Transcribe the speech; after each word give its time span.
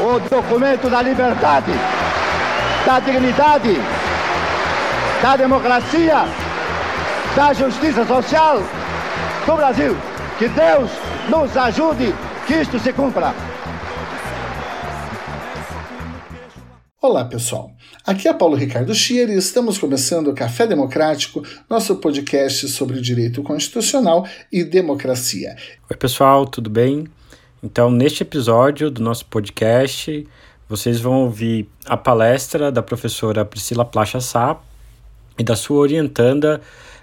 O 0.00 0.20
documento 0.20 0.88
da 0.88 1.02
liberdade, 1.02 1.72
da 2.86 3.00
dignidade, 3.00 3.74
da 5.20 5.36
democracia, 5.36 6.24
da 7.34 7.52
justiça 7.52 8.06
social 8.06 8.62
do 9.44 9.56
Brasil. 9.56 9.96
Que 10.38 10.48
Deus 10.48 10.90
nos 11.28 11.56
ajude 11.56 12.14
que 12.46 12.54
isto 12.54 12.78
se 12.78 12.92
cumpra. 12.92 13.34
Olá, 17.02 17.24
pessoal. 17.24 17.72
Aqui 18.06 18.28
é 18.28 18.32
Paulo 18.32 18.56
Ricardo 18.56 18.94
Schier 18.94 19.28
e 19.28 19.36
estamos 19.36 19.78
começando 19.78 20.28
o 20.28 20.34
Café 20.34 20.66
Democrático, 20.66 21.42
nosso 21.68 21.96
podcast 21.96 22.68
sobre 22.68 23.00
direito 23.00 23.42
constitucional 23.42 24.26
e 24.52 24.62
democracia. 24.62 25.56
Oi, 25.90 25.96
pessoal, 25.96 26.46
tudo 26.46 26.70
bem? 26.70 27.08
Então, 27.60 27.90
neste 27.90 28.22
episódio 28.22 28.88
do 28.88 29.02
nosso 29.02 29.26
podcast, 29.26 30.24
vocês 30.68 31.00
vão 31.00 31.22
ouvir 31.22 31.68
a 31.86 31.96
palestra 31.96 32.70
da 32.70 32.80
professora 32.80 33.44
Priscila 33.44 33.84
Placha 33.84 34.20
Sá 34.20 34.56
e 35.36 35.42
da 35.42 35.56
sua 35.56 35.78
orientanda 35.78 36.60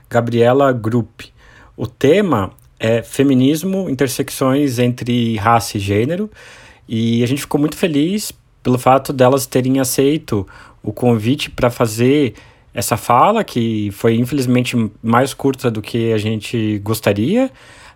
Gabriela 0.10 0.72
Grupp. 0.72 1.34
O 1.76 1.86
tema 1.86 2.52
é 2.80 3.02
Feminismo, 3.02 3.90
intersecções 3.90 4.80
entre 4.80 5.36
raça 5.36 5.76
e 5.76 5.80
gênero, 5.80 6.32
e 6.88 7.22
a 7.22 7.28
gente 7.28 7.42
ficou 7.42 7.60
muito 7.60 7.76
feliz 7.76 8.32
pelo 8.64 8.78
fato 8.78 9.12
delas 9.12 9.46
terem 9.46 9.82
aceito 9.82 10.48
o 10.82 10.94
convite 10.94 11.50
para 11.50 11.70
fazer 11.70 12.34
essa 12.74 12.96
fala, 12.96 13.44
que 13.44 13.90
foi 13.92 14.16
infelizmente 14.16 14.76
mais 15.04 15.34
curta 15.34 15.70
do 15.70 15.82
que 15.82 16.14
a 16.14 16.18
gente 16.18 16.80
gostaria, 16.80 17.52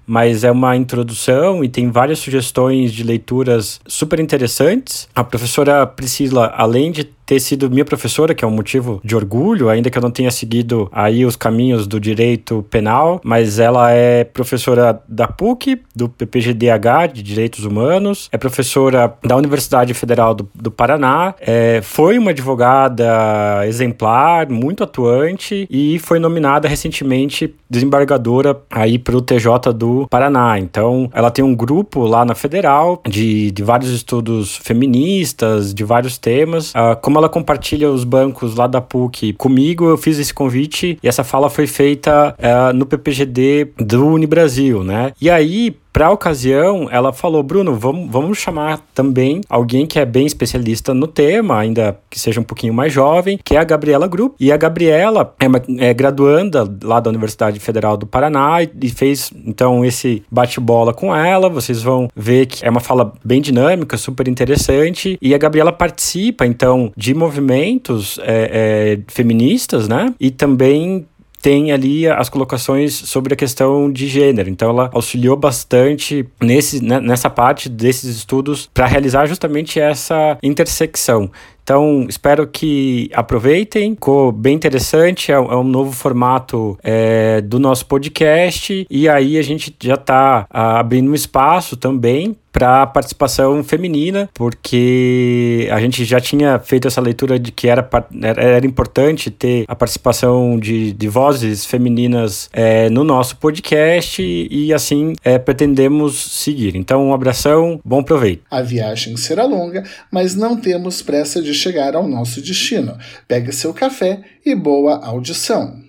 mas 0.09 0.43
é 0.43 0.49
uma 0.49 0.75
introdução 0.75 1.63
e 1.63 1.69
tem 1.69 1.91
várias 1.91 2.17
sugestões 2.17 2.91
de 2.91 3.03
leituras 3.03 3.79
super 3.85 4.19
interessantes. 4.19 5.07
A 5.13 5.23
professora 5.23 5.85
Priscila, 5.85 6.51
além 6.57 6.91
de 6.91 7.03
ter 7.29 7.39
sido 7.39 7.69
minha 7.69 7.85
professora, 7.85 8.33
que 8.33 8.43
é 8.43 8.47
um 8.47 8.51
motivo 8.51 8.99
de 9.03 9.15
orgulho, 9.15 9.69
ainda 9.69 9.87
que 9.91 9.95
eu 9.95 10.01
não 10.01 10.09
tenha 10.09 10.31
seguido 10.31 10.89
aí 10.91 11.23
os 11.23 11.35
caminhos 11.35 11.85
do 11.85 11.99
direito 11.99 12.65
penal, 12.71 13.21
mas 13.23 13.59
ela 13.59 13.91
é 13.91 14.23
professora 14.23 14.99
da 15.07 15.27
PUC, 15.27 15.79
do 15.95 16.09
PPGDH, 16.09 17.13
de 17.13 17.21
Direitos 17.21 17.65
Humanos, 17.65 18.29
é 18.31 18.37
professora 18.37 19.13
da 19.23 19.35
Universidade 19.35 19.93
Federal 19.93 20.33
do, 20.33 20.49
do 20.55 20.71
Paraná, 20.71 21.35
é, 21.39 21.81
foi 21.83 22.17
uma 22.17 22.31
advogada 22.31 23.63
exemplar, 23.67 24.49
muito 24.49 24.83
atuante 24.83 25.67
e 25.69 25.99
foi 25.99 26.17
nominada 26.17 26.67
recentemente 26.67 27.53
desembargadora 27.69 28.59
aí 28.71 28.97
para 28.97 29.15
o 29.15 29.21
TJ 29.21 29.71
do 29.71 30.07
Paraná. 30.09 30.57
Então, 30.57 31.07
ela 31.13 31.29
tem 31.29 31.45
um 31.45 31.53
grupo 31.53 32.07
lá 32.07 32.25
na 32.25 32.33
Federal 32.33 33.03
de, 33.07 33.51
de 33.51 33.61
vários 33.61 33.91
estudos 33.91 34.57
feministas, 34.57 35.75
de 35.75 35.83
vários 35.83 36.17
temas. 36.17 36.71
Uh, 36.71 36.95
como 36.99 37.18
ela 37.19 37.29
compartilha 37.29 37.89
os 37.89 38.03
bancos 38.03 38.55
lá 38.55 38.67
da 38.67 38.81
PUC 38.81 39.33
comigo, 39.33 39.85
eu 39.85 39.97
fiz 39.97 40.17
esse 40.17 40.33
convite 40.33 40.97
e 41.01 41.07
essa 41.07 41.23
fala 41.23 41.49
foi 41.49 41.67
feita 41.67 42.35
uh, 42.37 42.73
no 42.73 42.85
PPGD 42.85 43.69
do 43.77 44.07
Unibrasil, 44.07 44.83
né? 44.83 45.11
E 45.21 45.29
aí, 45.29 45.75
para 45.91 46.07
a 46.07 46.11
ocasião, 46.11 46.87
ela 46.91 47.11
falou: 47.11 47.43
Bruno, 47.43 47.75
vamos, 47.75 48.09
vamos 48.09 48.37
chamar 48.37 48.79
também 48.93 49.41
alguém 49.49 49.85
que 49.85 49.99
é 49.99 50.05
bem 50.05 50.25
especialista 50.25 50.93
no 50.93 51.07
tema, 51.07 51.57
ainda 51.57 51.99
que 52.09 52.19
seja 52.19 52.39
um 52.39 52.43
pouquinho 52.43 52.73
mais 52.73 52.93
jovem, 52.93 53.39
que 53.43 53.55
é 53.55 53.59
a 53.59 53.63
Gabriela 53.63 54.07
Grupp. 54.07 54.35
E 54.39 54.51
a 54.51 54.57
Gabriela 54.57 55.33
é, 55.39 55.47
uma, 55.47 55.61
é 55.77 55.93
graduanda 55.93 56.69
lá 56.83 56.99
da 56.99 57.09
Universidade 57.09 57.59
Federal 57.59 57.97
do 57.97 58.05
Paraná 58.05 58.61
e, 58.63 58.69
e 58.83 58.89
fez 58.89 59.31
então 59.45 59.83
esse 59.83 60.23
bate-bola 60.31 60.93
com 60.93 61.15
ela. 61.15 61.49
Vocês 61.49 61.81
vão 61.81 62.07
ver 62.15 62.45
que 62.45 62.65
é 62.65 62.69
uma 62.69 62.79
fala 62.79 63.13
bem 63.23 63.41
dinâmica, 63.41 63.97
super 63.97 64.27
interessante. 64.27 65.17
E 65.21 65.33
a 65.33 65.37
Gabriela 65.37 65.71
participa 65.71 66.45
então 66.45 66.91
de 66.95 67.13
movimentos 67.13 68.19
é, 68.21 68.99
é, 68.99 68.99
feministas, 69.07 69.87
né? 69.87 70.13
E 70.19 70.31
também 70.31 71.05
tem 71.41 71.71
ali 71.71 72.07
as 72.07 72.29
colocações 72.29 72.93
sobre 72.93 73.33
a 73.33 73.37
questão 73.37 73.91
de 73.91 74.07
gênero. 74.07 74.49
Então 74.49 74.69
ela 74.69 74.89
auxiliou 74.93 75.35
bastante 75.35 76.27
nesse, 76.41 76.83
né, 76.83 76.99
nessa 76.99 77.29
parte 77.29 77.69
desses 77.69 78.15
estudos 78.17 78.69
para 78.73 78.85
realizar 78.85 79.25
justamente 79.25 79.79
essa 79.79 80.37
intersecção. 80.43 81.29
Então, 81.69 82.07
espero 82.09 82.47
que 82.47 83.11
aproveitem. 83.13 83.91
Ficou 83.91 84.31
bem 84.31 84.55
interessante. 84.55 85.31
É, 85.31 85.35
é 85.35 85.39
um 85.39 85.63
novo 85.63 85.91
formato 85.91 86.75
é, 86.81 87.41
do 87.41 87.59
nosso 87.59 87.85
podcast. 87.85 88.87
E 88.89 89.07
aí 89.07 89.37
a 89.37 89.43
gente 89.43 89.75
já 89.79 89.93
está 89.93 90.47
ah, 90.49 90.79
abrindo 90.79 91.11
um 91.11 91.13
espaço 91.13 91.77
também 91.77 92.35
para 92.51 92.87
participação 92.87 93.63
feminina, 93.63 94.29
porque 94.33 95.67
a 95.71 95.79
gente 95.79 96.03
já 96.05 96.19
tinha 96.19 96.59
feito 96.59 96.87
essa 96.87 97.01
leitura 97.01 97.39
de 97.39 97.51
que 97.51 97.67
era, 97.67 97.87
era 98.21 98.65
importante 98.65 99.29
ter 99.31 99.65
a 99.67 99.75
participação 99.75 100.59
de, 100.59 100.91
de 100.91 101.07
vozes 101.07 101.65
femininas 101.65 102.49
é, 102.51 102.89
no 102.89 103.03
nosso 103.03 103.37
podcast 103.37 104.21
e 104.21 104.73
assim 104.73 105.13
é, 105.23 105.37
pretendemos 105.37 106.15
seguir. 106.15 106.75
Então, 106.75 107.07
um 107.07 107.13
abração, 107.13 107.79
bom 107.83 108.03
proveito. 108.03 108.43
A 108.49 108.61
viagem 108.61 109.15
será 109.17 109.45
longa, 109.45 109.83
mas 110.11 110.35
não 110.35 110.59
temos 110.59 111.01
pressa 111.01 111.41
de 111.41 111.53
chegar 111.53 111.95
ao 111.95 112.07
nosso 112.07 112.41
destino. 112.41 112.97
Pegue 113.27 113.51
seu 113.51 113.73
café 113.73 114.21
e 114.45 114.55
boa 114.55 115.05
audição. 115.05 115.79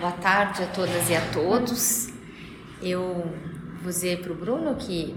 Boa 0.00 0.12
tarde 0.12 0.62
a 0.62 0.66
todas 0.66 1.08
e 1.10 1.14
a 1.14 1.20
todos. 1.32 2.08
Eu 2.82 3.30
vou 3.82 3.90
dizer 3.90 4.20
para 4.20 4.32
o 4.32 4.34
Bruno 4.34 4.74
que 4.74 5.14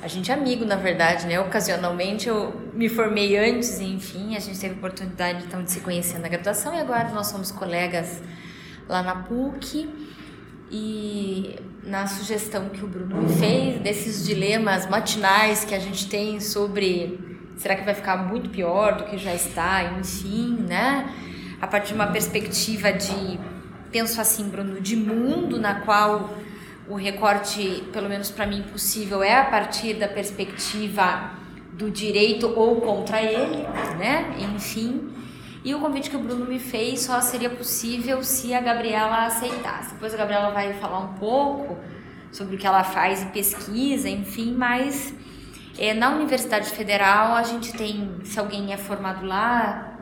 a 0.00 0.08
gente 0.08 0.30
é 0.30 0.34
amigo, 0.34 0.64
na 0.64 0.76
verdade, 0.76 1.26
né? 1.26 1.40
Ocasionalmente 1.40 2.28
eu 2.28 2.54
me 2.72 2.88
formei 2.88 3.36
antes, 3.36 3.80
enfim, 3.80 4.36
a 4.36 4.40
gente 4.40 4.58
teve 4.58 4.74
a 4.74 4.76
oportunidade 4.76 5.44
então 5.44 5.62
de 5.62 5.70
se 5.70 5.80
conhecer 5.80 6.18
na 6.18 6.28
graduação 6.28 6.74
e 6.74 6.80
agora 6.80 7.08
nós 7.10 7.26
somos 7.26 7.50
colegas 7.50 8.22
lá 8.88 9.02
na 9.02 9.14
PUC. 9.16 9.88
E 10.70 11.58
na 11.82 12.06
sugestão 12.06 12.68
que 12.68 12.84
o 12.84 12.86
Bruno 12.86 13.22
me 13.22 13.34
fez, 13.36 13.80
desses 13.80 14.26
dilemas 14.26 14.86
matinais 14.86 15.64
que 15.64 15.74
a 15.74 15.78
gente 15.78 16.06
tem 16.10 16.40
sobre 16.40 17.18
Será 17.58 17.74
que 17.74 17.84
vai 17.84 17.94
ficar 17.94 18.16
muito 18.16 18.48
pior 18.50 18.94
do 18.94 19.04
que 19.04 19.18
já 19.18 19.34
está? 19.34 19.82
Enfim, 19.98 20.64
né? 20.68 21.12
A 21.60 21.66
partir 21.66 21.88
de 21.88 21.94
uma 21.94 22.06
perspectiva 22.06 22.92
de, 22.92 23.38
penso 23.90 24.20
assim, 24.20 24.48
Bruno, 24.48 24.80
de 24.80 24.94
mundo 24.94 25.58
na 25.58 25.80
qual 25.80 26.30
o 26.88 26.94
recorte, 26.94 27.84
pelo 27.92 28.08
menos 28.08 28.30
para 28.30 28.46
mim, 28.46 28.62
possível 28.62 29.22
é 29.22 29.36
a 29.36 29.44
partir 29.44 29.94
da 29.94 30.08
perspectiva 30.08 31.32
do 31.72 31.90
direito 31.90 32.52
ou 32.56 32.80
contra 32.80 33.22
ele, 33.22 33.62
né? 33.98 34.34
Enfim. 34.54 35.12
E 35.64 35.74
o 35.74 35.80
convite 35.80 36.08
que 36.08 36.16
o 36.16 36.18
Bruno 36.18 36.46
me 36.46 36.58
fez 36.58 37.00
só 37.00 37.20
seria 37.20 37.50
possível 37.50 38.22
se 38.22 38.54
a 38.54 38.60
Gabriela 38.60 39.26
aceitasse. 39.26 39.92
Depois 39.92 40.14
a 40.14 40.16
Gabriela 40.16 40.50
vai 40.50 40.72
falar 40.74 41.00
um 41.00 41.14
pouco 41.14 41.76
sobre 42.32 42.56
o 42.56 42.58
que 42.58 42.66
ela 42.66 42.84
faz 42.84 43.22
e 43.22 43.26
pesquisa, 43.26 44.08
enfim, 44.08 44.54
mas 44.54 45.14
é, 45.78 45.94
na 45.94 46.10
Universidade 46.10 46.70
Federal, 46.70 47.34
a 47.34 47.42
gente 47.42 47.72
tem, 47.72 48.16
se 48.24 48.38
alguém 48.38 48.72
é 48.72 48.76
formado 48.76 49.26
lá, 49.26 49.96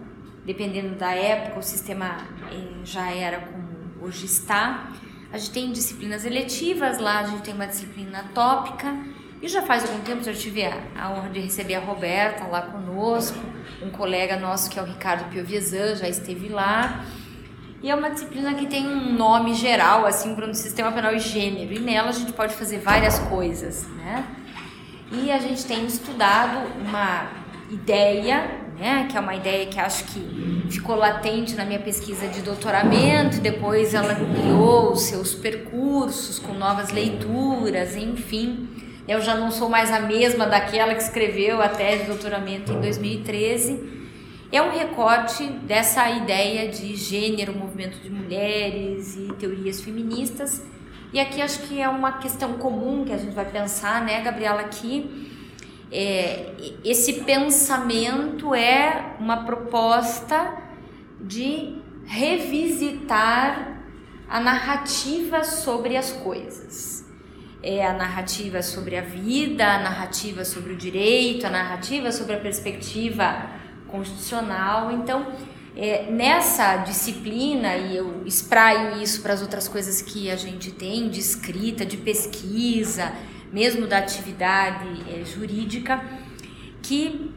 dependendo 0.45 0.95
da 0.95 1.13
época, 1.13 1.59
o 1.59 1.63
sistema 1.63 2.17
é, 2.51 2.85
já 2.85 3.11
era 3.11 3.41
como 3.41 4.07
hoje 4.07 4.27
está. 4.27 4.93
A 5.33 5.39
gente 5.39 5.51
tem 5.51 5.73
disciplinas 5.73 6.25
eletivas 6.25 6.99
lá, 6.99 7.21
a 7.21 7.27
gente 7.27 7.43
tem 7.43 7.55
uma 7.55 7.67
disciplina 7.67 8.25
tópica. 8.35 8.97
E 9.43 9.49
já 9.49 9.63
faz 9.63 9.85
algum 9.85 10.01
tempo, 10.01 10.23
já 10.23 10.33
tive 10.33 10.65
a, 10.65 10.79
a 10.99 11.11
honra 11.11 11.29
de 11.29 11.41
receber 11.41 11.75
a 11.75 11.81
Roberta 11.81 12.45
lá 12.45 12.63
conosco, 12.63 13.39
um 13.83 13.91
colega 13.91 14.39
nosso 14.39 14.71
que 14.71 14.79
é 14.79 14.83
o 14.83 14.87
Ricardo 14.87 15.31
Piovesan, 15.31 15.95
já 15.97 16.09
esteve 16.09 16.49
lá. 16.49 17.05
E 17.83 17.91
é 17.91 17.95
uma 17.95 18.11
disciplina 18.11 18.55
que 18.55 18.67
tem 18.67 18.87
um 18.87 19.13
nome 19.13 19.55
geral, 19.55 20.07
assim, 20.07 20.35
para 20.35 20.49
o 20.49 20.55
sistema 20.55 20.91
penal 20.91 21.15
e 21.15 21.19
gênero. 21.19 21.73
E 21.73 21.79
nela 21.79 22.09
a 22.09 22.13
gente 22.13 22.33
pode 22.33 22.55
fazer 22.55 22.79
várias 22.79 23.19
coisas, 23.19 23.87
né? 23.89 24.25
E 25.13 25.31
a 25.31 25.39
gente 25.39 25.65
tem 25.67 25.85
estudado 25.87 26.67
uma 26.81 27.31
ideia, 27.71 28.66
né, 28.79 29.07
que 29.11 29.17
é 29.17 29.21
uma 29.21 29.35
ideia 29.35 29.67
que 29.67 29.79
acho 29.79 30.05
que 30.05 30.67
ficou 30.71 30.97
latente 30.97 31.55
na 31.55 31.65
minha 31.65 31.79
pesquisa 31.79 32.29
de 32.29 32.43
doutoramento, 32.43 33.41
depois 33.41 33.95
ela 33.95 34.13
ampliou 34.13 34.93
os 34.93 35.03
seus 35.03 35.35
percursos 35.35 36.39
com 36.39 36.53
novas 36.53 36.91
leituras, 36.91 37.97
enfim, 37.97 38.69
Eu 39.09 39.21
já 39.21 39.37
não 39.37 39.53
sou 39.53 39.69
mais 39.69 39.93
a 39.93 40.01
mesma 40.01 40.47
daquela 40.47 40.93
que 40.93 41.03
escreveu 41.03 41.63
a 41.63 41.69
tese 41.69 42.03
de 42.03 42.09
doutoramento 42.09 42.73
em 42.73 42.81
2013. 42.81 43.79
É 44.51 44.61
um 44.61 44.71
recorte 44.71 45.45
dessa 45.45 46.11
ideia 46.11 46.69
de 46.69 46.97
gênero, 46.97 47.55
movimento 47.57 47.99
de 48.01 48.11
mulheres 48.11 49.17
e 49.17 49.33
teorias 49.35 49.81
feministas. 49.81 50.61
E 51.13 51.21
aqui 51.21 51.41
acho 51.41 51.61
que 51.69 51.81
é 51.81 51.89
uma 51.89 52.15
questão 52.19 52.55
comum 52.55 53.05
que 53.05 53.13
a 53.13 53.17
gente 53.17 53.33
vai 53.33 53.45
pensar, 53.45 54.05
né, 54.05 54.21
Gabriela, 54.23 54.61
aqui. 54.61 55.36
É, 55.91 56.53
esse 56.85 57.25
pensamento 57.25 58.55
é 58.55 59.15
uma 59.21 59.45
proposta 59.45 60.57
de 61.21 61.79
revisitar 62.05 63.81
a 64.29 64.41
narrativa 64.41 65.45
sobre 65.45 65.97
as 65.97 66.13
coisas. 66.13 67.05
É 67.63 67.87
a 67.87 67.93
narrativa 67.93 68.63
sobre 68.63 68.97
a 68.97 69.03
vida, 69.03 69.67
a 69.67 69.79
narrativa 69.79 70.45
sobre 70.45 70.73
o 70.73 70.77
direito, 70.77 71.47
a 71.47 71.51
narrativa 71.51 72.13
sobre 72.13 72.35
a 72.35 72.39
perspectiva 72.39 73.51
constitucional. 73.89 74.91
Então, 74.93 75.27
é, 75.77 76.11
nessa 76.11 76.79
disciplina, 76.79 77.77
e 77.77 77.97
eu 77.97 78.23
espraio 78.25 79.03
isso 79.03 79.23
para 79.23 79.33
as 79.35 79.43
outras 79.43 79.69
coisas 79.69 80.01
que 80.01 80.31
a 80.31 80.37
gente 80.37 80.71
tem 80.71 81.09
de 81.09 81.21
escrita, 81.21 81.85
de 81.85 81.97
pesquisa, 81.97 83.13
mesmo 83.57 83.87
da 83.87 83.97
atividade 83.97 84.87
é, 85.09 85.25
jurídica, 85.25 86.05
que 86.83 87.35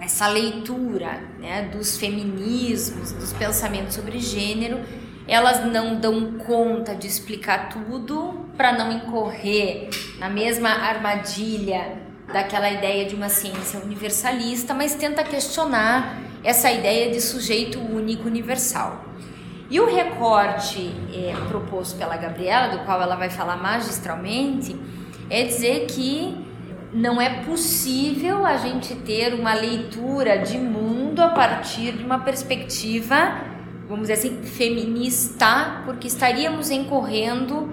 essa 0.00 0.26
leitura 0.26 1.20
né, 1.38 1.68
dos 1.70 1.98
feminismos, 1.98 3.12
dos 3.12 3.34
pensamentos 3.34 3.94
sobre 3.94 4.18
gênero, 4.20 4.80
elas 5.28 5.70
não 5.70 6.00
dão 6.00 6.38
conta 6.38 6.94
de 6.94 7.06
explicar 7.06 7.68
tudo 7.68 8.48
para 8.56 8.72
não 8.72 8.90
incorrer 8.90 9.90
na 10.18 10.30
mesma 10.30 10.70
armadilha 10.70 11.98
daquela 12.32 12.70
ideia 12.70 13.04
de 13.04 13.14
uma 13.14 13.28
ciência 13.28 13.78
universalista, 13.80 14.72
mas 14.72 14.94
tenta 14.94 15.22
questionar 15.22 16.22
essa 16.42 16.72
ideia 16.72 17.10
de 17.10 17.20
sujeito 17.20 17.78
único 17.78 18.26
universal. 18.26 19.04
E 19.68 19.78
o 19.78 19.84
recorte 19.94 20.90
é, 21.12 21.34
proposto 21.48 21.98
pela 21.98 22.16
Gabriela, 22.16 22.68
do 22.68 22.84
qual 22.86 23.02
ela 23.02 23.16
vai 23.16 23.28
falar 23.28 23.58
magistralmente, 23.58 24.74
é 25.30 25.44
dizer 25.44 25.86
que 25.86 26.44
não 26.92 27.20
é 27.20 27.42
possível 27.42 28.46
a 28.46 28.56
gente 28.56 28.94
ter 28.94 29.34
uma 29.34 29.52
leitura 29.52 30.38
de 30.38 30.58
mundo 30.58 31.20
a 31.20 31.30
partir 31.30 31.92
de 31.92 32.04
uma 32.04 32.20
perspectiva, 32.20 33.40
vamos 33.88 34.08
dizer 34.08 34.14
assim, 34.14 34.42
feminista, 34.44 35.82
porque 35.84 36.06
estaríamos 36.06 36.70
incorrendo 36.70 37.68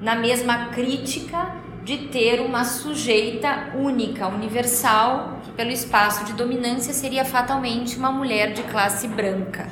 na 0.00 0.16
mesma 0.16 0.66
crítica 0.66 1.54
de 1.84 2.08
ter 2.08 2.40
uma 2.40 2.64
sujeita 2.64 3.72
única, 3.76 4.26
universal, 4.26 5.38
que 5.44 5.52
pelo 5.52 5.70
espaço 5.70 6.24
de 6.24 6.32
dominância 6.32 6.92
seria 6.92 7.24
fatalmente 7.24 7.96
uma 7.96 8.10
mulher 8.10 8.54
de 8.54 8.62
classe 8.64 9.06
branca, 9.06 9.68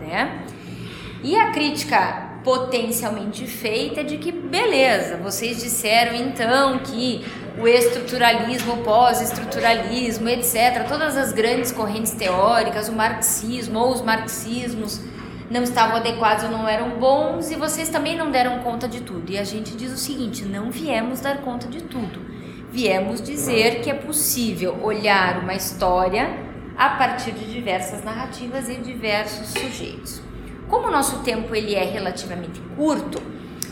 né? 0.00 0.42
E 1.22 1.36
a 1.36 1.52
crítica 1.52 2.31
potencialmente 2.44 3.46
feita 3.46 4.02
de 4.02 4.18
que 4.18 4.32
beleza, 4.32 5.16
vocês 5.16 5.62
disseram 5.62 6.14
então 6.14 6.78
que 6.78 7.24
o 7.58 7.68
estruturalismo, 7.68 8.74
o 8.74 8.76
pós-estruturalismo, 8.78 10.28
etc., 10.28 10.86
todas 10.88 11.16
as 11.16 11.32
grandes 11.32 11.70
correntes 11.70 12.12
teóricas, 12.12 12.88
o 12.88 12.92
marxismo 12.92 13.78
ou 13.78 13.92
os 13.92 14.00
marxismos 14.00 15.00
não 15.50 15.62
estavam 15.62 15.96
adequados 15.96 16.44
ou 16.44 16.50
não 16.50 16.66
eram 16.66 16.98
bons 16.98 17.50
e 17.50 17.56
vocês 17.56 17.90
também 17.90 18.16
não 18.16 18.30
deram 18.30 18.60
conta 18.60 18.88
de 18.88 19.02
tudo. 19.02 19.30
E 19.30 19.38
a 19.38 19.44
gente 19.44 19.76
diz 19.76 19.92
o 19.92 19.98
seguinte: 19.98 20.44
não 20.44 20.70
viemos 20.70 21.20
dar 21.20 21.38
conta 21.42 21.68
de 21.68 21.82
tudo. 21.82 22.20
Viemos 22.70 23.20
dizer 23.20 23.82
que 23.82 23.90
é 23.90 23.94
possível 23.94 24.78
olhar 24.82 25.40
uma 25.40 25.54
história 25.54 26.30
a 26.74 26.88
partir 26.88 27.32
de 27.32 27.52
diversas 27.52 28.02
narrativas 28.02 28.66
e 28.70 28.76
diversos 28.76 29.48
sujeitos. 29.48 30.31
Como 30.72 30.88
o 30.88 30.90
nosso 30.90 31.18
tempo 31.18 31.54
ele 31.54 31.74
é 31.74 31.84
relativamente 31.84 32.58
curto, 32.74 33.20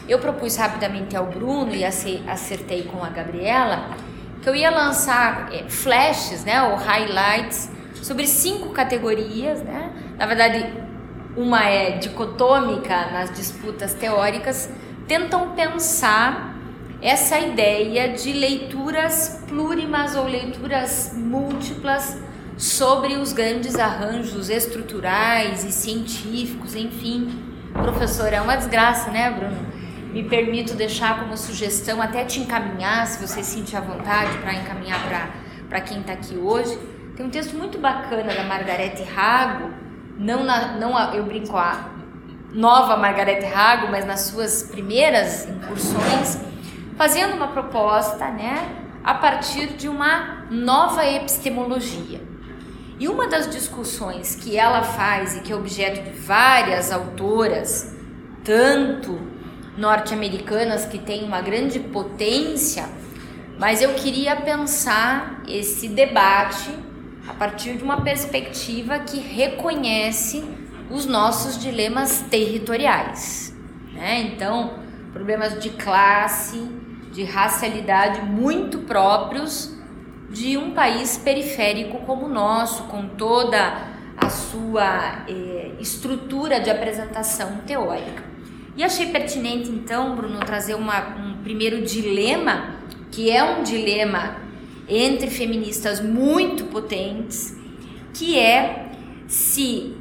eu 0.06 0.18
propus 0.18 0.56
rapidamente 0.56 1.16
ao 1.16 1.24
Bruno 1.24 1.74
e 1.74 1.82
acertei 1.82 2.82
com 2.82 3.02
a 3.02 3.08
Gabriela 3.08 3.96
que 4.42 4.46
eu 4.46 4.54
ia 4.54 4.70
lançar 4.70 5.48
é, 5.50 5.64
flashes, 5.66 6.44
né, 6.44 6.62
ou 6.62 6.76
highlights 6.76 7.70
sobre 8.02 8.26
cinco 8.26 8.68
categorias, 8.74 9.62
né? 9.62 9.90
Na 10.18 10.26
verdade, 10.26 10.66
uma 11.34 11.64
é 11.64 11.92
dicotômica 11.92 13.10
nas 13.10 13.30
disputas 13.32 13.94
teóricas, 13.94 14.68
tentam 15.08 15.52
pensar 15.52 16.54
essa 17.00 17.38
ideia 17.38 18.12
de 18.12 18.30
leituras 18.30 19.42
plurimas 19.48 20.16
ou 20.16 20.26
leituras 20.26 21.14
múltiplas 21.16 22.18
sobre 22.60 23.14
os 23.14 23.32
grandes 23.32 23.76
arranjos 23.76 24.50
estruturais 24.50 25.64
e 25.64 25.72
científicos, 25.72 26.76
enfim. 26.76 27.42
Professor, 27.72 28.30
é 28.34 28.38
uma 28.38 28.54
desgraça, 28.54 29.10
né, 29.10 29.30
Bruno? 29.30 29.56
Me 30.12 30.24
permito 30.24 30.74
deixar 30.74 31.20
como 31.20 31.38
sugestão, 31.38 32.02
até 32.02 32.22
te 32.22 32.38
encaminhar, 32.38 33.06
se 33.06 33.26
você 33.26 33.42
sentir 33.42 33.76
a 33.76 33.80
vontade, 33.80 34.36
para 34.38 34.52
encaminhar 34.52 35.00
para 35.70 35.80
quem 35.80 36.00
está 36.00 36.12
aqui 36.12 36.36
hoje. 36.36 36.78
Tem 37.16 37.24
um 37.24 37.30
texto 37.30 37.56
muito 37.56 37.78
bacana 37.78 38.34
da 38.34 38.44
Margarete 38.44 39.04
Rago, 39.04 39.70
não, 40.18 40.44
na, 40.44 40.72
não 40.72 40.94
a, 40.94 41.16
eu 41.16 41.24
brinco 41.24 41.56
a 41.56 41.88
nova 42.52 42.94
Margarete 42.94 43.46
Rago, 43.46 43.88
mas 43.90 44.04
nas 44.04 44.20
suas 44.20 44.64
primeiras 44.64 45.48
incursões, 45.48 46.38
fazendo 46.98 47.36
uma 47.36 47.48
proposta, 47.48 48.28
né, 48.28 48.68
a 49.02 49.14
partir 49.14 49.68
de 49.68 49.88
uma 49.88 50.44
nova 50.50 51.06
epistemologia. 51.06 52.28
E 53.00 53.08
uma 53.08 53.26
das 53.26 53.48
discussões 53.48 54.34
que 54.34 54.58
ela 54.58 54.82
faz 54.82 55.34
e 55.34 55.40
que 55.40 55.50
é 55.50 55.56
objeto 55.56 56.02
de 56.02 56.10
várias 56.10 56.92
autoras, 56.92 57.94
tanto 58.44 59.18
norte-americanas 59.74 60.84
que 60.84 60.98
têm 60.98 61.24
uma 61.24 61.40
grande 61.40 61.80
potência, 61.80 62.86
mas 63.58 63.80
eu 63.80 63.94
queria 63.94 64.36
pensar 64.36 65.42
esse 65.48 65.88
debate 65.88 66.70
a 67.26 67.32
partir 67.32 67.78
de 67.78 67.82
uma 67.82 68.02
perspectiva 68.02 68.98
que 68.98 69.18
reconhece 69.18 70.44
os 70.90 71.06
nossos 71.06 71.56
dilemas 71.56 72.20
territoriais. 72.30 73.56
Né? 73.94 74.20
Então, 74.20 74.74
problemas 75.10 75.58
de 75.58 75.70
classe, 75.70 76.70
de 77.12 77.24
racialidade 77.24 78.20
muito 78.26 78.80
próprios 78.80 79.79
de 80.30 80.56
um 80.56 80.70
país 80.70 81.18
periférico 81.18 81.98
como 82.06 82.26
o 82.26 82.28
nosso, 82.28 82.84
com 82.84 83.08
toda 83.08 83.88
a 84.16 84.28
sua 84.28 85.24
eh, 85.28 85.72
estrutura 85.80 86.60
de 86.60 86.70
apresentação 86.70 87.58
teórica. 87.66 88.22
E 88.76 88.84
achei 88.84 89.06
pertinente, 89.06 89.68
então, 89.68 90.14
Bruno, 90.14 90.38
trazer 90.40 90.74
uma, 90.74 91.16
um 91.16 91.42
primeiro 91.42 91.82
dilema, 91.82 92.76
que 93.10 93.30
é 93.30 93.42
um 93.42 93.64
dilema 93.64 94.36
entre 94.88 95.28
feministas 95.28 96.00
muito 96.00 96.64
potentes, 96.64 97.56
que 98.14 98.38
é 98.38 98.90
se 99.26 99.96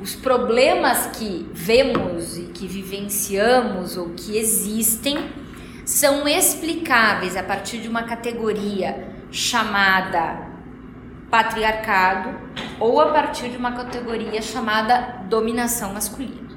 os 0.00 0.16
problemas 0.16 1.16
que 1.16 1.46
vemos 1.52 2.38
e 2.38 2.42
que 2.44 2.66
vivenciamos 2.66 3.96
ou 3.96 4.10
que 4.10 4.36
existem 4.36 5.18
são 5.84 6.26
explicáveis 6.26 7.36
a 7.36 7.42
partir 7.42 7.78
de 7.78 7.88
uma 7.88 8.04
categoria 8.04 9.19
chamada 9.30 10.48
patriarcado 11.30 12.34
ou 12.80 13.00
a 13.00 13.06
partir 13.12 13.50
de 13.50 13.56
uma 13.56 13.72
categoria 13.72 14.42
chamada 14.42 15.24
dominação 15.28 15.94
masculina. 15.94 16.50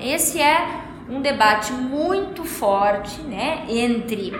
Esse 0.00 0.40
é 0.40 0.82
um 1.08 1.20
debate 1.20 1.72
muito 1.72 2.44
forte, 2.44 3.20
né, 3.22 3.64
entre 3.68 4.32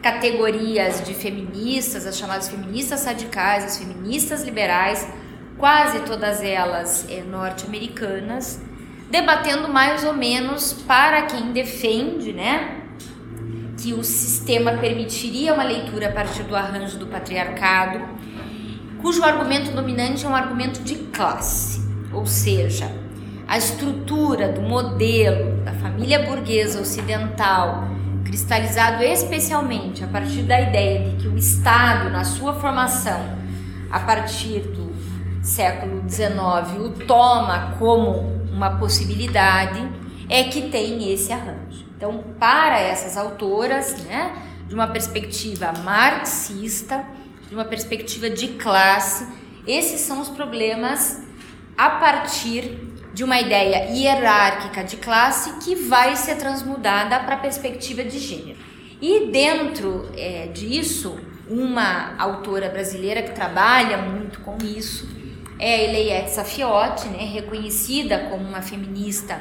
categorias 0.00 1.02
de 1.02 1.14
feministas, 1.14 2.06
as 2.06 2.16
chamadas 2.16 2.48
feministas 2.48 3.04
radicais, 3.04 3.64
as 3.64 3.78
feministas 3.78 4.44
liberais, 4.44 5.08
quase 5.56 6.00
todas 6.00 6.42
elas 6.42 7.06
é, 7.08 7.22
norte-americanas, 7.22 8.60
debatendo 9.10 9.68
mais 9.68 10.04
ou 10.04 10.12
menos 10.12 10.72
para 10.86 11.22
quem 11.22 11.52
defende, 11.52 12.32
né, 12.32 12.83
que 13.76 13.92
o 13.92 14.02
sistema 14.02 14.72
permitiria 14.72 15.54
uma 15.54 15.64
leitura 15.64 16.08
a 16.08 16.12
partir 16.12 16.42
do 16.44 16.54
arranjo 16.54 16.98
do 16.98 17.06
patriarcado, 17.06 18.00
cujo 19.00 19.22
argumento 19.22 19.70
dominante 19.72 20.24
é 20.24 20.28
um 20.28 20.34
argumento 20.34 20.82
de 20.82 20.94
classe, 20.94 21.82
ou 22.12 22.26
seja, 22.26 22.90
a 23.46 23.58
estrutura 23.58 24.48
do 24.48 24.62
modelo 24.62 25.62
da 25.62 25.72
família 25.72 26.24
burguesa 26.24 26.80
ocidental, 26.80 27.88
cristalizado 28.24 29.02
especialmente 29.02 30.02
a 30.02 30.06
partir 30.06 30.42
da 30.42 30.60
ideia 30.60 31.10
de 31.10 31.16
que 31.16 31.28
o 31.28 31.36
Estado, 31.36 32.10
na 32.10 32.24
sua 32.24 32.54
formação, 32.54 33.20
a 33.90 34.00
partir 34.00 34.60
do 34.60 34.94
século 35.42 36.02
XIX, 36.08 36.80
o 36.80 36.90
toma 37.06 37.76
como 37.78 38.42
uma 38.50 38.78
possibilidade, 38.78 39.86
é 40.28 40.44
que 40.44 40.70
tem 40.70 41.12
esse 41.12 41.32
arranjo. 41.32 41.84
Então, 41.96 42.24
para 42.38 42.78
essas 42.78 43.16
autoras, 43.16 44.04
né, 44.04 44.34
de 44.66 44.74
uma 44.74 44.86
perspectiva 44.86 45.72
marxista, 45.84 47.04
de 47.48 47.54
uma 47.54 47.64
perspectiva 47.64 48.30
de 48.30 48.48
classe. 48.48 49.26
Esses 49.66 50.00
são 50.00 50.20
os 50.20 50.28
problemas 50.28 51.22
a 51.76 51.90
partir 51.90 52.78
de 53.12 53.22
uma 53.22 53.40
ideia 53.40 53.90
hierárquica 53.90 54.82
de 54.82 54.96
classe 54.96 55.58
que 55.58 55.74
vai 55.74 56.16
ser 56.16 56.36
transmudada 56.36 57.20
para 57.20 57.36
a 57.36 57.38
perspectiva 57.38 58.02
de 58.02 58.18
gênero. 58.18 58.58
E 59.00 59.26
dentro 59.26 60.10
é, 60.16 60.48
disso, 60.48 61.16
uma 61.48 62.16
autora 62.18 62.68
brasileira 62.68 63.22
que 63.22 63.32
trabalha 63.32 63.98
muito 63.98 64.40
com 64.40 64.56
isso 64.64 65.08
é 65.58 65.84
Eleiette 65.84 66.30
Safiotti, 66.30 67.06
né, 67.08 67.24
reconhecida 67.24 68.26
como 68.30 68.44
uma 68.44 68.62
feminista 68.62 69.40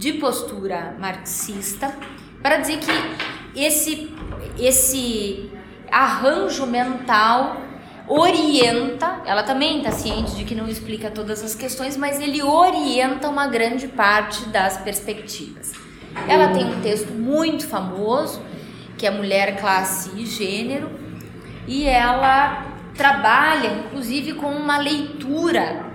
de 0.00 0.14
postura 0.14 0.96
marxista, 0.98 1.94
para 2.42 2.56
dizer 2.56 2.78
que 2.78 3.60
esse, 3.60 4.10
esse 4.58 5.50
arranjo 5.92 6.66
mental 6.66 7.60
orienta, 8.08 9.20
ela 9.26 9.42
também 9.42 9.76
está 9.76 9.92
ciente 9.92 10.34
de 10.34 10.44
que 10.44 10.54
não 10.54 10.66
explica 10.66 11.10
todas 11.10 11.44
as 11.44 11.54
questões, 11.54 11.98
mas 11.98 12.18
ele 12.18 12.42
orienta 12.42 13.28
uma 13.28 13.46
grande 13.46 13.88
parte 13.88 14.48
das 14.48 14.78
perspectivas. 14.78 15.72
Ela 16.26 16.48
tem 16.48 16.64
um 16.64 16.80
texto 16.80 17.12
muito 17.12 17.68
famoso, 17.68 18.40
que 18.96 19.06
é 19.06 19.10
Mulher, 19.10 19.60
Classe 19.60 20.12
e 20.16 20.24
Gênero, 20.24 20.90
e 21.68 21.84
ela 21.86 22.64
trabalha 22.94 23.84
inclusive 23.84 24.32
com 24.32 24.50
uma 24.50 24.78
leitura 24.78 25.89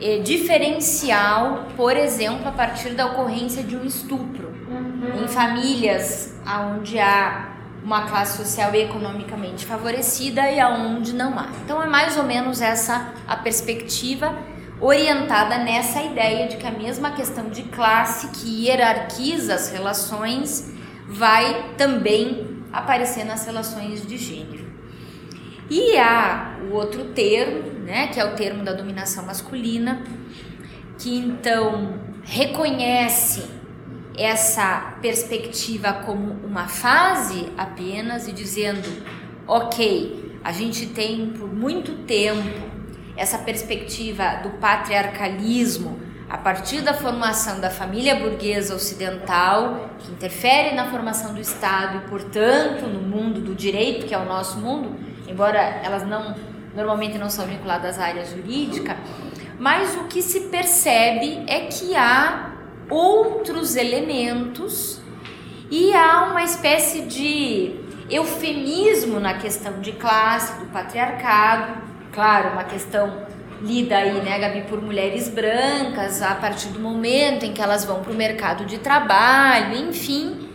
eh, 0.00 0.18
diferencial, 0.18 1.66
por 1.76 1.96
exemplo, 1.96 2.48
a 2.48 2.52
partir 2.52 2.90
da 2.90 3.06
ocorrência 3.06 3.62
de 3.62 3.76
um 3.76 3.84
estupro 3.84 4.48
uhum. 4.68 5.24
em 5.24 5.28
famílias 5.28 6.34
onde 6.46 6.98
há 6.98 7.56
uma 7.82 8.02
classe 8.02 8.36
social 8.36 8.74
e 8.74 8.82
economicamente 8.82 9.64
favorecida 9.64 10.50
e 10.50 10.58
aonde 10.58 11.14
não 11.14 11.38
há. 11.38 11.48
Então 11.64 11.80
é 11.80 11.86
mais 11.86 12.16
ou 12.16 12.24
menos 12.24 12.60
essa 12.60 13.12
a 13.28 13.36
perspectiva 13.36 14.36
orientada 14.80 15.58
nessa 15.58 16.02
ideia 16.02 16.48
de 16.48 16.56
que 16.56 16.66
a 16.66 16.70
mesma 16.70 17.12
questão 17.12 17.48
de 17.48 17.62
classe 17.62 18.28
que 18.28 18.66
hierarquiza 18.66 19.54
as 19.54 19.70
relações 19.70 20.72
vai 21.08 21.72
também 21.78 22.60
aparecer 22.72 23.24
nas 23.24 23.46
relações 23.46 24.04
de 24.04 24.18
gênero. 24.18 24.65
E 25.68 25.96
há 25.96 26.58
o 26.70 26.74
outro 26.74 27.06
termo, 27.06 27.62
né, 27.84 28.08
que 28.08 28.20
é 28.20 28.24
o 28.24 28.34
termo 28.34 28.64
da 28.64 28.72
dominação 28.72 29.24
masculina, 29.24 30.02
que 30.98 31.18
então 31.18 31.94
reconhece 32.22 33.44
essa 34.16 34.96
perspectiva 35.02 35.92
como 35.92 36.32
uma 36.44 36.68
fase 36.68 37.48
apenas 37.56 38.26
e 38.26 38.32
dizendo, 38.32 38.88
ok, 39.46 40.38
a 40.42 40.52
gente 40.52 40.86
tem 40.86 41.30
por 41.30 41.52
muito 41.52 42.04
tempo 42.04 42.66
essa 43.16 43.38
perspectiva 43.38 44.40
do 44.42 44.50
patriarcalismo 44.58 46.00
a 46.28 46.36
partir 46.36 46.80
da 46.80 46.92
formação 46.92 47.60
da 47.60 47.70
família 47.70 48.16
burguesa 48.16 48.74
ocidental, 48.74 49.90
que 49.98 50.10
interfere 50.10 50.74
na 50.74 50.90
formação 50.90 51.32
do 51.32 51.40
Estado 51.40 51.98
e, 51.98 52.08
portanto, 52.08 52.86
no 52.86 53.00
mundo 53.00 53.40
do 53.40 53.54
direito, 53.54 54.06
que 54.06 54.14
é 54.14 54.18
o 54.18 54.24
nosso 54.24 54.58
mundo, 54.58 54.96
embora 55.28 55.58
elas 55.58 56.06
não 56.06 56.34
normalmente 56.74 57.16
não 57.16 57.30
são 57.30 57.46
vinculadas 57.46 57.98
à 57.98 58.04
área 58.04 58.24
jurídica, 58.24 58.96
mas 59.58 59.96
o 59.96 60.04
que 60.04 60.20
se 60.20 60.40
percebe 60.48 61.42
é 61.46 61.60
que 61.60 61.96
há 61.96 62.52
outros 62.90 63.76
elementos 63.76 65.00
e 65.70 65.94
há 65.94 66.24
uma 66.24 66.44
espécie 66.44 67.02
de 67.02 67.74
eufemismo 68.10 69.18
na 69.18 69.34
questão 69.34 69.80
de 69.80 69.92
classe, 69.92 70.60
do 70.60 70.66
patriarcado, 70.66 71.82
claro, 72.12 72.52
uma 72.52 72.64
questão 72.64 73.26
lida 73.60 73.96
aí, 73.96 74.20
né, 74.20 74.38
Gabi, 74.38 74.62
por 74.62 74.80
mulheres 74.80 75.28
brancas, 75.28 76.22
a 76.22 76.34
partir 76.34 76.68
do 76.68 76.78
momento 76.78 77.44
em 77.44 77.52
que 77.52 77.60
elas 77.60 77.84
vão 77.84 78.02
para 78.02 78.12
o 78.12 78.14
mercado 78.14 78.64
de 78.64 78.78
trabalho, 78.78 79.74
enfim, 79.88 80.45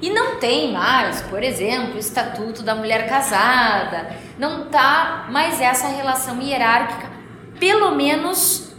e 0.00 0.10
não 0.10 0.36
tem 0.36 0.72
mais, 0.72 1.20
por 1.22 1.42
exemplo, 1.42 1.96
o 1.96 1.98
estatuto 1.98 2.62
da 2.62 2.74
mulher 2.74 3.08
casada, 3.08 4.16
não 4.38 4.66
tá 4.66 5.26
mais 5.30 5.60
essa 5.60 5.88
relação 5.88 6.40
hierárquica, 6.40 7.10
pelo 7.58 7.94
menos 7.96 8.72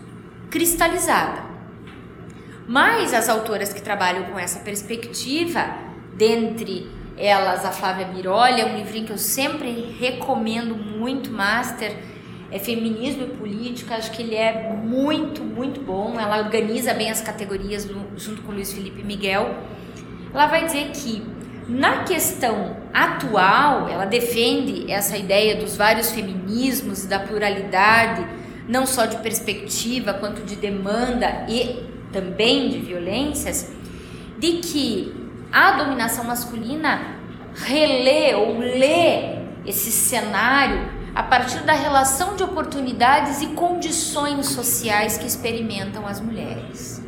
cristalizada. 0.49 1.43
Mas 2.65 3.13
as 3.13 3.27
autoras 3.27 3.73
que 3.73 3.81
trabalham 3.81 4.25
com 4.25 4.39
essa 4.39 4.59
perspectiva, 4.59 5.65
dentre 6.13 6.89
elas 7.17 7.65
a 7.65 7.71
Flávia 7.71 8.05
Birolli, 8.05 8.61
é 8.61 8.65
um 8.65 8.77
livrinho 8.77 9.07
que 9.07 9.11
eu 9.11 9.17
sempre 9.17 9.93
recomendo 9.99 10.75
muito, 10.75 11.29
Master, 11.31 11.97
é 12.51 12.57
Feminismo 12.57 13.23
e 13.23 13.37
Política, 13.37 13.95
acho 13.95 14.11
que 14.11 14.21
ele 14.21 14.35
é 14.35 14.71
muito, 14.73 15.43
muito 15.43 15.81
bom, 15.81 16.17
ela 16.17 16.39
organiza 16.39 16.93
bem 16.93 17.11
as 17.11 17.21
categorias 17.21 17.85
no, 17.85 18.17
junto 18.17 18.41
com 18.43 18.53
Luiz 18.53 18.71
Felipe 18.71 19.03
Miguel. 19.03 19.53
Ela 20.33 20.47
vai 20.47 20.65
dizer 20.65 20.91
que 20.91 21.23
na 21.67 22.03
questão 22.03 22.77
atual, 22.93 23.87
ela 23.87 24.05
defende 24.05 24.91
essa 24.91 25.15
ideia 25.17 25.55
dos 25.55 25.77
vários 25.77 26.11
feminismos, 26.11 27.05
da 27.05 27.19
pluralidade, 27.19 28.25
não 28.67 28.85
só 28.85 29.05
de 29.05 29.17
perspectiva, 29.17 30.13
quanto 30.13 30.41
de 30.43 30.55
demanda 30.55 31.45
e 31.47 31.83
também 32.11 32.69
de 32.69 32.79
violências, 32.79 33.71
de 34.39 34.53
que 34.53 35.13
a 35.51 35.73
dominação 35.73 36.23
masculina 36.23 37.19
relê 37.55 38.33
ou 38.35 38.57
lê 38.57 39.39
esse 39.65 39.91
cenário 39.91 40.89
a 41.13 41.23
partir 41.23 41.59
da 41.59 41.73
relação 41.73 42.35
de 42.35 42.43
oportunidades 42.43 43.41
e 43.41 43.47
condições 43.47 44.47
sociais 44.47 45.17
que 45.17 45.27
experimentam 45.27 46.07
as 46.07 46.19
mulheres. 46.19 46.98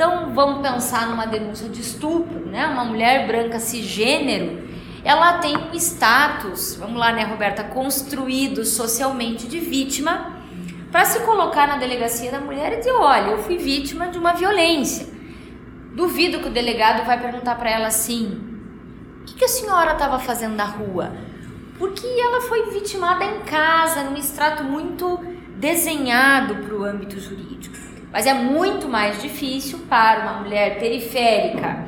Então, 0.00 0.32
vamos 0.32 0.66
pensar 0.66 1.10
numa 1.10 1.26
denúncia 1.26 1.68
de 1.68 1.82
estupro, 1.82 2.46
né? 2.46 2.66
Uma 2.68 2.86
mulher 2.86 3.26
branca 3.26 3.58
cisgênero, 3.58 4.66
ela 5.04 5.36
tem 5.40 5.54
um 5.54 5.74
status, 5.74 6.74
vamos 6.76 6.98
lá, 6.98 7.12
né, 7.12 7.24
Roberta, 7.24 7.64
construído 7.64 8.64
socialmente 8.64 9.46
de 9.46 9.60
vítima 9.60 10.38
para 10.90 11.04
se 11.04 11.20
colocar 11.20 11.68
na 11.68 11.76
delegacia 11.76 12.30
da 12.30 12.40
mulher 12.40 12.72
e 12.72 12.76
dizer: 12.78 12.92
olha, 12.92 13.32
eu 13.32 13.42
fui 13.42 13.58
vítima 13.58 14.08
de 14.08 14.16
uma 14.16 14.32
violência. 14.32 15.06
Duvido 15.94 16.38
que 16.38 16.48
o 16.48 16.50
delegado 16.50 17.04
vai 17.04 17.20
perguntar 17.20 17.56
para 17.56 17.68
ela 17.68 17.88
assim: 17.88 18.40
o 19.20 19.24
que, 19.26 19.34
que 19.34 19.44
a 19.44 19.48
senhora 19.48 19.92
estava 19.92 20.18
fazendo 20.18 20.56
na 20.56 20.64
rua? 20.64 21.12
Porque 21.78 22.06
ela 22.06 22.40
foi 22.40 22.70
vitimada 22.70 23.22
em 23.22 23.40
casa, 23.40 24.04
num 24.04 24.16
extrato 24.16 24.64
muito 24.64 25.20
desenhado 25.58 26.54
para 26.56 26.74
o 26.74 26.84
âmbito 26.84 27.20
jurídico. 27.20 27.69
Mas 28.12 28.26
é 28.26 28.34
muito 28.34 28.88
mais 28.88 29.20
difícil 29.22 29.80
para 29.88 30.22
uma 30.22 30.40
mulher 30.40 30.78
periférica, 30.78 31.84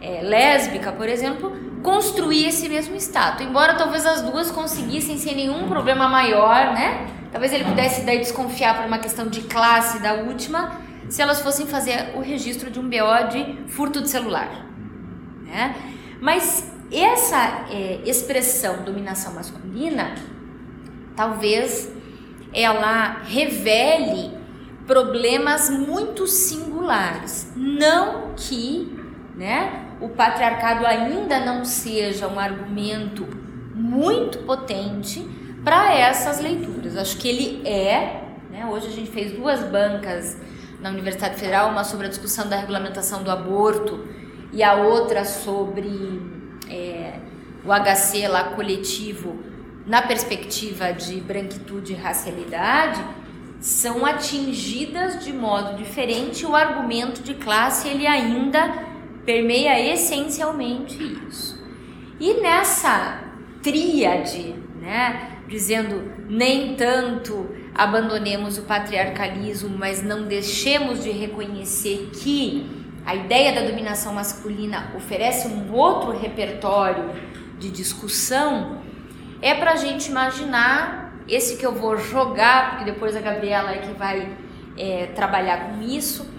é, 0.00 0.20
lésbica, 0.22 0.92
por 0.92 1.08
exemplo, 1.08 1.56
construir 1.82 2.46
esse 2.46 2.68
mesmo 2.68 2.96
status. 2.96 3.46
Embora 3.46 3.74
talvez 3.74 4.04
as 4.04 4.22
duas 4.22 4.50
conseguissem 4.50 5.16
sem 5.18 5.34
nenhum 5.34 5.68
problema 5.68 6.08
maior, 6.08 6.72
né? 6.74 7.06
Talvez 7.32 7.52
ele 7.52 7.64
pudesse 7.64 8.02
daí 8.02 8.18
desconfiar 8.18 8.76
por 8.76 8.86
uma 8.86 8.98
questão 8.98 9.26
de 9.26 9.42
classe 9.42 9.98
da 10.00 10.14
última, 10.14 10.80
se 11.08 11.20
elas 11.20 11.40
fossem 11.40 11.66
fazer 11.66 12.12
o 12.14 12.20
registro 12.20 12.70
de 12.70 12.78
um 12.78 12.88
BO 12.88 13.28
de 13.30 13.70
furto 13.70 14.00
de 14.00 14.08
celular. 14.08 14.66
Né? 15.42 15.74
Mas 16.20 16.72
essa 16.92 17.66
é, 17.70 18.00
expressão 18.04 18.84
dominação 18.84 19.34
masculina, 19.34 20.14
talvez 21.16 21.90
ela 22.52 23.22
revele 23.24 24.32
problemas 24.86 25.70
muito 25.70 26.26
singulares. 26.26 27.52
Não 27.56 28.34
que 28.36 28.98
né, 29.34 29.86
o 30.00 30.08
patriarcado 30.08 30.86
ainda 30.86 31.40
não 31.40 31.64
seja 31.64 32.28
um 32.28 32.38
argumento 32.38 33.26
muito 33.74 34.38
potente 34.40 35.26
para 35.64 35.94
essas 35.94 36.40
leituras. 36.40 36.96
Acho 36.96 37.16
que 37.16 37.28
ele 37.28 37.66
é, 37.66 38.22
né, 38.50 38.66
hoje 38.66 38.88
a 38.88 38.90
gente 38.90 39.10
fez 39.10 39.32
duas 39.32 39.62
bancas 39.64 40.36
na 40.80 40.90
Universidade 40.90 41.36
Federal, 41.36 41.70
uma 41.70 41.82
sobre 41.82 42.06
a 42.06 42.10
discussão 42.10 42.48
da 42.48 42.56
regulamentação 42.56 43.22
do 43.22 43.30
aborto 43.30 44.06
e 44.52 44.62
a 44.62 44.74
outra 44.74 45.24
sobre 45.24 46.20
é, 46.68 47.14
o 47.64 47.72
HC 47.72 48.28
lá 48.28 48.44
coletivo 48.50 49.42
na 49.86 50.02
perspectiva 50.02 50.92
de 50.92 51.20
branquitude 51.20 51.92
e 51.92 51.96
racialidade, 51.96 53.02
são 53.64 54.04
atingidas 54.04 55.24
de 55.24 55.32
modo 55.32 55.78
diferente. 55.78 56.44
O 56.44 56.54
argumento 56.54 57.22
de 57.22 57.32
classe 57.32 57.88
ele 57.88 58.06
ainda 58.06 58.70
permeia 59.24 59.80
essencialmente 59.94 61.02
isso. 61.26 61.58
E 62.20 62.42
nessa 62.42 63.22
tríade, 63.62 64.54
né, 64.82 65.38
dizendo 65.48 66.12
nem 66.28 66.76
tanto 66.76 67.48
abandonemos 67.74 68.58
o 68.58 68.64
patriarcalismo, 68.64 69.70
mas 69.78 70.02
não 70.02 70.24
deixemos 70.24 71.02
de 71.02 71.10
reconhecer 71.10 72.10
que 72.12 72.84
a 73.06 73.14
ideia 73.14 73.54
da 73.54 73.66
dominação 73.66 74.12
masculina 74.12 74.92
oferece 74.94 75.48
um 75.48 75.72
outro 75.72 76.10
repertório 76.10 77.12
de 77.58 77.70
discussão 77.70 78.82
é 79.40 79.54
para 79.54 79.72
a 79.72 79.76
gente 79.76 80.10
imaginar 80.10 81.03
esse 81.28 81.56
que 81.56 81.64
eu 81.64 81.72
vou 81.72 81.96
jogar, 81.96 82.70
porque 82.70 82.84
depois 82.84 83.16
a 83.16 83.20
Gabriela 83.20 83.72
é 83.72 83.78
que 83.78 83.92
vai 83.92 84.36
é, 84.76 85.06
trabalhar 85.14 85.70
com 85.70 85.82
isso. 85.82 86.32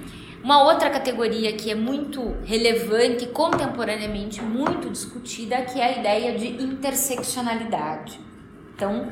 Uma 0.44 0.64
outra 0.64 0.92
categoria 0.92 1.54
que 1.54 1.72
é 1.72 1.76
muito 1.76 2.36
relevante 2.46 3.26
e 3.26 3.28
contemporaneamente 3.28 4.44
muito 4.44 4.90
discutida, 4.92 5.62
que 5.64 5.80
é 5.80 5.86
a 5.86 6.00
ideia 6.00 6.38
de 6.38 6.62
interseccionalidade. 6.64 8.20
Então, 8.76 9.12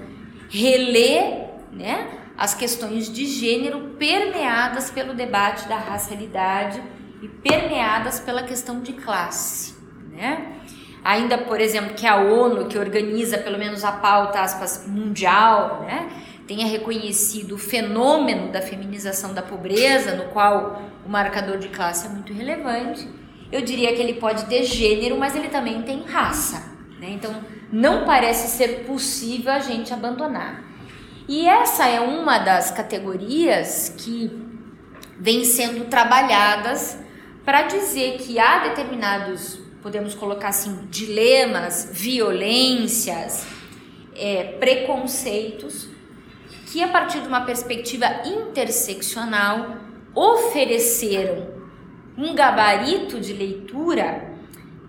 reler 0.50 1.50
né, 1.72 2.20
as 2.38 2.54
questões 2.54 3.12
de 3.12 3.26
gênero 3.26 3.96
permeadas 3.98 4.92
pelo 4.92 5.16
debate 5.16 5.68
da 5.68 5.78
racialidade 5.78 6.82
e 7.22 7.28
permeadas 7.28 8.20
pela 8.20 8.44
questão 8.44 8.82
de 8.82 8.94
classe. 8.94 9.76
Né? 10.12 10.60
Ainda, 11.04 11.38
por 11.38 11.60
exemplo, 11.60 11.94
que 11.94 12.08
a 12.08 12.16
ONU, 12.18 12.66
que 12.66 12.78
organiza 12.78 13.38
pelo 13.38 13.60
menos 13.60 13.84
a 13.84 13.92
pauta 13.92 14.40
aspas, 14.40 14.86
mundial, 14.88 15.84
né, 15.86 16.10
tenha 16.48 16.66
reconhecido 16.66 17.56
o 17.56 17.58
fenômeno 17.58 18.52
da 18.52 18.62
feminização 18.62 19.34
da 19.34 19.42
pobreza, 19.42 20.16
no 20.16 20.26
qual 20.26 20.82
o 21.06 21.10
marcador 21.10 21.58
de 21.58 21.70
classe 21.70 22.06
é 22.06 22.10
muito 22.10 22.32
relevante, 22.32 23.08
eu 23.52 23.62
diria 23.62 23.94
que 23.94 24.02
ele 24.02 24.14
pode 24.14 24.46
ter 24.46 24.64
gênero, 24.64 25.18
mas 25.18 25.36
ele 25.36 25.50
também 25.50 25.82
tem 25.84 26.04
raça. 26.04 26.72
Né? 27.00 27.10
Então, 27.12 27.36
não 27.72 28.06
parece 28.06 28.48
ser 28.48 28.86
possível 28.86 29.52
a 29.52 29.60
gente 29.60 29.94
abandonar. 29.94 30.64
E 31.28 31.48
essa 31.48 31.88
é 31.88 32.00
uma 32.00 32.38
das 32.38 32.72
categorias 32.72 33.94
que 33.98 34.32
vem 35.20 35.46
sendo 35.46 35.86
trabalhadas 35.86 36.98
para 37.46 37.64
dizer 37.64 38.18
que 38.18 38.40
há 38.40 38.60
determinados, 38.60 39.60
podemos 39.84 40.16
colocar 40.16 40.48
assim, 40.48 40.88
dilemas, 40.90 41.90
violências, 41.92 43.46
é, 44.16 44.56
preconceitos 44.60 45.90
que, 46.68 46.82
a 46.82 46.88
partir 46.88 47.20
de 47.20 47.28
uma 47.28 47.42
perspectiva 47.42 48.06
interseccional, 48.26 49.76
ofereceram 50.16 51.48
um 52.18 52.34
gabarito 52.34 53.20
de 53.20 53.34
leitura 53.34 54.32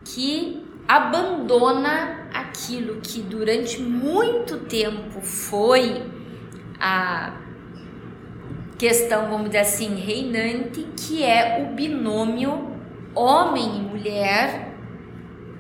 que 0.05 0.63
abandona 0.87 2.29
aquilo 2.33 3.01
que 3.01 3.21
durante 3.21 3.81
muito 3.81 4.59
tempo 4.61 5.21
foi 5.21 6.03
a 6.79 7.41
questão, 8.79 9.29
vamos 9.31 9.47
dizer 9.47 9.59
assim, 9.59 9.97
reinante, 9.97 10.87
que 10.97 11.25
é 11.25 11.67
o 11.67 11.75
binômio 11.75 12.75
homem 13.15 13.79
e 13.79 13.81
mulher, 13.81 14.74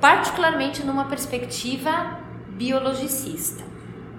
particularmente 0.04 0.84
numa 0.84 1.06
perspectiva 1.06 2.20
biologicista. 2.49 3.64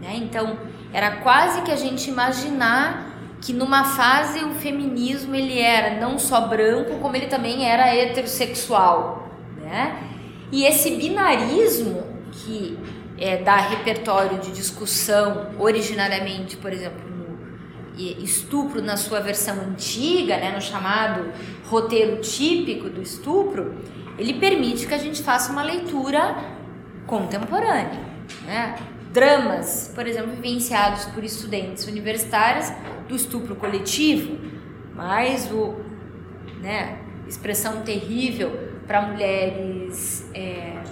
Né? 0.01 0.15
Então, 0.15 0.57
era 0.91 1.17
quase 1.17 1.61
que 1.61 1.69
a 1.69 1.75
gente 1.75 2.09
imaginar 2.09 3.37
que 3.39 3.53
numa 3.53 3.83
fase 3.83 4.43
o 4.43 4.55
feminismo 4.55 5.35
ele 5.35 5.59
era 5.59 5.99
não 5.99 6.17
só 6.17 6.47
branco, 6.47 6.97
como 6.97 7.15
ele 7.15 7.27
também 7.27 7.69
era 7.69 7.93
heterossexual, 7.93 9.29
né? 9.61 10.01
E 10.51 10.63
esse 10.63 10.95
binarismo 10.95 12.03
que 12.31 12.79
é, 13.19 13.37
dá 13.37 13.57
repertório 13.57 14.39
de 14.39 14.51
discussão 14.53 15.51
originariamente, 15.59 16.57
por 16.57 16.73
exemplo, 16.73 17.07
no 17.07 18.01
estupro 18.23 18.81
na 18.81 18.97
sua 18.97 19.19
versão 19.19 19.61
antiga, 19.61 20.35
né, 20.37 20.51
no 20.51 20.61
chamado 20.61 21.31
roteiro 21.69 22.21
típico 22.21 22.89
do 22.89 23.03
estupro, 23.03 23.75
ele 24.17 24.35
permite 24.35 24.87
que 24.87 24.93
a 24.93 24.97
gente 24.97 25.21
faça 25.21 25.51
uma 25.51 25.63
leitura 25.63 26.35
contemporânea, 27.05 27.99
né? 28.45 28.75
dramas, 29.15 29.89
por 29.95 30.05
exemplo, 30.05 30.31
vivenciados 30.31 31.05
por 31.05 31.23
estudantes 31.23 31.87
universitários 31.87 32.69
do 33.07 33.15
estupro 33.15 33.55
coletivo, 33.55 34.37
mas 34.93 35.49
o, 35.49 35.75
né, 36.59 36.97
expressão 37.25 37.81
terrível 37.81 38.73
para 38.85 39.01
mulheres 39.03 40.29
é, 40.33 40.83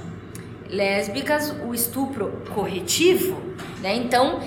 lésbicas, 0.70 1.54
o 1.68 1.74
estupro 1.74 2.42
corretivo, 2.54 3.42
né? 3.82 3.94
Então, 3.98 4.40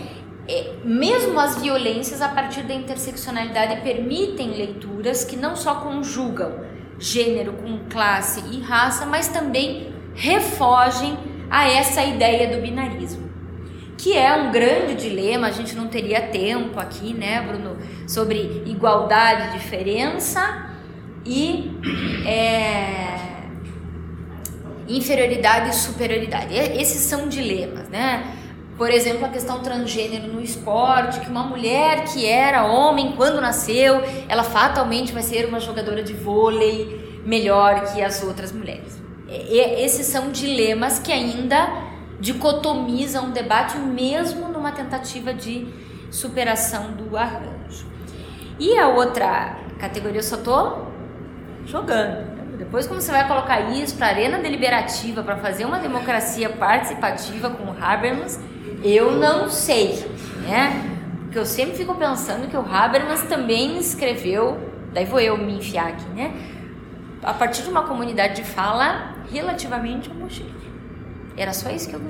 é, 0.48 0.72
mesmo 0.82 1.38
as 1.38 1.60
violências 1.60 2.22
a 2.22 2.28
partir 2.30 2.62
da 2.62 2.72
interseccionalidade 2.72 3.82
permitem 3.82 4.52
leituras 4.52 5.22
que 5.22 5.36
não 5.36 5.54
só 5.54 5.76
conjugam 5.76 6.64
gênero 6.98 7.52
com 7.54 7.78
classe 7.90 8.42
e 8.50 8.60
raça, 8.60 9.06
mas 9.06 9.28
também 9.28 9.92
refogem 10.14 11.16
a 11.50 11.68
essa 11.68 12.02
ideia 12.02 12.54
do 12.54 12.62
binarismo 12.62 13.26
que 13.96 14.16
é 14.16 14.32
um 14.34 14.52
grande 14.52 14.94
dilema, 14.94 15.46
a 15.46 15.50
gente 15.50 15.74
não 15.74 15.88
teria 15.88 16.20
tempo 16.20 16.78
aqui, 16.78 17.14
né, 17.14 17.40
Bruno, 17.40 17.76
sobre 18.06 18.62
igualdade, 18.66 19.58
diferença 19.58 20.70
e 21.24 21.72
é, 22.26 23.16
inferioridade 24.86 25.70
e 25.70 25.72
superioridade. 25.72 26.54
Esses 26.54 27.00
são 27.02 27.28
dilemas, 27.28 27.88
né? 27.88 28.32
Por 28.76 28.90
exemplo, 28.90 29.24
a 29.24 29.28
questão 29.30 29.60
transgênero 29.60 30.30
no 30.30 30.40
esporte, 30.40 31.20
que 31.20 31.30
uma 31.30 31.42
mulher 31.42 32.04
que 32.04 32.26
era 32.26 32.66
homem 32.66 33.12
quando 33.16 33.40
nasceu, 33.40 34.02
ela 34.28 34.42
fatalmente 34.42 35.12
vai 35.12 35.22
ser 35.22 35.46
uma 35.46 35.58
jogadora 35.58 36.02
de 36.02 36.12
vôlei 36.12 37.22
melhor 37.24 37.92
que 37.92 38.02
as 38.02 38.22
outras 38.22 38.52
mulheres. 38.52 39.02
E, 39.28 39.58
esses 39.82 40.06
são 40.06 40.30
dilemas 40.30 40.98
que 40.98 41.10
ainda 41.10 41.68
dicotomiza 42.20 43.20
um 43.22 43.30
debate 43.30 43.78
mesmo 43.78 44.48
numa 44.48 44.72
tentativa 44.72 45.32
de 45.32 45.66
superação 46.10 46.92
do 46.92 47.16
arranjo. 47.16 47.86
E 48.58 48.78
a 48.78 48.88
outra 48.88 49.58
categoria 49.78 50.18
eu 50.18 50.22
só 50.22 50.36
tô 50.36 50.86
jogando. 51.64 52.36
Depois 52.58 52.86
como 52.86 53.00
você 53.00 53.12
vai 53.12 53.26
colocar 53.26 53.72
isso 53.72 53.96
para 53.96 54.06
arena 54.06 54.38
deliberativa 54.38 55.22
para 55.22 55.36
fazer 55.36 55.64
uma 55.64 55.78
democracia 55.78 56.48
participativa 56.48 57.50
com 57.50 57.74
Habermas, 57.82 58.40
eu 58.94 59.12
não 59.12 59.48
sei, 59.48 60.06
né? 60.42 60.98
Porque 61.22 61.38
eu 61.38 61.46
sempre 61.46 61.76
fico 61.76 61.94
pensando 61.94 62.48
que 62.48 62.56
o 62.56 62.60
Habermas 62.60 63.22
também 63.22 63.78
escreveu, 63.78 64.58
daí 64.92 65.04
vou 65.04 65.20
eu 65.20 65.36
me 65.36 65.56
enfiar 65.56 65.88
aqui, 65.88 66.08
né? 66.10 66.34
A 67.22 67.34
partir 67.34 67.62
de 67.62 67.70
uma 67.70 67.82
comunidade 67.82 68.36
de 68.36 68.44
fala 68.44 69.14
relativamente 69.32 70.10
homogênea. 70.10 70.52
Era 71.36 71.52
só 71.52 71.70
isso 71.70 71.88
que 71.88 71.94
eu 71.94 72.00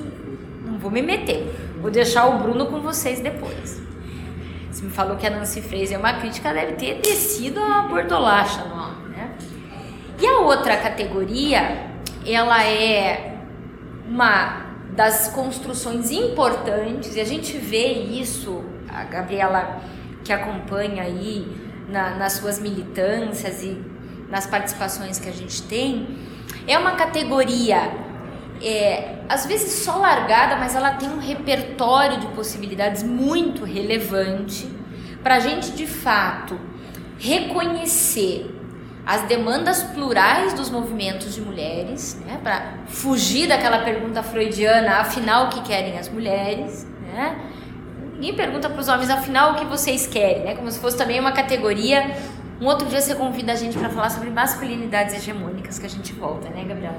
não 0.64 0.78
vou 0.78 0.90
me 0.90 1.02
meter. 1.02 1.54
Vou 1.80 1.90
deixar 1.90 2.26
o 2.26 2.38
Bruno 2.38 2.66
com 2.66 2.80
vocês 2.80 3.20
depois. 3.20 3.80
Você 4.70 4.84
me 4.84 4.90
falou 4.90 5.16
que 5.16 5.26
a 5.26 5.30
Nancy 5.30 5.62
Fraser 5.62 5.96
é 5.96 5.98
uma 5.98 6.12
crítica, 6.14 6.52
deve 6.52 6.72
ter 6.72 7.00
descido 7.00 7.62
a 7.62 7.82
bordolacha, 7.82 8.64
não, 8.64 9.08
né? 9.08 9.30
E 10.20 10.26
a 10.26 10.38
outra 10.40 10.76
categoria, 10.76 11.90
ela 12.26 12.62
é 12.62 13.38
uma 14.06 14.65
das 14.96 15.28
construções 15.28 16.10
importantes, 16.10 17.14
e 17.14 17.20
a 17.20 17.24
gente 17.24 17.56
vê 17.58 17.92
isso, 17.92 18.64
a 18.88 19.04
Gabriela 19.04 19.82
que 20.24 20.32
acompanha 20.32 21.02
aí 21.02 21.46
na, 21.88 22.16
nas 22.16 22.32
suas 22.34 22.58
militâncias 22.58 23.62
e 23.62 23.80
nas 24.28 24.46
participações 24.46 25.18
que 25.18 25.28
a 25.28 25.32
gente 25.32 25.62
tem, 25.62 26.18
é 26.66 26.76
uma 26.78 26.92
categoria 26.92 27.92
é, 28.62 29.16
às 29.28 29.46
vezes 29.46 29.84
só 29.84 29.96
largada, 29.98 30.56
mas 30.56 30.74
ela 30.74 30.92
tem 30.92 31.08
um 31.08 31.18
repertório 31.18 32.18
de 32.18 32.26
possibilidades 32.28 33.02
muito 33.02 33.64
relevante 33.64 34.68
para 35.22 35.36
a 35.36 35.40
gente 35.40 35.72
de 35.72 35.86
fato 35.86 36.58
reconhecer 37.18 38.50
as 39.06 39.22
demandas 39.22 39.84
plurais 39.84 40.52
dos 40.52 40.68
movimentos 40.68 41.34
de 41.34 41.40
mulheres, 41.40 42.20
né, 42.26 42.40
para 42.42 42.74
fugir 42.88 43.46
daquela 43.46 43.78
pergunta 43.78 44.22
freudiana, 44.22 44.96
afinal 44.96 45.46
o 45.46 45.48
que 45.48 45.62
querem 45.62 45.96
as 45.96 46.08
mulheres, 46.08 46.84
né? 47.02 47.38
Ninguém 48.14 48.34
pergunta 48.34 48.68
para 48.68 48.80
os 48.80 48.88
homens, 48.88 49.08
afinal 49.08 49.52
o 49.52 49.54
que 49.56 49.64
vocês 49.66 50.06
querem, 50.06 50.42
né? 50.42 50.54
Como 50.56 50.70
se 50.70 50.80
fosse 50.80 50.96
também 50.96 51.20
uma 51.20 51.32
categoria. 51.32 52.16
Um 52.60 52.66
outro 52.66 52.88
dia 52.88 53.00
você 53.00 53.14
convida 53.14 53.52
a 53.52 53.54
gente 53.54 53.78
para 53.78 53.90
falar 53.90 54.10
sobre 54.10 54.30
masculinidades 54.30 55.14
hegemônicas, 55.14 55.78
que 55.78 55.86
a 55.86 55.90
gente 55.90 56.12
volta, 56.14 56.48
né, 56.48 56.64
Gabriela? 56.66 56.96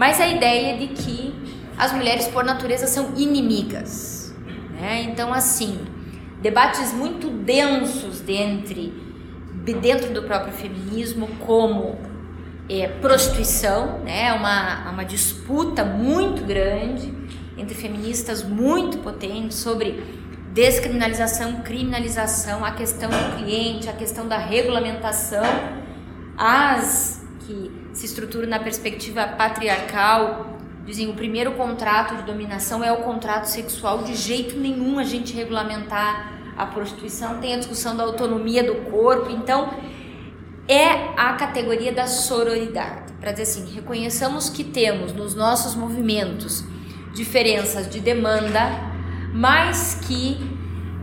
mas 0.00 0.18
a 0.18 0.26
ideia 0.26 0.78
de 0.78 0.88
que 0.88 1.34
as 1.76 1.92
mulheres 1.92 2.26
por 2.28 2.42
natureza 2.42 2.86
são 2.86 3.12
inimigas. 3.16 4.34
Né? 4.80 5.02
Então, 5.02 5.30
assim, 5.30 5.78
debates 6.40 6.90
muito 6.94 7.28
densos 7.28 8.20
dentro, 8.20 8.92
dentro 9.64 10.12
do 10.12 10.22
próprio 10.22 10.52
feminismo, 10.52 11.28
como 11.46 11.98
é, 12.68 12.88
prostituição, 12.88 14.00
né? 14.00 14.32
uma, 14.32 14.90
uma 14.90 15.04
disputa 15.04 15.84
muito 15.84 16.44
grande 16.44 17.12
entre 17.56 17.74
feministas 17.74 18.42
muito 18.42 18.98
potentes 18.98 19.58
sobre 19.58 20.02
descriminalização, 20.52 21.60
criminalização, 21.62 22.64
a 22.64 22.72
questão 22.72 23.10
do 23.10 23.36
cliente, 23.36 23.88
a 23.88 23.92
questão 23.92 24.26
da 24.26 24.38
regulamentação, 24.38 25.44
as 26.36 27.24
que 27.40 27.70
se 27.92 28.06
estrutura 28.06 28.46
na 28.46 28.58
perspectiva 28.58 29.26
patriarcal 29.26 30.58
dizem 30.84 31.08
o 31.08 31.14
primeiro 31.14 31.52
contrato 31.52 32.16
de 32.16 32.22
dominação 32.22 32.82
é 32.82 32.90
o 32.90 32.98
contrato 32.98 33.44
sexual. 33.44 34.02
De 34.02 34.14
jeito 34.14 34.58
nenhum 34.58 34.98
a 34.98 35.04
gente 35.04 35.34
regulamentar 35.34 36.39
a 36.62 36.66
prostituição. 36.66 37.38
Tem 37.38 37.54
a 37.54 37.58
discussão 37.58 37.96
da 37.96 38.02
autonomia 38.02 38.62
do 38.62 38.90
corpo. 38.90 39.30
Então, 39.30 39.70
é 40.68 41.14
a 41.16 41.32
categoria 41.34 41.92
da 41.92 42.06
sororidade. 42.06 43.12
Para 43.20 43.32
dizer 43.32 43.42
assim, 43.42 43.74
reconheçamos 43.74 44.48
que 44.48 44.64
temos 44.64 45.12
nos 45.12 45.34
nossos 45.34 45.74
movimentos 45.74 46.64
diferenças 47.12 47.88
de 47.88 48.00
demanda, 48.00 48.70
mas 49.34 50.00
que 50.06 50.38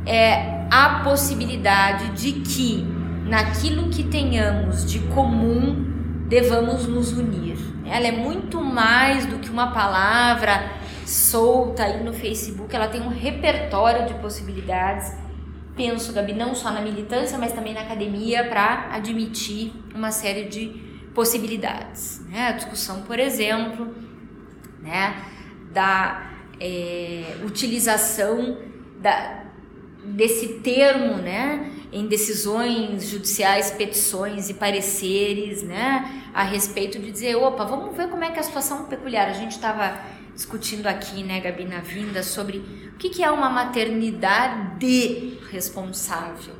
é, 0.05 0.65
a 0.71 1.01
possibilidade 1.03 2.09
de 2.11 2.39
que 2.41 2.85
naquilo 3.25 3.89
que 3.89 4.03
tenhamos 4.03 4.85
de 4.85 4.99
comum 4.99 5.85
devamos 6.27 6.87
nos 6.87 7.11
unir. 7.11 7.57
Ela 7.85 8.07
é 8.07 8.11
muito 8.11 8.61
mais 8.61 9.25
do 9.25 9.39
que 9.39 9.49
uma 9.49 9.71
palavra 9.71 10.71
solta 11.05 11.83
aí 11.83 12.03
no 12.03 12.13
Facebook, 12.13 12.75
ela 12.75 12.87
tem 12.87 13.01
um 13.01 13.09
repertório 13.09 14.05
de 14.05 14.13
possibilidades. 14.15 15.13
Penso, 15.77 16.11
Gabi, 16.11 16.33
não 16.33 16.55
só 16.55 16.71
na 16.71 16.81
militância, 16.81 17.37
mas 17.37 17.53
também 17.53 17.73
na 17.73 17.81
academia 17.81 18.43
para 18.45 18.89
admitir 18.91 19.71
uma 19.93 20.11
série 20.11 20.45
de 20.45 20.69
possibilidades. 21.13 22.19
Né? 22.27 22.47
A 22.47 22.51
discussão, 22.53 23.03
por 23.03 23.19
exemplo, 23.19 23.95
né, 24.81 25.23
da 25.71 26.31
é, 26.59 27.37
utilização 27.45 28.57
da, 28.99 29.43
desse 30.03 30.59
termo, 30.59 31.17
né, 31.17 31.71
em 31.91 32.07
decisões 32.07 33.07
judiciais, 33.07 33.71
petições 33.71 34.49
e 34.49 34.55
pareceres, 34.55 35.61
né, 35.61 36.23
a 36.33 36.43
respeito 36.43 36.99
de 36.99 37.11
dizer, 37.11 37.35
opa, 37.35 37.65
vamos 37.65 37.95
ver 37.95 38.09
como 38.09 38.23
é 38.23 38.31
que 38.31 38.37
é 38.37 38.39
a 38.39 38.43
situação 38.43 38.85
peculiar. 38.85 39.27
A 39.27 39.33
gente 39.33 39.51
estava 39.51 39.99
discutindo 40.37 40.85
aqui, 40.85 41.23
né, 41.23 41.39
Gabi, 41.39 41.65
na 41.65 41.79
vinda, 41.79 42.21
sobre 42.21 42.59
o 42.93 42.97
que, 42.97 43.23
é 43.23 43.31
uma 43.31 43.49
maternidade 43.49 45.39
responsável. 45.49 46.53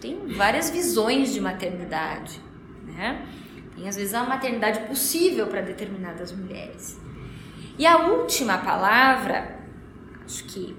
Tem 0.00 0.16
várias 0.28 0.70
visões 0.70 1.32
de 1.32 1.40
maternidade, 1.40 2.40
né? 2.84 3.26
Tem 3.74 3.88
às 3.88 3.96
vezes 3.96 4.14
a 4.14 4.22
maternidade 4.22 4.86
possível 4.86 5.48
para 5.48 5.62
determinadas 5.62 6.30
mulheres. 6.30 7.00
E 7.76 7.84
a 7.84 8.06
última 8.06 8.58
palavra, 8.58 9.58
acho 10.24 10.44
que 10.44 10.76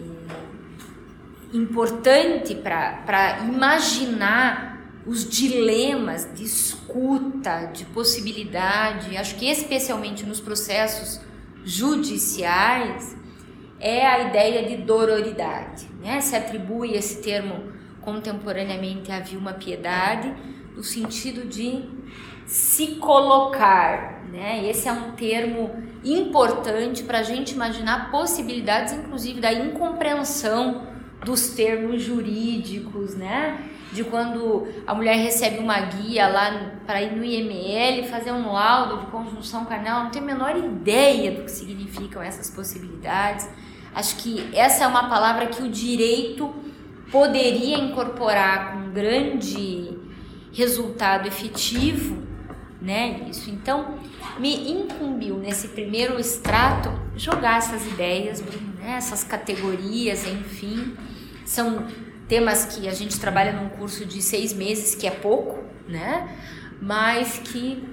é 0.00 1.56
importante 1.56 2.54
para 2.54 3.40
imaginar 3.40 4.75
os 5.06 5.28
dilemas 5.28 6.28
de 6.34 6.44
escuta, 6.44 7.66
de 7.66 7.84
possibilidade, 7.86 9.16
acho 9.16 9.36
que 9.36 9.48
especialmente 9.48 10.26
nos 10.26 10.40
processos 10.40 11.20
judiciais, 11.64 13.16
é 13.78 14.04
a 14.06 14.28
ideia 14.28 14.68
de 14.68 14.82
dororidade. 14.82 15.86
Né? 16.00 16.20
Se 16.20 16.34
atribui 16.34 16.94
esse 16.94 17.22
termo 17.22 17.72
contemporaneamente 18.00 19.12
a 19.12 19.20
Vilma 19.20 19.52
Piedade, 19.52 20.34
no 20.74 20.82
sentido 20.82 21.46
de 21.46 21.84
se 22.46 22.96
colocar. 22.96 24.24
Né? 24.30 24.68
Esse 24.68 24.88
é 24.88 24.92
um 24.92 25.12
termo 25.12 25.82
importante 26.04 27.02
para 27.02 27.20
a 27.20 27.22
gente 27.22 27.52
imaginar 27.52 28.10
possibilidades, 28.10 28.92
inclusive, 28.92 29.40
da 29.40 29.52
incompreensão 29.52 30.86
dos 31.24 31.50
termos 31.50 32.02
jurídicos, 32.02 33.14
né? 33.14 33.75
De 33.96 34.04
quando 34.04 34.68
a 34.86 34.94
mulher 34.94 35.16
recebe 35.16 35.56
uma 35.56 35.80
guia 35.80 36.28
lá 36.28 36.70
para 36.84 37.00
ir 37.00 37.16
no 37.16 37.24
IML 37.24 38.06
fazer 38.06 38.30
um 38.30 38.52
laudo 38.52 38.98
de 38.98 39.06
conjunção 39.06 39.64
carnal, 39.64 40.04
não 40.04 40.10
tem 40.10 40.20
a 40.20 40.24
menor 40.26 40.54
ideia 40.54 41.32
do 41.32 41.44
que 41.44 41.50
significam 41.50 42.20
essas 42.20 42.50
possibilidades. 42.50 43.48
Acho 43.94 44.16
que 44.16 44.50
essa 44.52 44.84
é 44.84 44.86
uma 44.86 45.08
palavra 45.08 45.46
que 45.46 45.62
o 45.62 45.70
direito 45.70 46.54
poderia 47.10 47.78
incorporar 47.78 48.74
com 48.74 48.90
grande 48.90 49.96
resultado 50.52 51.26
efetivo, 51.26 52.22
né? 52.78 53.26
Isso. 53.30 53.48
Então, 53.48 53.94
me 54.38 54.72
incumbiu 54.72 55.38
nesse 55.38 55.68
primeiro 55.68 56.20
extrato 56.20 56.92
jogar 57.16 57.56
essas 57.56 57.86
ideias, 57.86 58.42
né? 58.42 58.96
essas 58.98 59.24
categorias, 59.24 60.26
enfim. 60.26 60.94
São 61.46 61.86
temas 62.28 62.64
que 62.66 62.88
a 62.88 62.92
gente 62.92 63.18
trabalha 63.20 63.52
num 63.52 63.68
curso 63.68 64.04
de 64.04 64.20
seis 64.20 64.52
meses, 64.52 64.94
que 64.94 65.06
é 65.06 65.10
pouco, 65.10 65.62
né? 65.88 66.28
Mas 66.80 67.38
que 67.38 67.88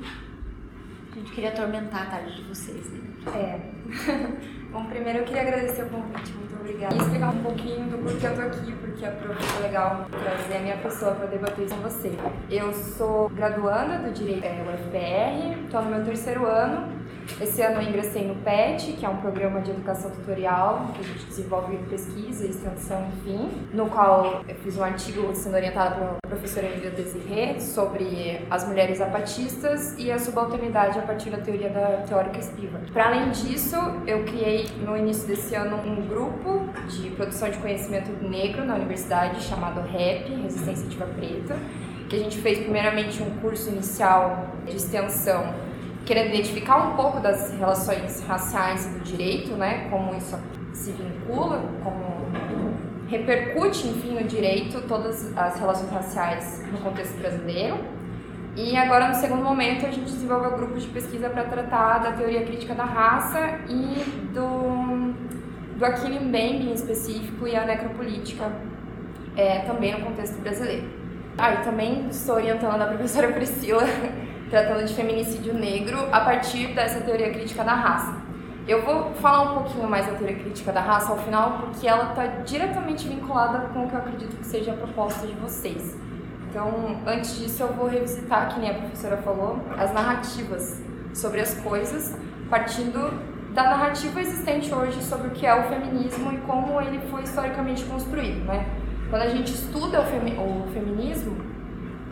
a 1.11 1.15
gente 1.15 1.31
queria 1.31 1.49
atormentar 1.49 2.03
a 2.03 2.05
tarde 2.05 2.35
de 2.35 2.41
vocês. 2.43 2.89
Né? 2.89 2.99
É. 3.35 3.59
Bom, 4.71 4.85
primeiro 4.85 5.19
eu 5.19 5.25
queria 5.25 5.43
agradecer 5.43 5.83
o 5.83 5.89
convite, 5.89 6.31
muito 6.31 6.55
obrigada. 6.55 6.95
E 6.95 6.97
explicar 6.97 7.29
um 7.29 7.43
pouquinho 7.43 7.89
do 7.91 7.97
porquê 7.99 8.25
eu 8.25 8.35
tô 8.35 8.41
aqui, 8.41 8.71
porque 8.71 9.05
prof 9.05 9.43
foi 9.43 9.61
legal 9.61 10.07
trazer 10.09 10.57
a 10.57 10.59
minha 10.61 10.77
pessoa 10.77 11.13
para 11.13 11.27
debater 11.27 11.69
com 11.69 11.75
você. 11.75 12.11
Eu 12.49 12.73
sou 12.73 13.29
graduanda 13.29 13.99
do 13.99 14.11
Direito 14.11 14.43
é, 14.43 14.63
UFPR, 14.63 15.63
estou 15.63 15.83
no 15.83 15.91
meu 15.91 16.03
terceiro 16.03 16.45
ano 16.47 17.02
esse 17.41 17.61
ano 17.61 17.81
eu 17.81 17.89
ingressei 17.89 18.27
no 18.27 18.35
PET, 18.35 18.93
que 18.93 19.05
é 19.05 19.09
um 19.09 19.17
programa 19.17 19.61
de 19.61 19.71
educação 19.71 20.11
tutorial, 20.11 20.91
que 20.93 21.01
a 21.01 21.03
gente 21.03 21.25
desenvolve 21.25 21.77
pesquisa, 21.89 22.45
extensão, 22.45 23.07
enfim, 23.17 23.49
no 23.73 23.87
qual 23.87 24.43
eu 24.47 24.55
fiz 24.55 24.77
um 24.77 24.83
artigo 24.83 25.33
sendo 25.33 25.55
orientado 25.55 25.95
pela 25.95 26.17
professora 26.27 26.67
Emília 26.67 26.91
Desirê 26.91 27.59
sobre 27.59 28.41
as 28.49 28.67
mulheres 28.67 29.01
apatistas 29.01 29.95
e 29.97 30.11
a 30.11 30.19
subalternidade 30.19 30.99
a 30.99 31.01
partir 31.01 31.29
da 31.29 31.37
teoria 31.37 31.69
da 31.69 32.03
teórica 32.07 32.39
espiva. 32.39 32.79
Para 32.91 33.07
além 33.07 33.31
disso, 33.31 33.75
eu 34.05 34.23
criei 34.23 34.67
no 34.85 34.97
início 34.97 35.27
desse 35.27 35.55
ano 35.55 35.77
um 35.85 36.07
grupo 36.07 36.67
de 36.89 37.09
produção 37.11 37.49
de 37.49 37.57
conhecimento 37.57 38.11
negro 38.23 38.65
na 38.65 38.75
universidade 38.75 39.41
chamado 39.41 39.81
REP, 39.81 40.29
Resistência 40.41 40.85
Ativa 40.85 41.05
Preta, 41.05 41.57
que 42.09 42.15
a 42.15 42.19
gente 42.19 42.37
fez 42.39 42.59
primeiramente 42.59 43.21
um 43.23 43.29
curso 43.39 43.69
inicial 43.69 44.49
de 44.65 44.75
extensão 44.75 45.53
querendo 46.05 46.29
identificar 46.29 46.77
um 46.77 46.95
pouco 46.95 47.19
das 47.19 47.51
relações 47.53 48.23
raciais 48.27 48.85
e 48.85 48.89
do 48.89 48.99
direito, 48.99 49.53
né, 49.53 49.87
como 49.89 50.15
isso 50.15 50.37
se 50.73 50.91
vincula, 50.91 51.63
como 51.83 52.23
repercute, 53.07 53.87
enfim, 53.87 54.15
no 54.15 54.23
direito 54.23 54.81
todas 54.87 55.35
as 55.37 55.59
relações 55.59 55.91
raciais 55.91 56.63
no 56.71 56.79
contexto 56.79 57.17
brasileiro. 57.17 57.77
E 58.55 58.75
agora, 58.77 59.07
no 59.07 59.15
segundo 59.15 59.43
momento, 59.43 59.85
a 59.85 59.89
gente 59.89 60.11
desenvolveu 60.11 60.51
grupos 60.51 60.83
de 60.83 60.89
pesquisa 60.89 61.29
para 61.29 61.43
tratar 61.43 61.99
da 61.99 62.11
teoria 62.11 62.43
crítica 62.43 62.75
da 62.75 62.83
raça 62.83 63.59
e 63.67 64.29
do, 64.31 65.13
do 65.77 65.85
Achille 65.85 66.19
Mbembe 66.19 66.69
em 66.69 66.73
específico 66.73 67.47
e 67.47 67.55
a 67.55 67.65
necropolítica 67.65 68.51
é, 69.35 69.59
também 69.59 69.93
no 69.93 70.05
contexto 70.05 70.39
brasileiro. 70.39 70.87
Ah, 71.35 71.53
e 71.53 71.57
também 71.63 72.07
estou 72.09 72.35
orientando 72.35 72.79
a 72.79 72.85
professora 72.85 73.29
Priscila 73.33 73.83
tratando 74.53 74.85
de 74.85 74.93
feminicídio 74.93 75.51
negro 75.51 75.97
a 76.11 76.19
partir 76.19 76.75
dessa 76.75 77.01
teoria 77.01 77.31
crítica 77.31 77.63
da 77.63 77.73
raça. 77.73 78.21
Eu 78.67 78.83
vou 78.83 79.11
falar 79.15 79.49
um 79.49 79.53
pouquinho 79.55 79.89
mais 79.89 80.05
da 80.05 80.13
teoria 80.13 80.35
crítica 80.35 80.71
da 80.71 80.79
raça 80.79 81.11
ao 81.11 81.17
final, 81.17 81.53
porque 81.53 81.87
ela 81.87 82.11
está 82.11 82.27
diretamente 82.43 83.07
vinculada 83.07 83.69
com 83.69 83.83
o 83.83 83.89
que 83.89 83.95
eu 83.95 83.99
acredito 83.99 84.37
que 84.37 84.45
seja 84.45 84.73
a 84.73 84.75
proposta 84.75 85.25
de 85.25 85.33
vocês. 85.33 85.97
Então, 86.47 87.01
antes 87.07 87.39
disso, 87.39 87.63
eu 87.63 87.69
vou 87.69 87.87
revisitar, 87.87 88.53
que 88.53 88.59
nem 88.59 88.69
a 88.69 88.73
professora 88.75 89.17
falou, 89.17 89.59
as 89.75 89.91
narrativas 89.91 90.79
sobre 91.15 91.41
as 91.41 91.55
coisas, 91.55 92.15
partindo 92.47 93.11
da 93.55 93.63
narrativa 93.63 94.21
existente 94.21 94.71
hoje 94.71 95.01
sobre 95.01 95.29
o 95.29 95.31
que 95.31 95.47
é 95.47 95.55
o 95.55 95.63
feminismo 95.63 96.31
e 96.31 96.37
como 96.41 96.79
ele 96.79 96.99
foi 97.09 97.23
historicamente 97.23 97.83
construído, 97.85 98.45
né? 98.45 98.67
Quando 99.09 99.23
a 99.23 99.29
gente 99.29 99.51
estuda 99.51 100.01
o, 100.01 100.05
femi 100.05 100.37
o 100.37 100.71
feminismo, 100.71 101.52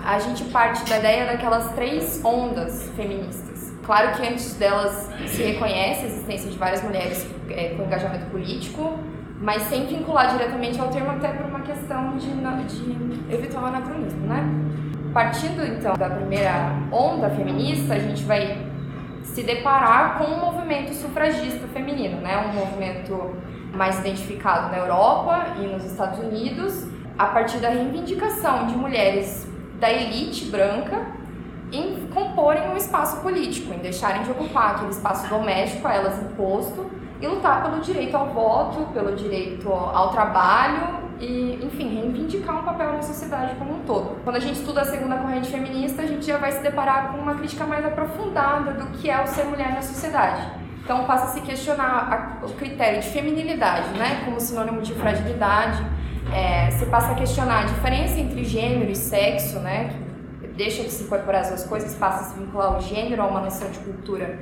a 0.05 0.19
gente 0.19 0.43
parte 0.45 0.87
da 0.89 0.97
ideia 0.97 1.25
daquelas 1.25 1.71
três 1.73 2.23
ondas 2.23 2.89
feministas. 2.95 3.73
Claro 3.83 4.15
que 4.15 4.27
antes 4.27 4.53
delas 4.55 5.09
se 5.27 5.43
reconhece 5.43 6.05
a 6.05 6.07
existência 6.07 6.49
de 6.49 6.57
várias 6.57 6.83
mulheres 6.83 7.27
é, 7.49 7.69
com 7.75 7.83
engajamento 7.83 8.25
político, 8.27 8.97
mas 9.39 9.63
sem 9.63 9.87
vincular 9.87 10.31
diretamente 10.31 10.79
ao 10.79 10.89
termo, 10.89 11.11
até 11.11 11.29
por 11.29 11.47
uma 11.47 11.61
questão 11.61 12.15
de, 12.17 12.27
de 12.27 13.33
evitar 13.33 13.61
o 13.61 13.65
anacronismo, 13.65 14.27
né? 14.27 14.43
Partindo 15.13 15.65
então 15.65 15.93
da 15.95 16.09
primeira 16.09 16.73
onda 16.91 17.29
feminista, 17.31 17.95
a 17.95 17.99
gente 17.99 18.23
vai 18.23 18.65
se 19.23 19.43
deparar 19.43 20.17
com 20.17 20.25
um 20.25 20.39
movimento 20.39 20.93
sufragista 20.93 21.67
feminino, 21.69 22.21
né? 22.21 22.37
Um 22.37 22.53
movimento 22.53 23.35
mais 23.73 23.99
identificado 23.99 24.69
na 24.69 24.77
Europa 24.77 25.47
e 25.59 25.67
nos 25.67 25.83
Estados 25.85 26.19
Unidos, 26.19 26.87
a 27.17 27.25
partir 27.27 27.57
da 27.57 27.69
reivindicação 27.69 28.67
de 28.67 28.75
mulheres 28.75 29.50
da 29.81 29.91
elite 29.91 30.45
branca 30.45 31.01
em 31.71 32.05
comporem 32.13 32.69
um 32.69 32.77
espaço 32.77 33.19
político, 33.21 33.73
em 33.73 33.79
deixarem 33.79 34.21
de 34.21 34.29
ocupar 34.31 34.75
aquele 34.75 34.91
espaço 34.91 35.27
doméstico 35.27 35.87
a 35.87 35.93
elas 35.95 36.21
imposto 36.21 36.91
e 37.19 37.27
lutar 37.27 37.63
pelo 37.63 37.81
direito 37.81 38.15
ao 38.15 38.27
voto, 38.27 38.93
pelo 38.93 39.15
direito 39.15 39.71
ao 39.71 40.09
trabalho 40.09 41.01
e, 41.19 41.59
enfim, 41.63 41.95
reivindicar 41.95 42.59
um 42.59 42.63
papel 42.63 42.93
na 42.93 43.01
sociedade 43.01 43.55
como 43.55 43.73
um 43.73 43.79
todo. 43.79 44.21
Quando 44.23 44.35
a 44.35 44.39
gente 44.39 44.59
estuda 44.59 44.81
a 44.81 44.85
segunda 44.85 45.17
corrente 45.17 45.49
feminista, 45.49 46.03
a 46.03 46.05
gente 46.05 46.25
já 46.27 46.37
vai 46.37 46.51
se 46.51 46.61
deparar 46.61 47.11
com 47.11 47.17
uma 47.17 47.33
crítica 47.33 47.65
mais 47.65 47.83
aprofundada 47.83 48.73
do 48.73 48.85
que 48.97 49.09
é 49.09 49.19
o 49.23 49.27
ser 49.27 49.45
mulher 49.45 49.73
na 49.73 49.81
sociedade 49.81 50.45
Então 50.83 51.05
passa 51.05 51.25
a 51.25 51.27
se 51.29 51.41
questionar 51.41 52.39
o 52.43 52.49
critério 52.49 53.01
de 53.01 53.07
feminilidade, 53.09 53.89
né, 53.97 54.21
como 54.25 54.39
sinônimo 54.39 54.81
de 54.81 54.93
fragilidade. 54.93 55.83
É, 56.33 56.71
se 56.71 56.85
passa 56.85 57.11
a 57.11 57.15
questionar 57.15 57.61
a 57.61 57.65
diferença 57.65 58.19
entre 58.19 58.43
gênero 58.43 58.89
e 58.89 58.95
sexo, 58.95 59.59
né, 59.59 59.93
deixa 60.55 60.83
de 60.83 60.91
se 60.91 61.03
incorporar 61.03 61.41
as 61.41 61.47
duas 61.49 61.63
coisas, 61.65 61.95
passa 61.95 62.21
a 62.21 62.23
se 62.25 62.39
vincular 62.39 62.77
o 62.77 62.81
gênero 62.81 63.21
a 63.21 63.25
uma 63.25 63.41
noção 63.41 63.69
de 63.71 63.79
cultura 63.79 64.39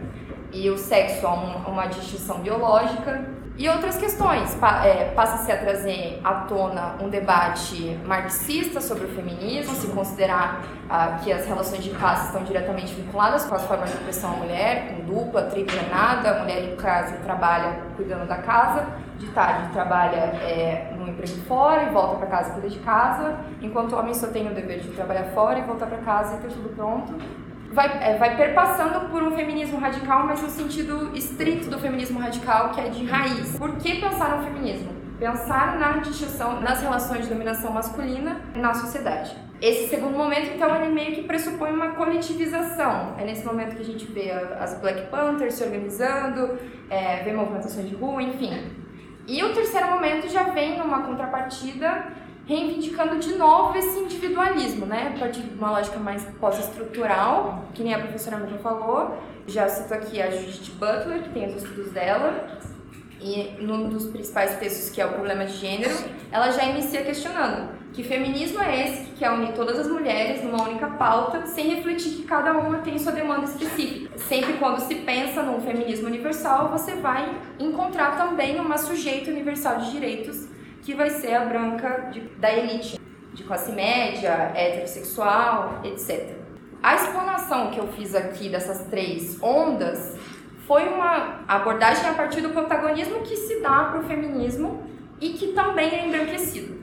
e 0.52 0.70
o 0.70 0.78
sexo 0.78 1.26
a 1.26 1.34
um, 1.34 1.72
uma 1.72 1.86
distinção 1.86 2.40
biológica. 2.40 3.39
E 3.60 3.68
outras 3.68 3.98
questões, 3.98 4.58
é, 4.86 5.12
passa-se 5.14 5.52
a 5.52 5.58
trazer 5.58 6.22
à 6.24 6.34
tona 6.48 6.96
um 7.02 7.10
debate 7.10 8.00
marxista 8.06 8.80
sobre 8.80 9.04
o 9.04 9.10
feminismo, 9.10 9.76
se 9.76 9.88
considerar 9.88 10.64
ah, 10.90 11.20
que 11.22 11.30
as 11.30 11.46
relações 11.46 11.84
de 11.84 11.90
classe 11.90 12.28
estão 12.28 12.42
diretamente 12.46 12.94
vinculadas 12.94 13.44
com 13.44 13.56
as 13.56 13.66
formas 13.66 13.92
de 13.92 13.98
opressão 13.98 14.32
à 14.32 14.38
mulher, 14.38 14.88
com 14.88 15.14
dupla, 15.14 15.42
tripla 15.42 15.78
jornada, 15.78 16.38
a 16.38 16.40
mulher 16.40 16.72
em 16.72 16.78
casa 16.78 17.18
trabalha 17.18 17.82
cuidando 17.98 18.26
da 18.30 18.38
casa, 18.38 18.88
de 19.18 19.28
tarde 19.32 19.74
trabalha 19.74 20.16
é, 20.16 20.94
no 20.98 21.10
emprego 21.10 21.42
fora 21.42 21.84
e 21.84 21.90
volta 21.90 22.16
para 22.16 22.28
casa 22.28 22.54
cuida 22.54 22.70
de 22.70 22.80
casa, 22.80 23.40
enquanto 23.62 23.92
o 23.92 24.00
homem 24.00 24.14
só 24.14 24.28
tem 24.28 24.48
o 24.48 24.54
dever 24.56 24.80
de 24.80 24.88
trabalhar 24.92 25.26
fora 25.34 25.60
e 25.60 25.64
voltar 25.64 25.88
para 25.88 25.98
casa 25.98 26.38
e 26.38 26.38
ter 26.38 26.48
tudo 26.48 26.74
pronto 26.74 27.14
vai, 27.72 27.88
é, 28.02 28.18
vai 28.18 28.36
perpassando 28.36 29.08
por 29.10 29.22
um 29.24 29.32
feminismo 29.32 29.80
radical, 29.80 30.26
mas 30.26 30.42
no 30.42 30.50
sentido 30.50 31.12
estrito 31.16 31.70
do 31.70 31.80
feminismo 31.80 32.20
radical, 32.20 32.72
que 32.72 32.82
é 32.82 32.90
de 32.90 33.06
raiz. 33.06 33.58
Por 33.58 33.76
que 33.78 34.00
pensar 34.00 34.38
no 34.38 34.44
feminismo? 34.44 34.90
Pensar 35.20 35.78
na 35.78 35.98
distinção 35.98 36.62
nas 36.62 36.82
relações 36.82 37.24
de 37.24 37.34
dominação 37.34 37.72
masculina 37.72 38.42
na 38.56 38.74
sociedade. 38.74 39.36
Esse 39.62 39.90
segundo 39.90 40.18
momento, 40.18 40.52
então, 40.56 40.74
ele 40.74 40.94
meio 40.94 41.14
que 41.14 41.24
pressupõe 41.24 41.72
uma 41.72 41.90
coletivização. 41.90 43.16
É 43.18 43.26
nesse 43.26 43.46
momento 43.46 43.76
que 43.76 43.82
a 43.82 43.86
gente 43.86 44.06
vê 44.06 44.32
as 44.32 44.80
Black 44.80 45.10
Panthers 45.10 45.56
se 45.56 45.64
organizando, 45.64 46.58
é, 46.90 47.24
vê 47.24 47.34
movimentações 47.34 47.90
de 47.90 47.96
rua, 47.96 48.24
enfim. 48.24 48.72
E 49.28 49.44
o 49.44 49.54
terceiro 49.54 49.92
momento 49.92 50.30
já 50.30 50.44
vem 50.44 50.78
numa 50.78 51.02
contrapartida 51.02 52.08
reivindicando 52.50 53.20
de 53.20 53.36
novo 53.36 53.78
esse 53.78 54.00
individualismo, 54.00 54.88
né? 54.88 55.14
A 55.16 55.20
partir 55.20 55.42
de 55.42 55.54
uma 55.54 55.70
lógica 55.70 56.00
mais 56.00 56.26
pós-estrutural, 56.40 57.66
que 57.76 57.84
nem 57.84 57.94
a 57.94 58.00
professora 58.00 58.38
mesmo 58.38 58.58
falou. 58.58 59.16
Já 59.46 59.70
cito 59.70 59.94
aqui 59.94 60.20
a 60.20 60.32
Judith 60.32 60.72
Butler, 60.72 61.22
que 61.22 61.30
tem 61.30 61.48
os 61.48 61.62
estudos 61.62 61.92
dela, 61.92 62.48
e 63.22 63.56
num 63.62 63.88
dos 63.90 64.08
principais 64.08 64.56
textos, 64.58 64.90
que 64.90 65.00
é 65.00 65.06
o 65.06 65.10
problema 65.10 65.46
de 65.46 65.58
gênero, 65.58 65.96
ela 66.32 66.50
já 66.50 66.64
inicia 66.66 67.04
questionando 67.04 67.78
que 67.94 68.04
feminismo 68.04 68.62
é 68.64 68.88
esse 68.88 69.04
que 69.06 69.18
quer 69.18 69.32
unir 69.32 69.54
todas 69.54 69.78
as 69.78 69.88
mulheres 69.88 70.44
numa 70.44 70.64
única 70.64 70.88
pauta, 70.88 71.46
sem 71.46 71.76
refletir 71.76 72.14
que 72.14 72.24
cada 72.24 72.54
uma 72.54 72.80
tem 72.80 72.98
sua 72.98 73.12
demanda 73.12 73.46
específica. 73.46 74.18
Sempre 74.18 74.54
quando 74.54 74.80
se 74.80 74.96
pensa 74.96 75.44
num 75.44 75.62
feminismo 75.62 76.08
universal, 76.08 76.70
você 76.70 76.94
vai 76.96 77.30
encontrar 77.60 78.18
também 78.18 78.60
uma 78.60 78.78
sujeito 78.78 79.30
universal 79.30 79.78
de 79.78 79.92
direitos 79.92 80.48
que 80.90 80.96
vai 80.96 81.12
ser 81.12 81.36
a 81.36 81.46
branca 81.46 82.10
de, 82.12 82.22
da 82.40 82.52
elite, 82.52 83.00
de 83.32 83.44
classe 83.44 83.72
média, 83.72 84.52
heterossexual, 84.56 85.82
etc. 85.84 86.36
A 86.82 86.96
explanação 86.96 87.70
que 87.70 87.80
eu 87.80 87.88
fiz 87.90 88.16
aqui 88.16 88.50
dessas 88.50 88.88
três 88.88 89.38
ondas 89.40 90.18
foi 90.66 90.90
uma 90.90 91.42
abordagem 91.48 92.10
a 92.10 92.16
partir 92.16 92.42
do 92.42 92.50
protagonismo 92.50 93.22
que 93.22 93.36
se 93.36 93.62
dá 93.62 93.84
para 93.84 94.00
o 94.00 94.04
feminismo 94.06 94.84
e 95.22 95.34
que 95.34 95.54
também 95.54 95.94
é 95.94 96.08
embranquecido. 96.08 96.80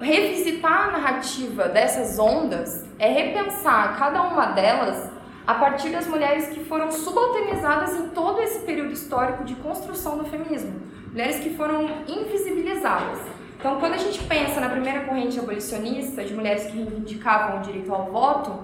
Revisitar 0.00 0.90
a 0.90 0.92
narrativa 0.92 1.68
dessas 1.68 2.20
ondas 2.20 2.86
é 3.00 3.08
repensar 3.08 3.98
cada 3.98 4.22
uma 4.22 4.46
delas 4.52 5.10
a 5.48 5.54
partir 5.54 5.88
das 5.88 6.06
mulheres 6.06 6.48
que 6.48 6.62
foram 6.64 6.92
subalternizadas 6.92 7.94
em 7.94 8.10
todo 8.10 8.38
esse 8.42 8.58
período 8.66 8.92
histórico 8.92 9.44
de 9.44 9.54
construção 9.54 10.18
do 10.18 10.26
feminismo 10.26 10.88
mulheres 11.10 11.38
que 11.38 11.54
foram 11.56 11.88
invisibilizadas. 12.06 13.18
Então, 13.58 13.80
quando 13.80 13.94
a 13.94 13.96
gente 13.96 14.22
pensa 14.24 14.60
na 14.60 14.68
primeira 14.68 15.00
corrente 15.00 15.38
abolicionista, 15.38 16.22
de 16.22 16.34
mulheres 16.34 16.66
que 16.66 16.76
reivindicavam 16.76 17.58
o 17.58 17.62
direito 17.62 17.92
ao 17.92 18.12
voto, 18.12 18.62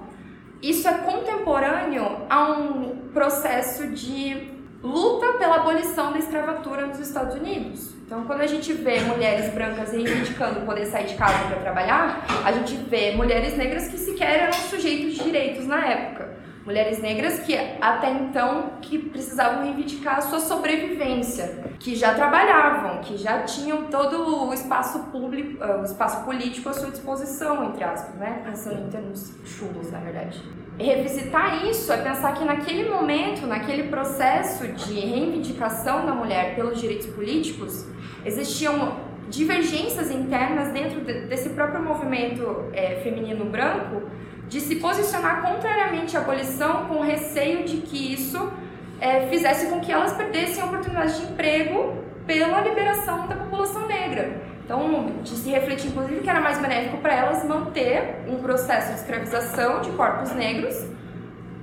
isso 0.63 0.87
é 0.87 0.93
contemporâneo 0.99 2.19
a 2.29 2.53
um 2.53 3.09
processo 3.13 3.89
de 3.89 4.53
luta 4.83 5.39
pela 5.39 5.57
abolição 5.57 6.13
da 6.13 6.19
escravatura 6.19 6.87
nos 6.87 7.01
Estados 7.01 7.35
Unidos. 7.35 7.95
Então, 8.07 8.25
quando 8.25 8.43
a 8.43 8.47
gente 8.47 8.73
vê 8.73 9.01
mulheres 9.01 9.53
brancas 9.53 9.93
reivindicando 9.93 10.61
poder 10.61 10.85
sair 10.85 11.07
de 11.07 11.15
casa 11.15 11.39
para 11.49 11.57
trabalhar, 11.57 12.25
a 12.45 12.53
gente 12.53 12.77
vê 12.77 13.13
mulheres 13.17 13.57
negras 13.57 13.89
que 13.89 13.97
sequer 13.97 14.43
eram 14.43 14.53
sujeitos 14.53 15.15
de 15.15 15.25
direitos 15.25 15.67
na 15.67 15.85
época 15.85 16.44
mulheres 16.65 17.01
negras 17.01 17.41
que 17.41 17.55
até 17.81 18.11
então 18.11 18.73
que 18.81 18.99
precisavam 18.99 19.65
reivindicar 19.65 20.19
a 20.19 20.21
sua 20.23 20.41
sobrevivência, 20.41 21.65
que 21.79 21.95
já 21.95 22.15
trabalhavam, 22.15 23.01
que 23.01 23.17
já 23.17 23.43
tinham 23.43 23.85
todo 23.85 24.47
o 24.47 24.55
espaço 24.55 24.99
público, 25.05 25.63
eh, 25.63 25.77
o 25.77 25.85
espaço 25.85 26.25
político 26.25 26.69
à 26.71 26.73
sua 26.73 26.91
disposição, 26.91 27.65
entre 27.65 27.85
aspas, 27.85 28.15
né? 28.17 28.43
Pensando 28.45 28.87
em 28.87 28.91
termos 28.91 29.35
chulos, 29.45 29.91
na 29.91 29.99
verdade. 29.99 30.41
Revisitar 30.79 31.67
isso 31.67 31.93
é 31.93 31.99
pensar 31.99 32.35
que 32.35 32.45
naquele 32.45 32.89
momento, 32.89 33.47
naquele 33.47 33.85
processo 33.85 34.67
de 34.67 34.99
reivindicação 35.01 36.05
da 36.05 36.15
mulher 36.15 36.57
pelos 36.57 36.81
direitos 36.81 37.07
políticos, 37.07 37.87
existiam 38.25 38.97
divergências 39.29 40.11
internas 40.11 40.73
dentro 40.73 41.01
desse 41.01 41.51
próprio 41.51 41.83
movimento 41.83 42.71
é, 42.73 42.97
feminino 43.03 43.45
branco 43.45 44.03
de 44.49 44.61
se 44.61 44.77
posicionar 44.77 45.43
contrariamente 45.43 46.17
à 46.17 46.21
abolição 46.21 46.87
com 46.87 47.01
receio 47.01 47.65
de 47.65 47.79
que 47.79 48.13
isso 48.13 48.53
é, 49.01 49.27
fizesse 49.29 49.67
com 49.67 49.81
que 49.81 49.91
elas 49.91 50.13
perdessem 50.13 50.63
oportunidades 50.63 51.19
de 51.19 51.25
emprego 51.25 52.05
pela 52.27 52.61
liberação 52.61 53.27
da 53.27 53.37
população 53.37 53.87
negra. 53.87 54.41
Então, 54.65 55.13
de 55.23 55.31
se 55.31 55.51
refletir, 55.51 55.89
inclusive, 55.89 56.21
que 56.21 56.31
era 56.31 56.41
mais 56.41 56.59
benéfico 56.59 56.97
para 56.99 57.15
elas 57.15 57.45
manter 57.45 58.25
um 58.27 58.37
processo 58.37 58.95
de 58.95 59.01
escravização 59.01 59.83
de 59.83 59.91
corpos 59.91 60.33
negros, 60.33 60.87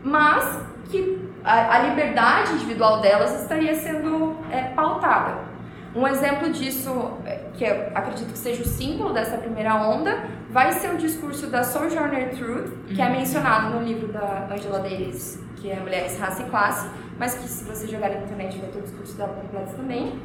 mas 0.04 0.60
que 0.90 1.20
a, 1.44 1.78
a 1.78 1.80
liberdade 1.80 2.54
individual 2.54 3.02
delas 3.02 3.42
estaria 3.42 3.74
sendo 3.76 4.38
é, 4.52 4.64
pautada. 4.76 5.51
Um 5.94 6.08
exemplo 6.08 6.50
disso, 6.52 7.18
é, 7.26 7.42
que 7.54 7.66
eu 7.66 7.88
acredito 7.94 8.32
que 8.32 8.38
seja 8.38 8.64
o 8.64 8.66
símbolo 8.66 9.14
dessa 9.14 9.38
primeira 9.38 9.76
onda, 9.76 10.24
vai 10.50 10.72
ser 10.72 10.94
o 10.94 10.98
discurso 10.98 11.48
da 11.48 11.64
Sojourner 11.64 12.30
Truth, 12.36 12.70
que 12.88 13.02
é 13.02 13.06
uhum. 13.06 13.12
mencionado 13.12 13.76
no 13.76 13.84
livro 13.84 14.08
da 14.08 14.48
Angela 14.50 14.80
Davis, 14.80 15.40
que 15.58 15.70
é 15.70 15.76
Mulheres, 15.80 16.18
Raça 16.18 16.44
e 16.44 16.50
Classe, 16.50 16.90
mas 17.20 17.36
que 17.36 17.48
se 17.48 17.66
você 17.66 17.88
jogar 17.88 18.10
na 18.10 18.22
internet 18.22 18.58
vai 18.58 18.70
ter 18.70 18.80
o 18.80 18.82
discurso 18.84 19.18
dela 19.18 19.34
completo 19.34 19.76
também, 19.76 20.18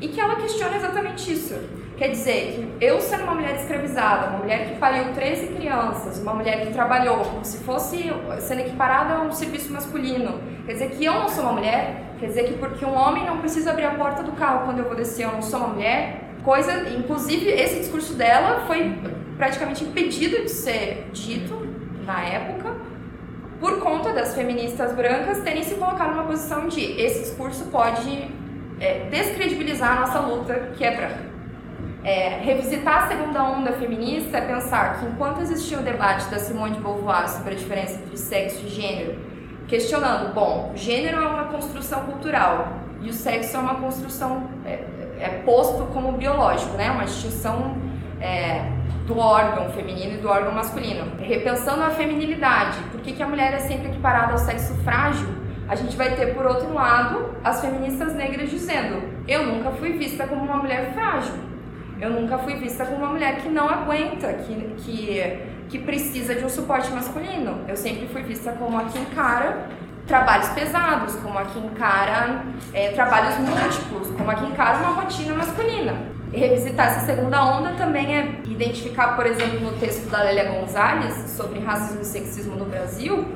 e 0.00 0.08
que 0.08 0.20
ela 0.20 0.36
questiona 0.36 0.76
exatamente 0.76 1.32
isso. 1.32 1.54
Quer 1.96 2.08
dizer, 2.08 2.76
que 2.78 2.84
eu 2.84 3.00
sendo 3.00 3.22
uma 3.22 3.34
mulher 3.34 3.54
escravizada, 3.54 4.26
uma 4.26 4.38
mulher 4.38 4.68
que 4.68 4.76
pariu 4.78 5.12
13 5.14 5.54
crianças, 5.54 6.18
uma 6.18 6.34
mulher 6.34 6.66
que 6.66 6.72
trabalhou 6.72 7.18
como 7.18 7.44
se 7.44 7.58
fosse 7.58 8.12
sendo 8.40 8.60
equiparada 8.60 9.14
a 9.14 9.20
um 9.22 9.32
serviço 9.32 9.72
masculino, 9.72 10.40
quer 10.66 10.72
dizer 10.72 10.90
que 10.90 11.04
eu 11.04 11.14
não 11.14 11.28
sou 11.28 11.44
uma 11.44 11.52
mulher, 11.52 12.03
quer 12.18 12.26
dizer 12.26 12.44
que 12.44 12.54
porque 12.54 12.84
um 12.84 12.94
homem 12.94 13.26
não 13.26 13.38
precisa 13.38 13.70
abrir 13.70 13.84
a 13.84 13.94
porta 13.94 14.22
do 14.22 14.32
carro 14.32 14.64
quando 14.64 14.78
eu 14.78 14.84
vou 14.84 14.94
descer, 14.94 15.24
eu 15.24 15.32
não 15.32 15.42
sou 15.42 15.60
uma 15.60 15.68
mulher, 15.68 16.24
coisa, 16.42 16.88
inclusive 16.90 17.48
esse 17.48 17.80
discurso 17.80 18.14
dela 18.14 18.64
foi 18.66 18.98
praticamente 19.36 19.84
impedido 19.84 20.42
de 20.42 20.50
ser 20.50 21.08
dito 21.12 21.66
na 22.04 22.22
época 22.22 22.76
por 23.60 23.80
conta 23.80 24.12
das 24.12 24.34
feministas 24.34 24.94
brancas 24.94 25.40
terem 25.40 25.62
se 25.62 25.74
colocado 25.76 26.10
numa 26.10 26.24
posição 26.24 26.68
de 26.68 26.80
esse 27.00 27.20
discurso 27.20 27.64
pode 27.66 28.28
é, 28.78 29.06
descredibilizar 29.10 29.96
a 29.96 30.00
nossa 30.00 30.18
luta 30.20 30.72
que 30.76 30.84
é 30.84 30.94
branca. 30.94 31.34
É, 32.04 32.40
revisitar 32.42 33.04
a 33.04 33.08
segunda 33.08 33.42
onda 33.42 33.72
feminista 33.72 34.36
é 34.36 34.40
pensar 34.42 35.00
que 35.00 35.06
enquanto 35.06 35.40
existia 35.40 35.78
o 35.78 35.82
debate 35.82 36.26
da 36.26 36.38
Simone 36.38 36.74
de 36.74 36.80
Beauvoir 36.82 37.26
sobre 37.30 37.54
a 37.54 37.56
diferença 37.56 37.94
entre 37.94 38.18
sexo 38.18 38.66
e 38.66 38.68
gênero, 38.68 39.16
questionando, 39.68 40.34
bom, 40.34 40.72
gênero 40.74 41.18
é 41.18 41.26
uma 41.26 41.44
construção 41.44 42.00
cultural 42.02 42.78
e 43.00 43.10
o 43.10 43.12
sexo 43.12 43.56
é 43.56 43.60
uma 43.60 43.76
construção 43.76 44.48
é, 44.64 44.84
é 45.18 45.42
posto 45.44 45.84
como 45.92 46.12
biológico, 46.12 46.76
né? 46.76 46.90
Uma 46.90 47.04
distinção 47.04 47.76
é, 48.20 48.62
do 49.06 49.18
órgão 49.18 49.70
feminino 49.70 50.14
e 50.14 50.16
do 50.18 50.28
órgão 50.28 50.52
masculino. 50.52 51.12
Repensando 51.18 51.82
a 51.82 51.90
feminilidade, 51.90 52.78
por 52.90 53.00
que, 53.00 53.12
que 53.12 53.22
a 53.22 53.26
mulher 53.26 53.52
é 53.52 53.58
sempre 53.58 53.88
equiparada 53.88 54.32
ao 54.32 54.38
sexo 54.38 54.74
frágil? 54.82 55.44
a 55.68 55.74
gente 55.74 55.96
vai 55.96 56.14
ter, 56.14 56.34
por 56.34 56.44
outro 56.44 56.72
lado, 56.72 57.34
as 57.42 57.60
feministas 57.60 58.14
negras 58.14 58.50
dizendo: 58.50 59.02
eu 59.26 59.46
nunca 59.46 59.70
fui 59.72 59.92
vista 59.92 60.26
como 60.26 60.44
uma 60.44 60.56
mulher 60.56 60.92
frágil, 60.92 61.34
eu 62.00 62.10
nunca 62.10 62.38
fui 62.38 62.56
vista 62.56 62.84
como 62.84 62.98
uma 62.98 63.12
mulher 63.12 63.36
que 63.36 63.48
não 63.48 63.68
aguenta, 63.68 64.32
que, 64.34 64.54
que, 64.78 65.38
que 65.74 65.80
precisa 65.80 66.36
de 66.36 66.44
um 66.44 66.48
suporte 66.48 66.88
masculino. 66.92 67.58
Eu 67.66 67.76
sempre 67.76 68.06
fui 68.06 68.22
vista 68.22 68.52
como 68.52 68.78
a 68.78 68.84
que 68.84 68.96
encara 68.96 69.66
trabalhos 70.06 70.48
pesados, 70.50 71.16
como 71.16 71.36
a 71.36 71.46
que 71.46 71.58
encara 71.58 72.44
é, 72.72 72.92
trabalhos 72.92 73.36
múltiplos, 73.38 74.08
como 74.16 74.30
a 74.30 74.36
que 74.36 74.46
encara 74.46 74.78
uma 74.78 75.02
rotina 75.02 75.34
masculina. 75.34 75.94
E 76.32 76.38
revisitar 76.38 76.86
essa 76.86 77.06
segunda 77.06 77.44
onda 77.44 77.72
também 77.72 78.16
é 78.16 78.40
identificar, 78.46 79.16
por 79.16 79.26
exemplo, 79.26 79.58
no 79.58 79.72
texto 79.72 80.08
da 80.08 80.22
Lélia 80.22 80.52
Gonzalez 80.52 81.30
sobre 81.30 81.58
racismo 81.58 82.02
e 82.02 82.04
sexismo 82.04 82.54
no 82.54 82.66
Brasil, 82.66 83.26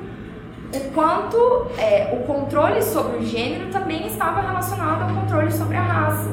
o 0.72 0.81
quanto 0.94 1.66
é, 1.77 2.11
o 2.12 2.24
controle 2.24 2.81
sobre 2.83 3.16
o 3.16 3.27
gênero 3.27 3.68
também 3.72 4.07
estava 4.07 4.42
relacionado 4.42 5.11
ao 5.11 5.22
controle 5.22 5.51
sobre 5.51 5.77
a 5.77 5.83
raça. 5.83 6.31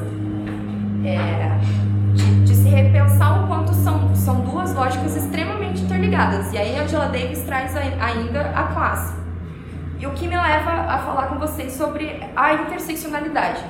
É, 1.04 2.45
se 2.66 2.74
repensar 2.74 3.44
o 3.44 3.46
quanto 3.46 3.72
são, 3.74 4.14
são 4.14 4.40
duas 4.40 4.74
lógicas 4.74 5.16
extremamente 5.16 5.82
interligadas. 5.82 6.52
E 6.52 6.58
aí 6.58 6.76
Angela 6.76 7.06
Davis 7.06 7.42
traz 7.44 7.76
ainda 7.76 8.40
a 8.54 8.64
classe. 8.74 9.14
E 9.98 10.06
o 10.06 10.10
que 10.10 10.26
me 10.26 10.36
leva 10.36 10.70
a 10.70 10.98
falar 10.98 11.28
com 11.28 11.38
vocês 11.38 11.72
sobre 11.72 12.20
a 12.34 12.54
interseccionalidade. 12.54 13.64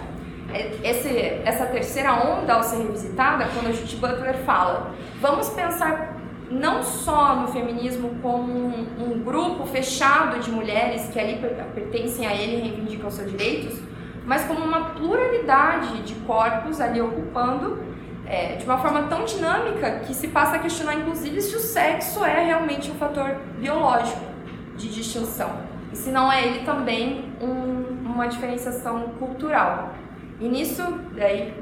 É, 0.52 0.78
esse, 0.82 1.08
essa 1.44 1.66
terceira 1.66 2.14
onda 2.14 2.54
ao 2.54 2.62
ser 2.62 2.78
revisitada, 2.78 3.46
quando 3.52 3.68
a 3.68 3.72
Judith 3.72 3.96
Butler 3.96 4.36
fala, 4.44 4.92
vamos 5.20 5.50
pensar 5.50 6.16
não 6.50 6.82
só 6.82 7.36
no 7.36 7.48
feminismo 7.48 8.16
como 8.22 8.52
um, 8.52 8.86
um, 9.00 9.22
grupo 9.22 9.66
fechado 9.66 10.38
de 10.38 10.50
mulheres 10.50 11.08
que 11.08 11.18
ali 11.18 11.40
pertencem 11.74 12.26
a 12.26 12.32
ele 12.32 12.56
e 12.56 12.60
reivindicam 12.60 13.10
seus 13.10 13.30
direitos, 13.30 13.78
mas 14.24 14.44
como 14.44 14.64
uma 14.64 14.90
pluralidade 14.90 16.02
de 16.02 16.14
corpos 16.20 16.80
ali 16.80 17.00
ocupando 17.00 17.95
é, 18.26 18.56
de 18.56 18.64
uma 18.64 18.78
forma 18.78 19.04
tão 19.04 19.24
dinâmica 19.24 20.00
que 20.00 20.14
se 20.14 20.28
passa 20.28 20.56
a 20.56 20.58
questionar, 20.58 20.94
inclusive, 20.94 21.40
se 21.40 21.56
o 21.56 21.60
sexo 21.60 22.24
é 22.24 22.44
realmente 22.44 22.90
um 22.90 22.94
fator 22.94 23.36
biológico 23.58 24.20
de 24.76 24.88
distinção 24.88 25.50
e 25.92 25.96
se 25.96 26.10
não 26.10 26.30
é 26.30 26.46
ele 26.46 26.64
também 26.64 27.32
um, 27.40 28.10
uma 28.12 28.26
diferenciação 28.26 29.08
cultural. 29.18 29.94
E 30.40 30.48
nisso, 30.48 30.82
daí 31.14 31.54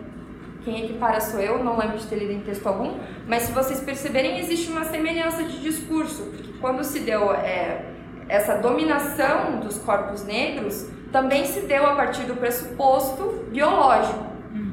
quem 0.64 0.85
equipara 0.85 1.20
sou 1.20 1.40
eu, 1.40 1.62
não 1.62 1.77
lembro 1.77 1.98
de 1.98 2.07
ter 2.07 2.16
lido 2.16 2.33
em 2.33 2.40
texto 2.40 2.66
algum, 2.66 2.98
mas 3.27 3.42
se 3.42 3.53
vocês 3.53 3.81
perceberem, 3.81 4.38
existe 4.38 4.70
uma 4.70 4.85
semelhança 4.85 5.44
de 5.44 5.61
discurso, 5.61 6.22
porque 6.22 6.53
quando 6.59 6.83
se 6.83 7.00
deu 7.00 7.33
é, 7.35 7.85
essa 8.29 8.57
dominação 8.57 9.61
dos 9.61 9.79
corpos 9.79 10.24
negros, 10.24 10.88
também 11.12 11.44
se 11.44 11.61
deu 11.61 11.87
a 11.87 11.94
partir 11.94 12.22
do 12.22 12.35
pressuposto 12.35 13.44
biológico, 13.53 14.24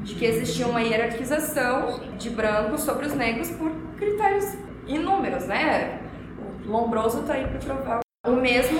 de 0.02 0.14
que 0.14 0.24
existia 0.24 0.66
uma 0.66 0.82
hierarquização 0.82 2.00
de 2.18 2.30
brancos 2.30 2.82
sobre 2.82 3.06
os 3.06 3.14
negros 3.14 3.50
por 3.50 3.70
critérios 3.96 4.56
inúmeros, 4.86 5.46
né? 5.46 6.00
O 6.66 6.70
Lombroso 6.70 7.20
está 7.20 7.34
aí 7.34 7.46
para 7.46 7.58
provar. 7.58 8.00
O 8.26 8.32
mesmo 8.32 8.78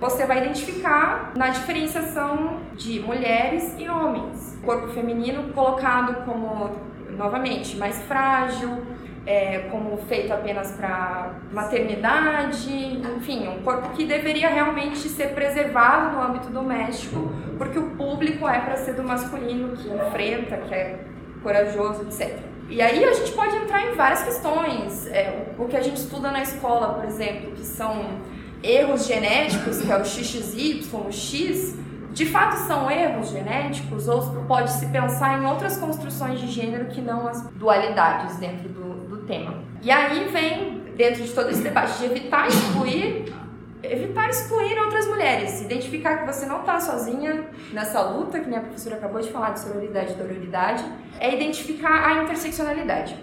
você 0.00 0.24
vai 0.26 0.44
identificar 0.44 1.32
na 1.36 1.48
diferenciação 1.48 2.60
de 2.76 3.00
mulheres 3.00 3.74
e 3.78 3.88
homens. 3.88 4.56
O 4.62 4.66
corpo 4.66 4.88
feminino 4.88 5.52
colocado 5.52 6.24
como, 6.24 6.70
novamente, 7.10 7.76
mais 7.76 8.00
frágil, 8.02 8.82
é, 9.28 9.68
como 9.70 9.98
feito 10.08 10.32
apenas 10.32 10.72
para 10.72 11.34
maternidade, 11.52 12.98
enfim, 13.14 13.46
um 13.46 13.60
corpo 13.62 13.90
que 13.90 14.06
deveria 14.06 14.48
realmente 14.48 15.06
ser 15.06 15.34
preservado 15.34 16.16
no 16.16 16.22
âmbito 16.22 16.48
doméstico, 16.48 17.30
porque 17.58 17.78
o 17.78 17.90
público 17.90 18.48
é 18.48 18.58
para 18.58 18.78
ser 18.78 18.94
do 18.94 19.04
masculino, 19.04 19.76
que 19.76 19.86
enfrenta, 19.86 20.56
que 20.56 20.74
é 20.74 21.00
corajoso, 21.42 22.04
etc. 22.04 22.38
E 22.70 22.80
aí 22.80 23.04
a 23.04 23.12
gente 23.12 23.32
pode 23.32 23.54
entrar 23.54 23.92
em 23.92 23.94
várias 23.94 24.22
questões, 24.22 25.06
é, 25.08 25.52
o 25.58 25.66
que 25.66 25.76
a 25.76 25.82
gente 25.82 25.98
estuda 25.98 26.30
na 26.30 26.40
escola, 26.40 26.94
por 26.94 27.04
exemplo, 27.04 27.52
que 27.52 27.66
são 27.66 28.22
erros 28.62 29.06
genéticos, 29.06 29.82
que 29.82 29.92
é 29.92 29.96
o 29.98 30.04
XXY, 30.06 30.88
o 30.94 31.12
X, 31.12 31.76
de 32.18 32.26
fato 32.26 32.56
são 32.66 32.90
erros 32.90 33.30
genéticos 33.30 34.08
ou 34.08 34.20
pode 34.48 34.72
se 34.72 34.86
pensar 34.86 35.40
em 35.40 35.46
outras 35.46 35.76
construções 35.76 36.40
de 36.40 36.48
gênero 36.48 36.86
que 36.86 37.00
não 37.00 37.28
as 37.28 37.48
dualidades 37.50 38.36
dentro 38.38 38.68
do, 38.68 39.06
do 39.06 39.16
tema. 39.18 39.62
E 39.80 39.88
aí 39.88 40.26
vem, 40.26 40.80
dentro 40.96 41.22
de 41.22 41.32
todo 41.32 41.48
esse 41.48 41.62
debate, 41.62 41.96
de 41.98 42.06
evitar 42.06 42.48
excluir 42.48 43.32
evitar 43.80 44.28
excluir 44.28 44.76
outras 44.80 45.06
mulheres, 45.06 45.60
identificar 45.60 46.18
que 46.18 46.26
você 46.26 46.44
não 46.44 46.58
está 46.58 46.80
sozinha 46.80 47.46
nessa 47.72 48.02
luta, 48.02 48.40
que 48.40 48.52
a 48.52 48.60
professora 48.62 48.96
acabou 48.96 49.20
de 49.20 49.30
falar 49.30 49.50
de 49.50 49.60
sororidade 49.60 50.14
e 50.14 50.16
dororidade, 50.16 50.84
é 51.20 51.32
identificar 51.32 52.04
a 52.04 52.24
interseccionalidade. 52.24 53.16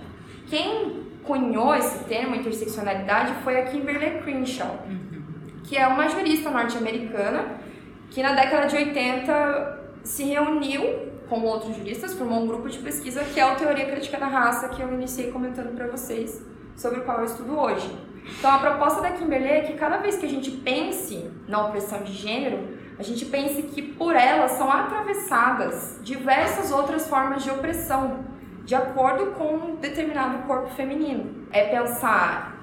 Quem 0.47 1.03
cunhou 1.25 1.75
esse 1.75 2.05
termo, 2.05 2.33
interseccionalidade, 2.35 3.33
foi 3.43 3.59
a 3.59 3.65
Kimberly 3.65 4.21
Crenshaw. 4.21 4.79
Uhum 4.87 5.15
que 5.67 5.77
é 5.77 5.87
uma 5.87 6.07
jurista 6.09 6.49
norte-americana 6.49 7.57
que 8.11 8.21
na 8.21 8.33
década 8.33 8.67
de 8.67 8.75
80 8.75 9.79
se 10.03 10.23
reuniu 10.23 11.13
com 11.27 11.41
outros 11.41 11.75
juristas, 11.75 12.13
formou 12.13 12.43
um 12.43 12.47
grupo 12.47 12.69
de 12.69 12.77
pesquisa 12.79 13.23
que 13.23 13.39
é 13.39 13.45
o 13.51 13.55
Teoria 13.55 13.85
Crítica 13.85 14.17
da 14.17 14.27
Raça, 14.27 14.69
que 14.69 14.81
eu 14.81 14.93
iniciei 14.93 15.31
comentando 15.31 15.75
para 15.75 15.87
vocês, 15.87 16.43
sobre 16.75 16.99
o 16.99 17.03
qual 17.03 17.19
eu 17.19 17.25
estudo 17.25 17.59
hoje. 17.59 17.89
Então, 18.39 18.51
a 18.51 18.57
proposta 18.57 19.01
da 19.01 19.11
Kimberley 19.11 19.51
é 19.51 19.61
que 19.61 19.73
cada 19.73 19.97
vez 19.97 20.17
que 20.17 20.25
a 20.25 20.29
gente 20.29 20.51
pense 20.51 21.29
na 21.47 21.67
opressão 21.67 22.03
de 22.03 22.13
gênero, 22.13 22.59
a 22.97 23.03
gente 23.03 23.25
pense 23.25 23.61
que 23.63 23.81
por 23.81 24.15
ela 24.15 24.47
são 24.47 24.71
atravessadas 24.71 25.99
diversas 26.01 26.71
outras 26.71 27.07
formas 27.07 27.43
de 27.43 27.51
opressão, 27.51 28.25
de 28.63 28.73
acordo 28.73 29.31
com 29.33 29.53
um 29.53 29.75
determinado 29.75 30.39
corpo 30.47 30.69
feminino. 30.69 31.45
É 31.51 31.65
pensar 31.65 32.54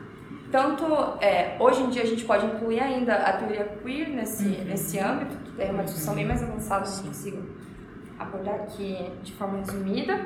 tanto 0.53 0.85
é, 1.21 1.57
hoje 1.59 1.83
em 1.83 1.89
dia 1.89 2.03
a 2.03 2.07
gente 2.07 2.25
pode 2.25 2.45
incluir 2.45 2.79
ainda 2.79 3.15
a 3.15 3.33
teoria 3.33 3.65
queer 3.83 4.11
nesse, 4.11 4.45
uhum. 4.45 4.65
nesse 4.65 4.99
âmbito, 4.99 5.35
que 5.39 5.53
tem 5.53 5.71
uma 5.71 5.83
discussão 5.83 6.15
bem 6.15 6.27
mais 6.27 6.43
avançada, 6.43 6.89
não 6.89 7.05
consigo 7.05 7.43
abordar 8.19 8.57
aqui 8.57 9.11
de 9.23 9.33
forma 9.33 9.59
resumida. 9.59 10.21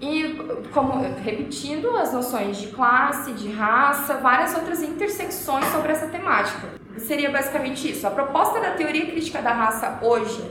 E, 0.00 0.34
como 0.72 1.00
repetindo, 1.22 1.96
as 1.96 2.12
noções 2.12 2.56
de 2.56 2.68
classe, 2.68 3.32
de 3.32 3.50
raça, 3.52 4.14
várias 4.14 4.54
outras 4.54 4.82
intersecções 4.82 5.64
sobre 5.66 5.92
essa 5.92 6.06
temática. 6.06 6.68
Seria 6.98 7.30
basicamente 7.30 7.90
isso. 7.90 8.06
A 8.06 8.10
proposta 8.10 8.60
da 8.60 8.72
teoria 8.72 9.06
crítica 9.06 9.40
da 9.40 9.52
raça 9.52 10.00
hoje, 10.02 10.42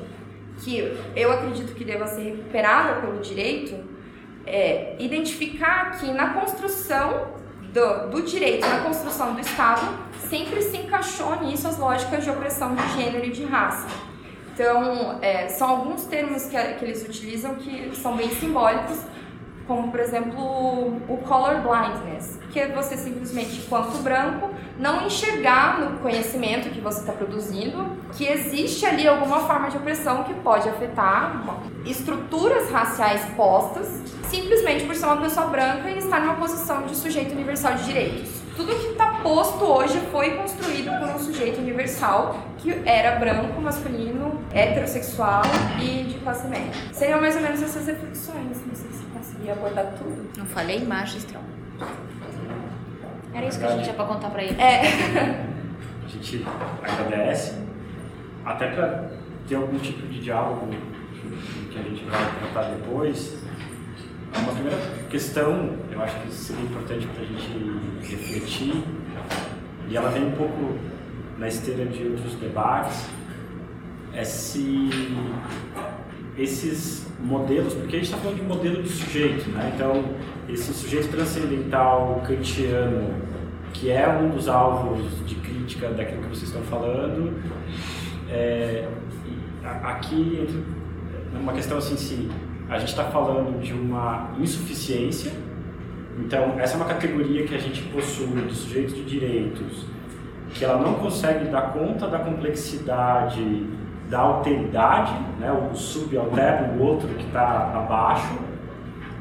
que 0.59 0.97
eu 1.15 1.31
acredito 1.31 1.73
que 1.73 1.83
deva 1.83 2.07
ser 2.07 2.23
recuperada 2.23 3.01
pelo 3.01 3.19
direito, 3.19 3.75
é 4.45 4.95
identificar 4.99 5.99
que 5.99 6.11
na 6.11 6.33
construção 6.33 7.40
do, 7.73 8.09
do 8.09 8.21
direito 8.21 8.67
na 8.67 8.79
construção 8.79 9.33
do 9.33 9.39
Estado 9.39 9.81
sempre 10.29 10.61
se 10.61 10.77
encaixou 10.77 11.35
nisso 11.41 11.67
as 11.67 11.77
lógicas 11.77 12.23
de 12.23 12.29
opressão 12.29 12.75
de 12.75 12.87
gênero 12.93 13.25
e 13.25 13.31
de 13.31 13.43
raça. 13.43 13.87
Então, 14.53 15.17
é, 15.21 15.47
são 15.47 15.69
alguns 15.69 16.05
termos 16.05 16.45
que, 16.45 16.57
que 16.57 16.85
eles 16.85 17.03
utilizam 17.03 17.55
que 17.55 17.95
são 17.95 18.15
bem 18.15 18.29
simbólicos, 18.29 18.99
como 19.65 19.89
por 19.89 19.99
exemplo 19.99 20.87
o 21.07 21.17
color 21.25 21.61
blindness, 21.61 22.39
que 22.51 22.59
é 22.59 22.67
você 22.67 22.97
simplesmente, 22.97 23.61
enquanto 23.61 23.97
branco, 24.03 24.50
não 24.79 25.05
enxergar 25.05 25.79
no 25.79 25.99
conhecimento 25.99 26.69
que 26.69 26.81
você 26.81 27.01
está 27.01 27.13
produzindo 27.13 27.97
que 28.13 28.25
existe 28.25 28.85
ali 28.85 29.07
alguma 29.07 29.39
forma 29.41 29.69
de 29.69 29.77
opressão 29.77 30.23
que 30.23 30.33
pode 30.35 30.67
afetar 30.67 31.43
estruturas 31.85 32.69
raciais 32.69 33.23
postas 33.35 33.87
simplesmente 34.31 34.85
por 34.85 34.95
ser 34.95 35.05
uma 35.05 35.17
pessoa 35.17 35.47
branca 35.47 35.89
e 35.89 35.97
estar 35.97 36.21
numa 36.21 36.35
posição 36.35 36.83
de 36.83 36.95
sujeito 36.95 37.33
universal 37.33 37.73
de 37.75 37.83
direitos. 37.83 38.41
Tudo 38.55 38.75
que 38.75 38.87
está 38.87 39.19
posto 39.21 39.63
hoje 39.63 39.99
foi 40.11 40.31
construído 40.37 40.91
por 40.99 41.15
um 41.15 41.19
sujeito 41.19 41.59
universal 41.59 42.37
que 42.57 42.71
era 42.85 43.17
branco, 43.17 43.59
masculino, 43.61 44.41
heterossexual 44.53 45.41
e 45.81 46.03
de 46.03 46.19
classe 46.19 46.47
média. 46.47 46.71
Seriam 46.93 47.19
mais 47.19 47.35
ou 47.35 47.41
menos 47.41 47.61
essas 47.61 47.85
reflexões. 47.87 48.57
Não 48.65 48.75
sei 48.75 48.91
se 48.91 49.03
consegui 49.05 49.51
abordar 49.51 49.93
tudo. 49.97 50.29
Não 50.37 50.45
falei 50.45 50.85
magistral. 50.85 51.43
Era 53.33 53.45
isso 53.45 53.59
que 53.59 53.65
a 53.65 53.69
gente 53.71 53.83
tinha 53.83 53.95
para 53.95 54.05
contar 54.05 54.29
para 54.29 54.43
ele. 54.43 54.59
É. 54.61 54.81
A 56.03 56.07
gente 56.07 56.45
agradece, 56.83 57.57
até 58.45 58.67
para 58.67 59.11
ter 59.47 59.55
algum 59.55 59.79
tipo 59.79 60.05
de 60.07 60.19
diálogo 60.19 60.67
que 61.71 61.79
a 61.79 61.83
gente 61.83 62.03
vai 62.05 62.19
tratar 62.39 62.69
depois. 62.69 63.41
Uma 64.37 64.53
primeira 64.53 64.77
questão, 65.09 65.77
eu 65.91 66.01
acho 66.01 66.19
que 66.21 66.31
seria 66.31 66.63
importante 66.63 67.07
para 67.07 67.23
a 67.23 67.25
gente 67.25 68.09
refletir, 68.09 68.83
e 69.87 69.97
ela 69.97 70.09
vem 70.09 70.25
um 70.25 70.31
pouco 70.31 70.77
na 71.37 71.47
esteira 71.47 71.85
de 71.85 72.07
outros 72.07 72.35
debates, 72.35 73.07
é 74.13 74.23
se 74.23 74.89
esses 76.37 77.07
modelos, 77.19 77.73
porque 77.73 77.95
a 77.95 77.99
gente 77.99 78.05
está 78.05 78.17
falando 78.17 78.37
de 78.37 78.43
modelo 78.43 78.81
de 78.81 78.89
sujeito, 78.89 79.49
né? 79.49 79.71
então 79.75 80.03
esse 80.47 80.73
sujeito 80.73 81.09
transcendental 81.09 82.21
kantiano, 82.25 83.13
que 83.73 83.89
é 83.89 84.07
um 84.07 84.29
dos 84.29 84.47
alvos 84.47 85.25
de 85.25 85.35
crítica 85.35 85.89
daquilo 85.89 86.21
que 86.23 86.29
vocês 86.29 86.49
estão 86.49 86.61
falando, 86.63 87.41
é, 88.29 88.87
aqui 89.63 90.39
entra 90.41 90.81
uma 91.39 91.53
questão 91.53 91.77
assim, 91.77 91.95
se 91.95 92.29
a 92.69 92.79
gente 92.79 92.89
está 92.89 93.05
falando 93.05 93.61
de 93.61 93.73
uma 93.73 94.31
insuficiência, 94.39 95.31
então 96.17 96.59
essa 96.59 96.73
é 96.73 96.77
uma 96.77 96.85
categoria 96.85 97.45
que 97.45 97.55
a 97.55 97.57
gente 97.57 97.81
possui 97.83 98.27
do 98.27 98.53
sujeito 98.53 98.93
de 98.93 99.03
direitos, 99.03 99.85
que 100.53 100.65
ela 100.65 100.81
não 100.81 100.95
consegue 100.95 101.45
dar 101.45 101.73
conta 101.73 102.07
da 102.07 102.19
complexidade 102.19 103.65
da 104.11 104.19
alteridade, 104.19 105.13
né, 105.39 105.49
o 105.51 105.73
subalterno, 105.73 106.77
o 106.77 106.85
outro 106.85 107.07
que 107.07 107.25
está 107.25 107.71
abaixo. 107.73 108.37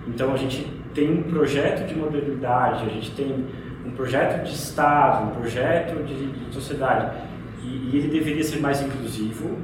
Então 0.09 0.34
a 0.34 0.36
gente 0.36 0.66
tem 0.93 1.09
um 1.09 1.22
projeto 1.22 1.86
de 1.86 1.95
modernidade, 1.95 2.84
a 2.84 2.88
gente 2.88 3.12
tem 3.12 3.47
um 3.86 3.93
projeto 3.93 4.43
de 4.43 4.53
Estado, 4.53 5.30
um 5.30 5.34
projeto 5.36 6.03
de, 6.05 6.32
de 6.32 6.53
sociedade 6.53 7.16
e, 7.62 7.91
e 7.93 7.97
ele 7.99 8.09
deveria 8.09 8.43
ser 8.43 8.59
mais 8.59 8.82
inclusivo, 8.82 9.57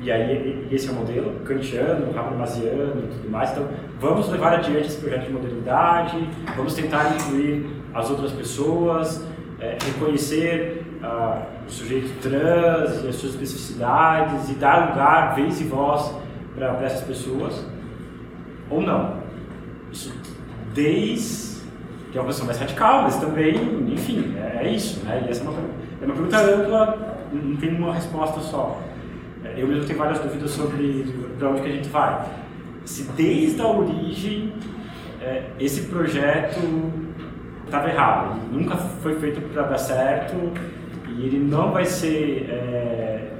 e 0.00 0.10
aí 0.10 0.66
esse 0.72 0.88
é 0.88 0.90
o 0.92 0.94
modelo 0.94 1.40
kantiano, 1.44 2.18
habermasiano 2.18 3.04
e 3.04 3.08
tudo 3.14 3.30
mais. 3.30 3.52
Então, 3.52 3.68
vamos 4.00 4.28
levar 4.28 4.54
adiante 4.54 4.88
esse 4.88 4.98
projeto 4.98 5.26
de 5.26 5.32
modernidade, 5.32 6.28
vamos 6.56 6.74
tentar 6.74 7.14
incluir 7.14 7.64
as 7.94 8.10
outras 8.10 8.32
pessoas, 8.32 9.24
é, 9.60 9.78
reconhecer 9.84 10.84
uh, 11.02 11.57
o 11.68 11.70
sujeito 11.70 12.20
trans 12.22 13.04
e 13.04 13.08
as 13.08 13.16
suas 13.16 13.34
especificidades 13.34 14.48
e 14.48 14.54
dar 14.54 14.90
lugar, 14.90 15.34
vez 15.34 15.60
e 15.60 15.64
voz 15.64 16.14
para 16.54 16.82
essas 16.82 17.02
pessoas, 17.02 17.64
ou 18.70 18.80
não. 18.80 19.18
Isso 19.92 20.12
desde 20.74 21.58
que 22.10 22.16
é 22.16 22.20
uma 22.20 22.28
questão 22.28 22.46
mais 22.46 22.58
radical, 22.58 23.02
mas 23.02 23.16
também, 23.16 23.54
enfim, 23.92 24.34
é, 24.38 24.66
é 24.66 24.72
isso. 24.72 25.04
Né? 25.04 25.24
E 25.26 25.30
essa 25.30 25.44
é 25.44 25.48
uma, 25.48 25.58
é 26.00 26.04
uma 26.06 26.14
pergunta 26.14 26.38
ampla, 26.38 27.18
não 27.32 27.56
tem 27.56 27.74
uma 27.74 27.94
resposta 27.94 28.40
só. 28.40 28.80
É, 29.44 29.54
eu 29.56 29.68
mesmo 29.68 29.84
tenho 29.84 29.98
várias 29.98 30.18
dúvidas 30.20 30.50
sobre 30.50 31.04
para 31.38 31.50
onde 31.50 31.62
que 31.62 31.68
a 31.68 31.72
gente 31.72 31.88
vai. 31.88 32.24
Se 32.84 33.02
desde 33.12 33.60
a 33.60 33.66
origem 33.66 34.54
é, 35.20 35.50
esse 35.60 35.82
projeto 35.82 36.58
estava 37.64 37.90
errado, 37.90 38.40
nunca 38.50 38.76
foi 38.76 39.14
feito 39.16 39.40
para 39.52 39.64
dar 39.64 39.78
certo 39.78 40.34
e 41.18 41.26
ele 41.26 41.38
não 41.38 41.72
vai 41.72 41.84
ser, 41.84 42.48
é, 42.48 43.32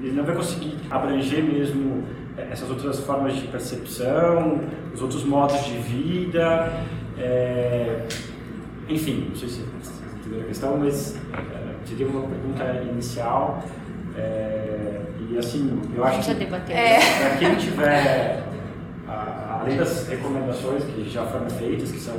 ele 0.00 0.12
não 0.12 0.24
vai 0.24 0.36
conseguir 0.36 0.76
abranger 0.88 1.42
mesmo 1.42 2.04
é, 2.38 2.48
essas 2.52 2.70
outras 2.70 3.00
formas 3.00 3.34
de 3.34 3.48
percepção, 3.48 4.60
os 4.94 5.02
outros 5.02 5.24
modos 5.24 5.64
de 5.64 5.76
vida, 5.78 6.72
é, 7.18 8.06
enfim, 8.88 9.26
não 9.28 9.36
sei 9.36 9.48
se 9.48 9.60
vocês 9.62 10.02
entenderam 10.20 10.44
a 10.44 10.46
questão, 10.46 10.76
mas 10.76 11.16
é, 11.34 11.74
seria 11.84 12.06
uma 12.06 12.28
pergunta 12.28 12.82
inicial. 12.92 13.64
É, 14.16 15.00
e 15.28 15.36
assim, 15.36 15.80
eu 15.96 16.04
acho 16.04 16.20
que 16.20 16.72
é. 16.72 16.98
para 17.18 17.36
quem 17.38 17.56
tiver, 17.56 18.44
a, 19.08 19.58
além 19.62 19.76
das 19.76 20.06
recomendações 20.06 20.84
que 20.84 21.10
já 21.10 21.26
foram 21.26 21.50
feitas, 21.50 21.90
que 21.90 21.98
são 21.98 22.14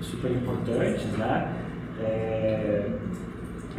super 0.00 0.30
importantes, 0.30 1.04
né? 1.18 1.52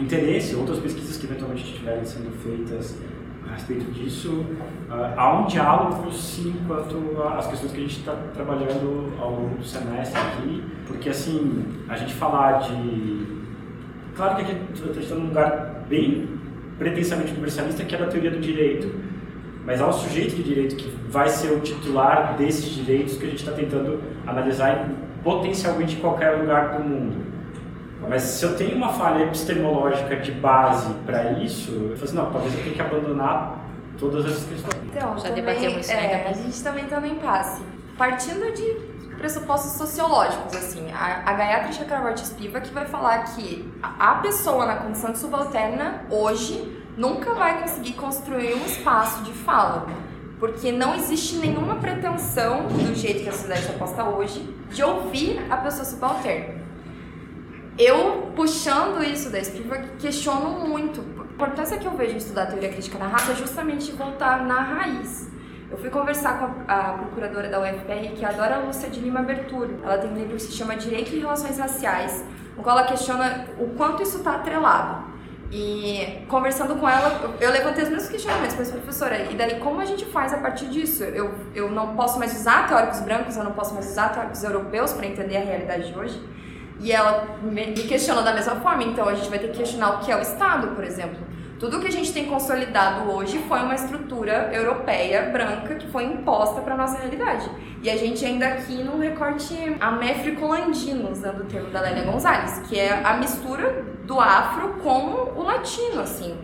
Interesse, 0.01 0.55
outras 0.55 0.79
pesquisas 0.79 1.17
que 1.17 1.25
eventualmente 1.25 1.63
estiverem 1.63 2.03
sendo 2.03 2.31
feitas 2.43 2.97
a 3.47 3.53
respeito 3.53 3.91
disso, 3.91 4.45
uh, 4.89 5.13
há 5.15 5.39
um 5.39 5.45
diálogo 5.45 6.11
sim 6.11 6.55
quanto 6.67 7.21
às 7.21 7.47
questões 7.47 7.71
que 7.71 7.77
a 7.77 7.81
gente 7.81 7.99
está 7.99 8.15
trabalhando 8.33 9.13
ao 9.19 9.31
longo 9.31 9.57
do 9.57 9.63
semestre 9.63 10.19
aqui, 10.19 10.63
porque 10.87 11.09
assim, 11.09 11.65
a 11.87 11.97
gente 11.97 12.13
falar 12.13 12.59
de. 12.59 13.41
Claro 14.15 14.35
que 14.35 14.41
aqui 14.41 14.51
a 14.51 14.75
gente 14.85 14.99
está 14.99 15.15
num 15.15 15.27
lugar 15.27 15.85
bem 15.87 16.27
pretensamente 16.79 17.31
universalista, 17.31 17.83
que 17.83 17.93
é 17.93 17.97
da 17.97 18.07
teoria 18.07 18.31
do 18.31 18.39
direito, 18.39 18.91
mas 19.65 19.79
há 19.81 19.87
um 19.87 19.93
sujeito 19.93 20.35
de 20.35 20.43
direito 20.43 20.75
que 20.75 20.89
vai 21.09 21.29
ser 21.29 21.51
o 21.51 21.59
titular 21.59 22.35
desses 22.37 22.65
direitos 22.65 23.17
que 23.17 23.25
a 23.25 23.29
gente 23.29 23.39
está 23.39 23.51
tentando 23.51 24.01
analisar 24.25 24.89
em 24.89 24.95
potencialmente 25.23 25.97
qualquer 25.97 26.31
lugar 26.31 26.77
do 26.77 26.83
mundo. 26.83 27.30
Mas 28.07 28.23
se 28.23 28.43
eu 28.43 28.55
tenho 28.55 28.75
uma 28.75 28.89
falha 28.89 29.23
epistemológica 29.23 30.17
de 30.17 30.31
base 30.31 30.93
para 31.05 31.33
isso, 31.33 31.71
eu 31.71 31.95
falo 31.95 32.03
assim, 32.03 32.15
não, 32.15 32.31
talvez 32.31 32.53
eu 32.55 32.63
tenha 32.63 32.75
que 32.75 32.81
abandonar 32.81 33.59
todas 33.97 34.25
essas 34.25 34.43
questões. 34.43 34.83
Então, 34.85 35.17
já 35.17 35.29
também, 35.29 35.43
debatemos 35.43 35.85
isso, 35.85 35.91
é, 35.91 36.27
A 36.27 36.33
gente 36.33 36.63
também 36.63 36.83
está 36.85 36.99
no 36.99 37.07
impasse. 37.07 37.61
Partindo 37.97 38.53
de 38.53 38.91
pressupostos 39.17 39.73
sociológicos, 39.73 40.55
assim, 40.55 40.91
a, 40.91 41.29
a 41.29 41.33
Gayatri 41.33 41.73
Chakravarti 41.73 42.25
Spivak 42.25 42.71
vai 42.71 42.85
falar 42.85 43.19
que 43.35 43.71
a, 43.81 44.11
a 44.11 44.15
pessoa 44.15 44.65
na 44.65 44.77
condição 44.77 45.11
de 45.11 45.19
subalterna, 45.19 46.03
hoje, 46.09 46.81
nunca 46.97 47.33
vai 47.33 47.61
conseguir 47.61 47.93
construir 47.93 48.55
um 48.55 48.65
espaço 48.65 49.23
de 49.23 49.31
fala 49.31 49.87
porque 50.39 50.71
não 50.71 50.95
existe 50.95 51.35
nenhuma 51.35 51.75
pretensão, 51.75 52.65
do 52.65 52.95
jeito 52.95 53.21
que 53.21 53.29
a 53.29 53.31
sociedade 53.31 53.61
está 53.61 53.73
posta 53.73 54.03
hoje, 54.03 54.39
de 54.71 54.81
ouvir 54.81 55.39
a 55.51 55.57
pessoa 55.57 55.85
subalterna 55.85 56.60
eu, 57.81 58.31
puxando 58.35 59.03
isso 59.03 59.29
da 59.29 59.43
Spivak, 59.43 59.97
questiono 59.99 60.67
muito. 60.67 61.01
A 61.01 61.23
importância 61.33 61.77
que 61.77 61.87
eu 61.87 61.91
vejo 61.91 62.13
em 62.13 62.17
estudar 62.17 62.45
teoria 62.45 62.69
crítica 62.69 62.97
da 62.97 63.07
raça 63.07 63.31
é 63.31 63.35
justamente 63.35 63.91
voltar 63.91 64.45
na 64.45 64.61
raiz. 64.61 65.29
Eu 65.69 65.77
fui 65.77 65.89
conversar 65.89 66.37
com 66.37 66.71
a, 66.71 66.79
a 66.79 66.93
procuradora 66.93 67.47
da 67.47 67.59
UFPR, 67.59 68.13
que 68.15 68.23
é 68.23 68.27
a 68.27 68.33
Dora 68.33 68.57
Lúcia 68.59 68.89
de 68.89 68.99
Lima 68.99 69.21
Berturo. 69.21 69.79
Ela 69.83 69.97
tem 69.97 70.11
um 70.11 70.15
livro 70.15 70.35
que 70.35 70.41
se 70.41 70.51
chama 70.51 70.75
Direito 70.75 71.15
e 71.15 71.19
Relações 71.19 71.57
Raciais, 71.57 72.23
no 72.55 72.61
qual 72.61 72.77
ela 72.77 72.87
questiona 72.87 73.47
o 73.57 73.69
quanto 73.69 74.03
isso 74.03 74.17
está 74.17 74.35
atrelado. 74.35 75.11
E 75.51 76.23
conversando 76.29 76.75
com 76.75 76.87
ela, 76.87 77.35
eu 77.39 77.51
levantei 77.51 77.83
os 77.83 77.89
mesmos 77.89 78.09
questionamentos 78.09 78.59
essa 78.59 78.73
professora. 78.73 79.17
E 79.31 79.35
daí, 79.35 79.59
como 79.59 79.81
a 79.81 79.85
gente 79.85 80.05
faz 80.05 80.33
a 80.33 80.37
partir 80.37 80.67
disso? 80.67 81.03
Eu, 81.03 81.33
eu 81.55 81.69
não 81.71 81.95
posso 81.95 82.19
mais 82.19 82.33
usar 82.33 82.67
teóricos 82.67 82.99
brancos, 82.99 83.35
eu 83.35 83.43
não 83.43 83.51
posso 83.51 83.73
mais 83.73 83.89
usar 83.89 84.09
teóricos 84.09 84.43
europeus 84.43 84.93
para 84.93 85.07
entender 85.07 85.37
a 85.37 85.41
realidade 85.41 85.91
de 85.91 85.97
hoje. 85.97 86.21
E 86.81 86.91
ela 86.91 87.37
me 87.43 87.73
questionou 87.73 88.23
da 88.23 88.33
mesma 88.33 88.55
forma, 88.55 88.83
então 88.83 89.07
a 89.07 89.13
gente 89.13 89.29
vai 89.29 89.37
ter 89.37 89.51
que 89.51 89.59
questionar 89.59 89.95
o 89.95 89.99
que 89.99 90.11
é 90.11 90.17
o 90.17 90.21
Estado, 90.21 90.69
por 90.75 90.83
exemplo. 90.83 91.19
Tudo 91.59 91.79
que 91.79 91.85
a 91.85 91.91
gente 91.91 92.11
tem 92.11 92.25
consolidado 92.25 93.11
hoje 93.11 93.37
foi 93.47 93.59
uma 93.59 93.75
estrutura 93.75 94.49
europeia 94.51 95.29
branca 95.29 95.75
que 95.75 95.87
foi 95.91 96.05
imposta 96.05 96.59
para 96.61 96.75
nossa 96.75 96.97
realidade. 96.97 97.47
E 97.83 97.89
a 97.89 97.95
gente 97.95 98.25
ainda 98.25 98.47
aqui 98.47 98.83
num 98.83 98.97
recorte 98.97 99.55
améfrico-landino, 99.79 101.11
usando 101.11 101.41
o 101.41 101.45
termo 101.45 101.69
da 101.69 101.81
Lélia 101.81 102.03
Gonzalez, 102.03 102.63
que 102.67 102.79
é 102.79 102.99
a 103.03 103.13
mistura 103.13 103.85
do 104.07 104.19
afro 104.19 104.69
com 104.81 105.39
o 105.39 105.43
latino, 105.43 106.01
assim. 106.01 106.35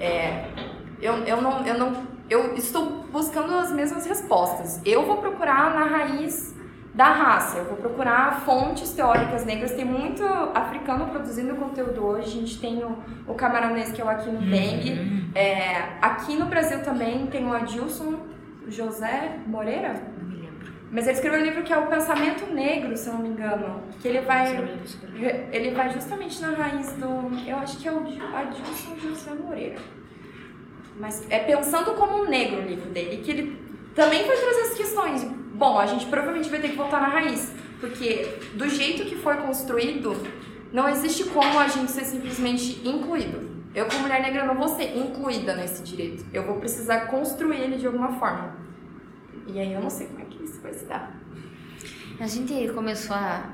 É, 0.00 0.46
eu, 1.02 1.18
eu, 1.24 1.42
não, 1.42 1.66
eu, 1.66 1.78
não, 1.78 1.92
eu 2.30 2.54
estou 2.54 3.04
buscando 3.12 3.54
as 3.54 3.70
mesmas 3.70 4.06
respostas. 4.06 4.80
Eu 4.86 5.04
vou 5.04 5.18
procurar 5.18 5.74
na 5.74 5.84
raiz 5.84 6.54
da 6.94 7.10
raça. 7.10 7.58
Eu 7.58 7.64
vou 7.64 7.76
procurar 7.76 8.40
fontes 8.40 8.90
teóricas 8.90 9.44
negras. 9.44 9.72
Tem 9.72 9.84
muito 9.84 10.24
africano 10.54 11.06
produzindo 11.06 11.54
conteúdo 11.54 12.04
hoje. 12.04 12.26
A 12.26 12.40
gente 12.40 12.60
tem 12.60 12.82
o, 12.84 12.98
o 13.26 13.34
camaronês, 13.34 13.92
que 13.92 14.00
é 14.00 14.04
o 14.04 14.08
Aquino. 14.08 14.38
Uhum. 14.38 15.30
É, 15.34 15.96
aqui 16.00 16.36
no 16.36 16.46
Brasil 16.46 16.82
também 16.82 17.26
tem 17.26 17.46
o 17.46 17.52
Adilson 17.52 18.20
José 18.68 19.38
Moreira. 19.46 19.94
Não 20.18 20.28
me 20.28 20.36
lembro. 20.42 20.72
Mas 20.90 21.06
ele 21.06 21.16
escreveu 21.16 21.40
um 21.40 21.42
livro 21.42 21.62
que 21.62 21.72
é 21.72 21.78
o 21.78 21.86
Pensamento 21.86 22.52
Negro, 22.52 22.94
se 22.96 23.08
eu 23.08 23.14
não 23.14 23.22
me 23.22 23.28
engano. 23.30 23.82
Que 24.00 24.08
ele 24.08 24.20
vai. 24.20 24.52
Ele 25.50 25.70
vai 25.70 25.90
justamente 25.90 26.42
na 26.42 26.50
raiz 26.50 26.92
do. 26.92 27.48
Eu 27.48 27.56
acho 27.56 27.78
que 27.78 27.88
é 27.88 27.92
o 27.92 28.00
Adilson 28.00 28.96
José 28.98 29.30
Moreira. 29.32 29.76
Mas 31.00 31.26
é 31.30 31.38
pensando 31.38 31.94
como 31.94 32.22
um 32.22 32.28
negro 32.28 32.58
o 32.58 32.66
livro 32.66 32.90
dele, 32.90 33.22
que 33.24 33.30
ele 33.30 33.58
também 33.94 34.26
vai 34.26 34.36
trazer 34.36 34.60
as 34.60 34.74
questões 34.74 35.41
Bom, 35.62 35.78
a 35.78 35.86
gente 35.86 36.06
provavelmente 36.06 36.50
vai 36.50 36.58
ter 36.58 36.70
que 36.70 36.76
voltar 36.76 37.00
na 37.00 37.06
raiz, 37.06 37.52
porque 37.78 38.36
do 38.54 38.68
jeito 38.68 39.04
que 39.04 39.14
foi 39.14 39.36
construído, 39.36 40.20
não 40.72 40.88
existe 40.88 41.22
como 41.26 41.56
a 41.56 41.68
gente 41.68 41.88
ser 41.92 42.04
simplesmente 42.04 42.80
incluído. 42.84 43.48
Eu, 43.72 43.86
como 43.86 44.00
mulher 44.00 44.20
negra, 44.20 44.44
não 44.44 44.56
vou 44.56 44.66
ser 44.66 44.98
incluída 44.98 45.54
nesse 45.54 45.84
direito. 45.84 46.26
Eu 46.32 46.44
vou 46.44 46.56
precisar 46.56 47.02
construir 47.02 47.60
ele 47.60 47.76
de 47.76 47.86
alguma 47.86 48.10
forma. 48.18 48.56
E 49.46 49.60
aí 49.60 49.72
eu 49.72 49.80
não 49.80 49.88
sei 49.88 50.08
como 50.08 50.22
é 50.22 50.24
que 50.24 50.42
isso 50.42 50.60
vai 50.60 50.74
se 50.74 50.84
dar. 50.84 51.14
A 52.18 52.26
gente 52.26 52.68
começou 52.72 53.14
a. 53.14 53.52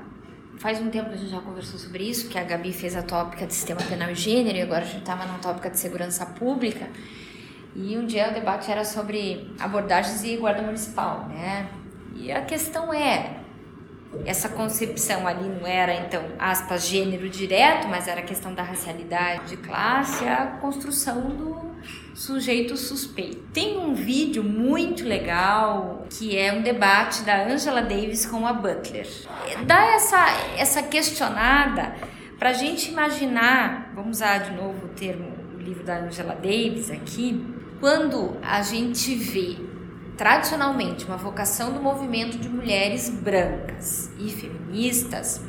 Faz 0.57 0.81
um 0.81 0.89
tempo 0.89 1.11
a 1.11 1.15
gente 1.15 1.29
já 1.29 1.41
conversou 1.41 1.77
sobre 1.77 2.09
isso, 2.09 2.27
que 2.27 2.39
a 2.39 2.43
Gabi 2.43 2.73
fez 2.73 2.95
a 2.95 3.03
tópica 3.03 3.45
de 3.45 3.53
sistema 3.53 3.81
penal 3.83 4.09
e 4.09 4.15
gênero, 4.15 4.57
e 4.57 4.63
agora 4.63 4.81
a 4.81 4.87
gente 4.87 5.01
estava 5.01 5.27
na 5.27 5.37
tópica 5.37 5.69
de 5.69 5.77
segurança 5.77 6.25
pública. 6.25 6.87
E 7.75 7.95
um 7.95 8.07
dia 8.07 8.31
o 8.31 8.33
debate 8.33 8.71
era 8.71 8.83
sobre 8.83 9.53
abordagens 9.59 10.23
e 10.23 10.37
guarda 10.37 10.63
municipal, 10.63 11.27
né? 11.27 11.69
E 12.15 12.31
a 12.31 12.41
questão 12.41 12.93
é, 12.93 13.39
essa 14.25 14.49
concepção 14.49 15.27
ali 15.27 15.47
não 15.47 15.65
era, 15.65 15.93
então, 15.93 16.23
aspas, 16.39 16.87
gênero 16.87 17.29
direto, 17.29 17.87
mas 17.87 18.07
era 18.07 18.21
questão 18.21 18.53
da 18.53 18.63
racialidade 18.63 19.49
de 19.49 19.57
classe, 19.57 20.25
a 20.25 20.57
construção 20.59 21.29
do 21.29 21.69
sujeito 22.15 22.75
suspeito. 22.75 23.37
Tem 23.53 23.77
um 23.77 23.93
vídeo 23.93 24.43
muito 24.43 25.03
legal 25.05 26.05
que 26.09 26.37
é 26.37 26.51
um 26.51 26.61
debate 26.61 27.21
da 27.21 27.45
Angela 27.45 27.81
Davis 27.81 28.25
com 28.25 28.45
a 28.47 28.53
Butler. 28.53 29.07
Dá 29.65 29.93
essa, 29.93 30.25
essa 30.57 30.83
questionada 30.83 31.93
para 32.37 32.49
a 32.49 32.53
gente 32.53 32.89
imaginar, 32.89 33.91
vamos 33.93 34.17
usar 34.17 34.39
de 34.39 34.51
novo 34.55 34.87
o 34.87 34.89
termo, 34.89 35.31
o 35.55 35.57
livro 35.57 35.83
da 35.83 35.99
Angela 35.99 36.33
Davis 36.33 36.89
aqui, 36.89 37.45
quando 37.79 38.37
a 38.41 38.61
gente 38.61 39.15
vê 39.15 39.57
tradicionalmente 40.19 41.05
uma 41.05 41.15
vocação 41.15 41.71
do 41.71 41.81
movimento 41.81 42.37
de 42.37 42.49
mulheres 42.49 43.09
brancas 43.09 44.11
e 44.19 44.29
feministas 44.29 45.41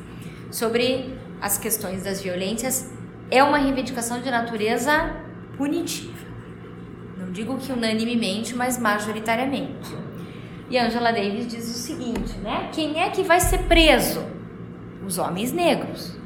sobre 0.49 1.18
as 1.41 1.59
questões 1.59 2.05
das 2.05 2.23
violências 2.23 2.89
é 3.33 3.43
uma 3.43 3.59
reivindicação 3.59 4.21
de 4.21 4.31
natureza 4.31 5.16
punitiva. 5.57 6.25
Não 7.18 7.33
digo 7.33 7.59
que 7.59 7.73
unanimemente, 7.73 8.55
mas 8.55 8.79
majoritariamente. 8.79 9.91
E 10.71 10.79
Angela 10.79 11.11
Davis 11.11 11.49
diz 11.49 11.64
o 11.64 11.77
seguinte, 11.77 12.39
né? 12.39 12.71
Quem 12.73 13.03
é 13.03 13.11
que 13.11 13.25
vai 13.25 13.41
ser 13.41 13.64
preso? 13.64 14.25
Os 15.05 15.18
homens 15.18 15.51
negros. 15.51 16.16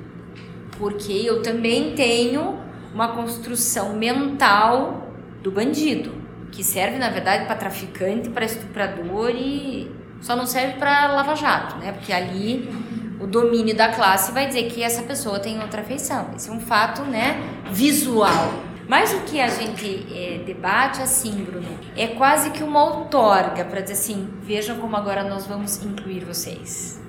Porque 0.76 1.12
eu 1.12 1.40
também 1.42 1.94
tenho 1.94 2.60
uma 2.92 3.08
construção 3.08 3.96
mental 3.96 5.08
do 5.42 5.50
bandido, 5.50 6.23
que 6.54 6.62
serve 6.62 6.98
na 6.98 7.10
verdade 7.10 7.46
para 7.46 7.56
traficante, 7.56 8.30
para 8.30 8.44
estuprador 8.44 9.30
e 9.30 9.90
só 10.20 10.36
não 10.36 10.46
serve 10.46 10.74
para 10.78 11.08
lava-jato, 11.08 11.76
né? 11.78 11.92
Porque 11.92 12.12
ali 12.12 12.72
o 13.20 13.26
domínio 13.26 13.76
da 13.76 13.88
classe 13.88 14.32
vai 14.32 14.46
dizer 14.46 14.70
que 14.70 14.82
essa 14.82 15.02
pessoa 15.02 15.40
tem 15.40 15.60
outra 15.60 15.82
feição. 15.82 16.30
Esse 16.36 16.48
é 16.48 16.52
um 16.52 16.60
fato, 16.60 17.02
né, 17.02 17.42
visual. 17.70 18.54
Mas 18.86 19.12
o 19.12 19.20
que 19.22 19.40
a 19.40 19.48
gente 19.48 20.06
é, 20.14 20.42
debate 20.44 21.00
assim, 21.02 21.44
Bruno, 21.44 21.68
é 21.96 22.06
quase 22.08 22.50
que 22.50 22.62
uma 22.62 22.84
outorga 22.84 23.64
para 23.64 23.80
dizer 23.80 23.94
assim: 23.94 24.28
vejam 24.42 24.78
como 24.78 24.96
agora 24.96 25.24
nós 25.24 25.46
vamos 25.46 25.82
incluir 25.82 26.24
vocês. 26.24 27.00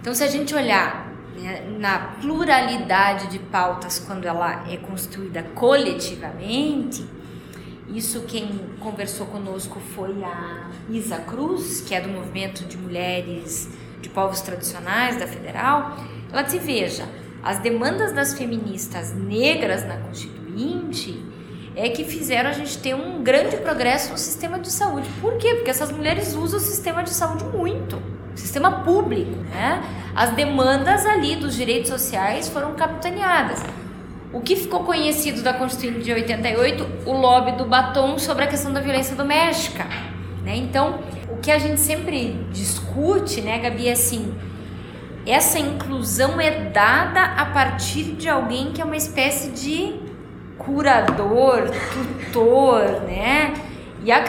Então, 0.00 0.14
se 0.14 0.24
a 0.24 0.28
gente 0.28 0.54
olhar 0.54 1.12
né, 1.36 1.62
na 1.78 1.98
pluralidade 2.20 3.28
de 3.28 3.38
pautas 3.38 3.98
quando 3.98 4.26
ela 4.26 4.64
é 4.68 4.76
construída 4.76 5.42
coletivamente, 5.54 7.06
isso 7.88 8.22
quem 8.22 8.48
conversou 8.80 9.26
conosco 9.26 9.78
foi 9.94 10.22
a 10.24 10.70
Isa 10.90 11.18
Cruz, 11.18 11.80
que 11.82 11.94
é 11.94 12.00
do 12.00 12.08
movimento 12.08 12.64
de 12.64 12.78
mulheres 12.78 13.68
de 14.00 14.08
povos 14.08 14.40
tradicionais 14.40 15.18
da 15.18 15.26
Federal. 15.26 15.96
Ela 16.32 16.42
disse: 16.42 16.58
veja, 16.58 17.06
as 17.42 17.58
demandas 17.58 18.12
das 18.12 18.34
feministas 18.34 19.14
negras 19.14 19.86
na 19.86 19.98
Constituinte 19.98 21.22
é 21.76 21.88
que 21.88 22.04
fizeram 22.04 22.50
a 22.50 22.52
gente 22.52 22.78
ter 22.78 22.94
um 22.94 23.22
grande 23.22 23.56
progresso 23.58 24.12
no 24.12 24.18
sistema 24.18 24.58
de 24.58 24.70
saúde. 24.70 25.08
Por 25.20 25.36
quê? 25.36 25.54
Porque 25.56 25.70
essas 25.70 25.90
mulheres 25.90 26.34
usam 26.34 26.58
o 26.58 26.62
sistema 26.62 27.02
de 27.02 27.10
saúde 27.10 27.44
muito, 27.44 27.96
o 27.96 28.38
sistema 28.38 28.82
público, 28.82 29.36
né? 29.50 29.82
As 30.14 30.30
demandas 30.30 31.04
ali 31.04 31.36
dos 31.36 31.54
direitos 31.54 31.90
sociais 31.90 32.48
foram 32.48 32.74
capitaneadas. 32.74 33.60
O 34.34 34.40
que 34.40 34.56
ficou 34.56 34.80
conhecido 34.80 35.42
da 35.42 35.54
Constituinte 35.54 36.00
de 36.00 36.12
88, 36.12 37.06
o 37.06 37.12
lobby 37.12 37.52
do 37.52 37.66
batom 37.66 38.18
sobre 38.18 38.42
a 38.42 38.46
questão 38.48 38.72
da 38.72 38.80
violência 38.80 39.14
doméstica, 39.14 39.84
né? 40.42 40.56
Então, 40.56 40.98
o 41.30 41.36
que 41.36 41.52
a 41.52 41.58
gente 41.58 41.78
sempre 41.78 42.44
discute, 42.50 43.40
né, 43.40 43.60
Gabi, 43.60 43.86
é 43.86 43.92
assim, 43.92 44.34
essa 45.24 45.60
inclusão 45.60 46.40
é 46.40 46.50
dada 46.64 47.22
a 47.22 47.46
partir 47.46 48.16
de 48.16 48.28
alguém 48.28 48.72
que 48.72 48.82
é 48.82 48.84
uma 48.84 48.96
espécie 48.96 49.52
de 49.52 50.00
curador, 50.58 51.70
tutor, 51.92 53.02
né? 53.02 53.54
E 54.04 54.10
a 54.10 54.20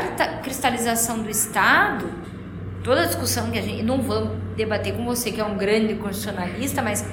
cristalização 0.43 1.17
do 1.23 1.31
Estado, 1.31 2.05
toda 2.83 3.01
a 3.01 3.05
discussão 3.07 3.49
que 3.49 3.57
a 3.57 3.61
gente 3.61 3.81
não 3.81 4.03
vamos 4.03 4.37
debater 4.55 4.93
com 4.93 5.03
você 5.03 5.31
que 5.31 5.41
é 5.41 5.43
um 5.43 5.57
grande 5.57 5.95
constitucionalista, 5.95 6.83
mas 6.83 7.03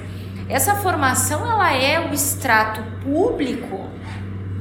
essa 0.49 0.75
formação 0.75 1.49
ela 1.49 1.73
é 1.73 1.99
o 1.99 2.13
extrato 2.13 2.81
público 3.03 3.89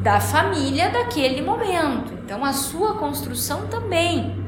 da 0.02 0.20
família 0.20 0.90
daquele 0.90 1.42
momento. 1.42 2.12
Então 2.24 2.44
a 2.44 2.52
sua 2.52 2.96
construção 2.96 3.66
também. 3.68 4.42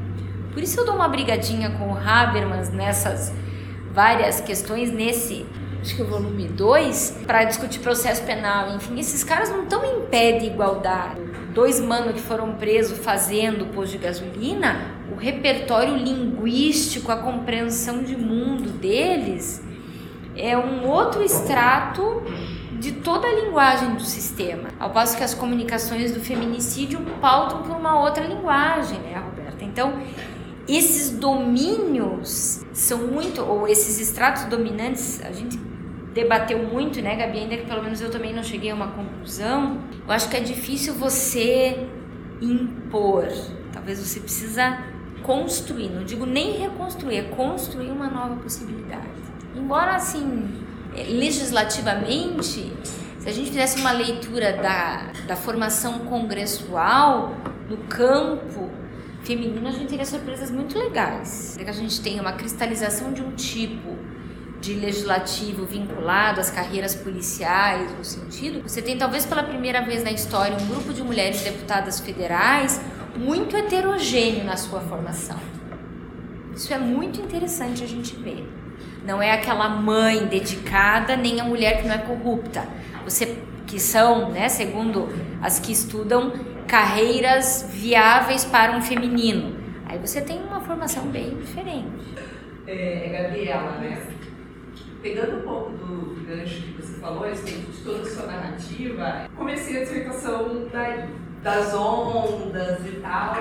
Por 0.53 0.63
isso 0.63 0.79
eu 0.79 0.85
dou 0.85 0.95
uma 0.95 1.07
brigadinha 1.07 1.71
com 1.71 1.91
o 1.91 1.97
Habermas 1.97 2.71
nessas 2.71 3.33
várias 3.93 4.41
questões 4.41 4.91
nesse, 4.91 5.45
acho 5.81 5.95
que 5.95 6.01
o 6.01 6.07
volume 6.07 6.47
2, 6.47 7.23
para 7.25 7.45
discutir 7.45 7.79
processo 7.79 8.23
penal. 8.23 8.75
Enfim, 8.75 8.99
esses 8.99 9.23
caras 9.23 9.49
não 9.49 9.63
estão 9.63 9.83
em 9.85 10.05
pé 10.07 10.33
de 10.33 10.47
igualdade. 10.47 11.21
Dois 11.53 11.79
manos 11.79 12.13
que 12.13 12.21
foram 12.21 12.55
presos 12.55 12.97
fazendo 12.97 13.73
posto 13.73 13.93
de 13.93 13.99
gasolina, 13.99 14.93
o 15.09 15.15
repertório 15.15 15.95
linguístico, 15.95 17.11
a 17.11 17.17
compreensão 17.17 18.03
de 18.03 18.17
mundo 18.17 18.69
deles 18.71 19.63
é 20.35 20.57
um 20.57 20.87
outro 20.87 21.23
extrato 21.23 22.23
de 22.79 22.91
toda 22.91 23.27
a 23.27 23.33
linguagem 23.33 23.95
do 23.95 24.03
sistema. 24.03 24.69
Ao 24.79 24.89
passo 24.89 25.17
que 25.17 25.23
as 25.23 25.33
comunicações 25.33 26.13
do 26.13 26.19
feminicídio 26.19 26.99
pautam 27.21 27.63
por 27.63 27.75
uma 27.75 27.99
outra 27.99 28.23
linguagem, 28.25 28.99
né, 28.99 29.17
Roberta? 29.17 29.63
Então, 29.63 29.93
esses 30.67 31.11
domínios 31.11 32.65
são 32.73 33.07
muito, 33.07 33.41
ou 33.41 33.67
esses 33.67 33.99
estratos 33.99 34.45
dominantes, 34.45 35.21
a 35.23 35.31
gente 35.31 35.57
debateu 36.13 36.59
muito, 36.59 37.01
né, 37.01 37.15
Gabi? 37.15 37.39
Ainda 37.39 37.57
que 37.57 37.65
pelo 37.65 37.83
menos 37.83 38.01
eu 38.01 38.09
também 38.09 38.33
não 38.33 38.43
cheguei 38.43 38.71
a 38.71 38.75
uma 38.75 38.87
conclusão. 38.87 39.79
Eu 40.07 40.13
acho 40.13 40.29
que 40.29 40.37
é 40.37 40.39
difícil 40.39 40.93
você 40.93 41.87
impor. 42.41 43.27
Talvez 43.71 43.99
você 43.99 44.19
precisa 44.19 44.77
construir, 45.23 45.89
não 45.89 46.03
digo 46.03 46.25
nem 46.25 46.57
reconstruir, 46.57 47.17
é 47.17 47.23
construir 47.23 47.89
uma 47.89 48.07
nova 48.07 48.35
possibilidade. 48.35 49.25
Embora 49.55 49.95
assim, 49.95 50.53
legislativamente, 50.93 52.71
se 53.19 53.29
a 53.29 53.31
gente 53.31 53.49
fizesse 53.49 53.79
uma 53.79 53.91
leitura 53.91 54.53
da, 54.53 55.11
da 55.25 55.35
formação 55.35 55.99
congressual 55.99 57.33
no 57.69 57.77
campo 57.87 58.69
feminino, 59.23 59.67
a 59.67 59.71
gente 59.71 59.87
teria 59.87 60.05
surpresas 60.05 60.51
muito 60.51 60.77
legais. 60.77 61.55
Que 61.57 61.67
a 61.67 61.73
gente 61.73 61.99
tem 62.01 62.19
uma 62.19 62.33
cristalização 62.33 63.11
de 63.11 63.21
um 63.21 63.31
tipo 63.31 63.95
de 64.61 64.73
legislativo 64.73 65.65
vinculado 65.65 66.39
às 66.39 66.49
carreiras 66.49 66.95
policiais, 66.95 67.91
no 67.97 68.03
sentido, 68.03 68.61
você 68.67 68.81
tem 68.81 68.97
talvez 68.97 69.25
pela 69.25 69.43
primeira 69.43 69.81
vez 69.81 70.03
na 70.03 70.11
história 70.11 70.57
um 70.57 70.67
grupo 70.67 70.91
de 70.91 71.03
mulheres 71.03 71.41
deputadas 71.41 71.99
federais 71.99 72.81
muito 73.15 73.55
heterogêneo 73.55 74.43
na 74.43 74.57
sua 74.57 74.81
formação. 74.81 75.39
Isso 76.55 76.73
é 76.73 76.77
muito 76.79 77.21
interessante 77.21 77.83
a 77.83 77.87
gente 77.87 78.15
ver. 78.15 78.47
Não 79.05 79.21
é 79.21 79.31
aquela 79.31 79.69
mãe 79.69 80.25
dedicada, 80.25 81.15
nem 81.15 81.39
a 81.39 81.43
mulher 81.43 81.81
que 81.81 81.87
não 81.87 81.93
é 81.93 81.99
corrupta. 81.99 82.67
Você 83.03 83.37
que 83.67 83.79
são, 83.79 84.31
né, 84.31 84.47
segundo 84.49 85.09
as 85.41 85.59
que 85.59 85.71
estudam, 85.71 86.33
carreiras 86.67 87.67
viáveis 87.69 88.45
para 88.45 88.75
um 88.75 88.81
feminino. 88.81 89.55
Aí 89.85 89.99
você 89.99 90.21
tem 90.21 90.41
uma 90.41 90.59
formação 90.59 91.03
bem 91.07 91.35
diferente. 91.37 91.87
É, 92.67 93.21
Gabriela, 93.21 93.77
né? 93.77 94.01
Pegando 95.01 95.37
um 95.37 95.41
pouco 95.41 95.71
do 95.71 96.25
gancho 96.25 96.61
que 96.61 96.81
você 96.81 96.99
falou, 96.99 97.23
respeito 97.25 97.71
de 97.71 97.83
toda 97.83 98.01
a 98.01 98.05
sua 98.05 98.25
narrativa, 98.25 99.29
comecei 99.35 99.77
a 99.77 99.83
dissertação 99.83 100.67
daí, 100.71 101.09
das 101.43 101.75
ondas 101.75 102.79
e 102.87 102.99
tal. 103.01 103.35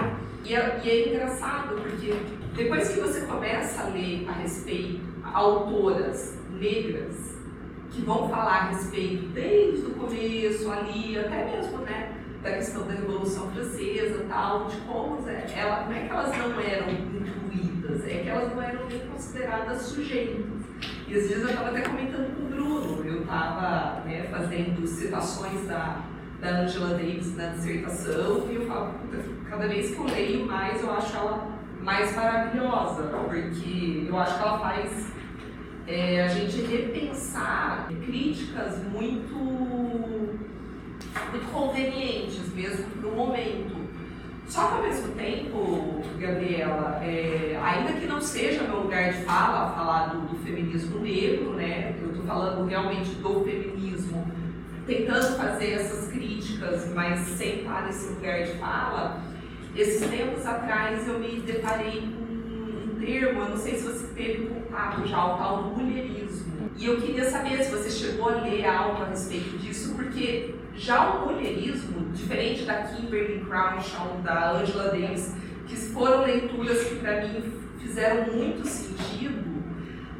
E 0.45 0.55
é, 0.55 0.81
e 0.85 0.91
é 0.91 1.09
engraçado 1.09 1.75
porque 1.77 2.15
depois 2.55 2.89
que 2.89 3.01
você 3.01 3.23
começa 3.23 3.85
a 3.85 3.87
ler 3.87 4.27
a 4.29 4.33
respeito 4.33 5.14
autoras 5.35 6.39
negras 6.53 7.37
que 7.91 8.01
vão 8.03 8.29
falar 8.29 8.53
a 8.53 8.69
respeito 8.71 9.27
desde 9.29 9.87
o 9.87 9.91
começo 9.91 10.71
ali, 10.71 11.19
até 11.19 11.57
mesmo, 11.57 11.79
né? 11.79 12.15
da 12.45 12.53
questão 12.53 12.87
da 12.87 12.93
Revolução 12.93 13.51
Francesa 13.53 14.27
tal, 14.29 14.67
de 14.67 14.77
como 14.83 15.27
é, 15.27 15.47
ela, 15.57 15.87
não 15.87 15.93
é 15.93 16.01
que 16.01 16.11
elas 16.11 16.37
não 16.37 16.61
eram 16.61 16.91
incluídas, 16.91 18.07
é 18.07 18.19
que 18.19 18.29
elas 18.29 18.55
não 18.55 18.63
eram 18.63 18.87
nem 18.87 19.01
consideradas 19.07 19.81
sujeitos. 19.81 20.45
E 21.09 21.15
às 21.15 21.23
vezes 21.23 21.43
eu 21.43 21.49
estava 21.49 21.71
até 21.71 21.81
comentando 21.81 22.37
com 22.37 22.43
o 22.43 22.49
Bruno, 22.49 23.05
eu 23.07 23.23
estava 23.23 24.01
né, 24.05 24.25
fazendo 24.31 24.87
citações 24.87 25.67
da, 25.67 26.03
da 26.43 26.61
Angela 26.61 26.91
Davis 26.91 27.35
na 27.35 27.47
dissertação 27.49 28.47
e 28.51 28.57
eu 28.57 28.67
falo, 28.67 28.95
cada 29.49 29.67
vez 29.67 29.95
que 29.95 29.99
eu 29.99 30.05
leio 30.05 30.47
mais, 30.47 30.83
eu 30.83 30.93
acho 30.93 31.17
ela 31.17 31.49
mais 31.81 32.15
maravilhosa, 32.15 33.05
porque 33.05 34.07
eu 34.07 34.19
acho 34.19 34.37
que 34.37 34.43
ela 34.43 34.59
faz 34.59 35.15
é, 35.87 36.23
a 36.23 36.29
gente 36.29 36.61
repensar 36.63 37.89
críticas 38.05 38.83
muito 38.85 39.35
muito 41.31 41.53
convenientes 41.53 42.53
mesmo 42.55 42.85
para 43.01 43.09
o 43.09 43.17
momento. 43.17 43.85
Só 44.47 44.67
que 44.67 44.75
ao 44.75 44.83
mesmo 44.83 45.15
tempo, 45.15 46.03
Gabriela, 46.19 47.01
é, 47.03 47.59
ainda 47.63 47.93
que 47.93 48.07
não 48.07 48.21
seja 48.21 48.63
meu 48.63 48.83
lugar 48.83 49.13
de 49.13 49.23
fala, 49.23 49.75
falar 49.75 50.09
do, 50.09 50.29
do 50.29 50.37
feminismo 50.45 51.01
negro, 51.01 51.55
né? 51.55 51.95
Eu 52.01 52.11
estou 52.11 52.25
falando 52.25 52.67
realmente 52.67 53.11
do 53.17 53.43
feminismo, 53.43 54.27
tentando 54.87 55.37
fazer 55.37 55.73
essas 55.73 56.09
críticas, 56.13 56.93
mas 56.95 57.21
sem 57.21 57.61
estar 57.61 57.87
nesse 57.87 58.13
lugar 58.13 58.43
de 58.43 58.53
fala. 58.59 59.23
Esses 59.75 60.09
tempos 60.09 60.47
atrás 60.47 61.09
eu 61.09 61.19
me 61.19 61.41
deparei 61.41 62.03
com 62.03 62.24
termo, 63.05 63.43
eu 63.43 63.51
não 63.51 63.57
sei 63.57 63.77
se 63.77 63.85
você 63.85 64.07
teve 64.15 64.47
contato 64.47 65.07
já, 65.07 65.25
o 65.25 65.37
tal 65.37 65.63
do 65.63 65.77
mulherismo. 65.77 66.71
E 66.77 66.87
eu 66.87 67.01
queria 67.01 67.31
saber 67.31 67.63
se 67.63 67.71
você 67.71 67.91
chegou 67.91 68.31
a 68.31 68.43
ler 68.43 68.67
algo 68.67 69.03
a 69.03 69.07
respeito 69.07 69.59
disso, 69.59 69.95
porque 69.95 70.55
já 70.75 71.11
o 71.11 71.27
mulherismo, 71.27 72.13
diferente 72.13 72.65
da 72.65 72.83
Kimberly 72.83 73.45
Crenshaw, 73.45 74.21
da 74.23 74.53
Angela 74.53 74.91
Davis, 74.91 75.35
que 75.67 75.77
foram 75.77 76.23
leituras 76.25 76.85
que 76.85 76.97
para 76.97 77.23
mim 77.23 77.43
fizeram 77.79 78.33
muito 78.35 78.67
sentido, 78.67 79.45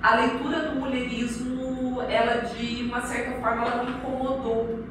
a 0.01 0.17
leitura 0.17 0.69
do 0.69 0.81
mulherismo, 0.81 2.03
ela 2.03 2.43
de 2.43 2.85
uma 2.85 3.01
certa 3.01 3.41
forma, 3.41 3.65
ela 3.65 3.85
me 3.85 3.91
incomodou. 3.93 4.84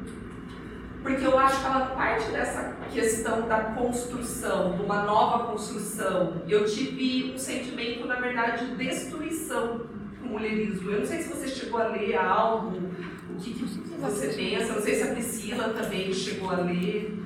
Porque 1.04 1.26
eu 1.26 1.38
acho 1.38 1.60
que 1.60 1.66
ela 1.66 1.84
parte 1.94 2.30
dessa 2.30 2.76
questão 2.90 3.46
da 3.46 3.60
construção, 3.60 4.74
de 4.74 4.82
uma 4.82 5.02
nova 5.02 5.52
construção. 5.52 6.42
Eu 6.48 6.64
tive 6.64 7.30
um 7.34 7.36
sentimento, 7.36 8.06
na 8.06 8.14
verdade, 8.14 8.64
de 8.64 8.74
destruição 8.76 9.82
com 10.18 10.28
mulherismo. 10.28 10.90
Eu 10.90 11.00
não 11.00 11.06
sei 11.06 11.18
se 11.18 11.28
você 11.28 11.46
chegou 11.46 11.78
a 11.78 11.88
ler 11.88 12.16
algo, 12.16 12.80
o 13.28 13.34
que, 13.38 13.52
que 13.52 13.64
você 14.00 14.28
pensa, 14.28 14.72
não 14.72 14.80
sei 14.80 14.94
se 14.94 15.02
a 15.02 15.12
Priscila 15.12 15.68
também 15.74 16.10
chegou 16.10 16.50
a 16.50 16.56
ler. 16.56 17.22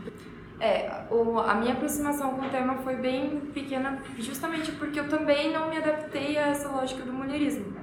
É, 0.59 1.05
o, 1.09 1.39
a 1.39 1.55
minha 1.55 1.74
aproximação 1.74 2.31
com 2.31 2.47
o 2.47 2.51
tema 2.51 2.79
foi 2.79 2.97
bem 2.97 3.39
pequena, 3.55 4.03
justamente 4.18 4.72
porque 4.72 4.99
eu 4.99 5.09
também 5.09 5.53
não 5.53 5.70
me 5.70 5.76
adaptei 5.76 6.37
a 6.37 6.49
essa 6.49 6.68
lógica 6.68 7.05
do 7.05 7.12
mulherismo. 7.12 7.76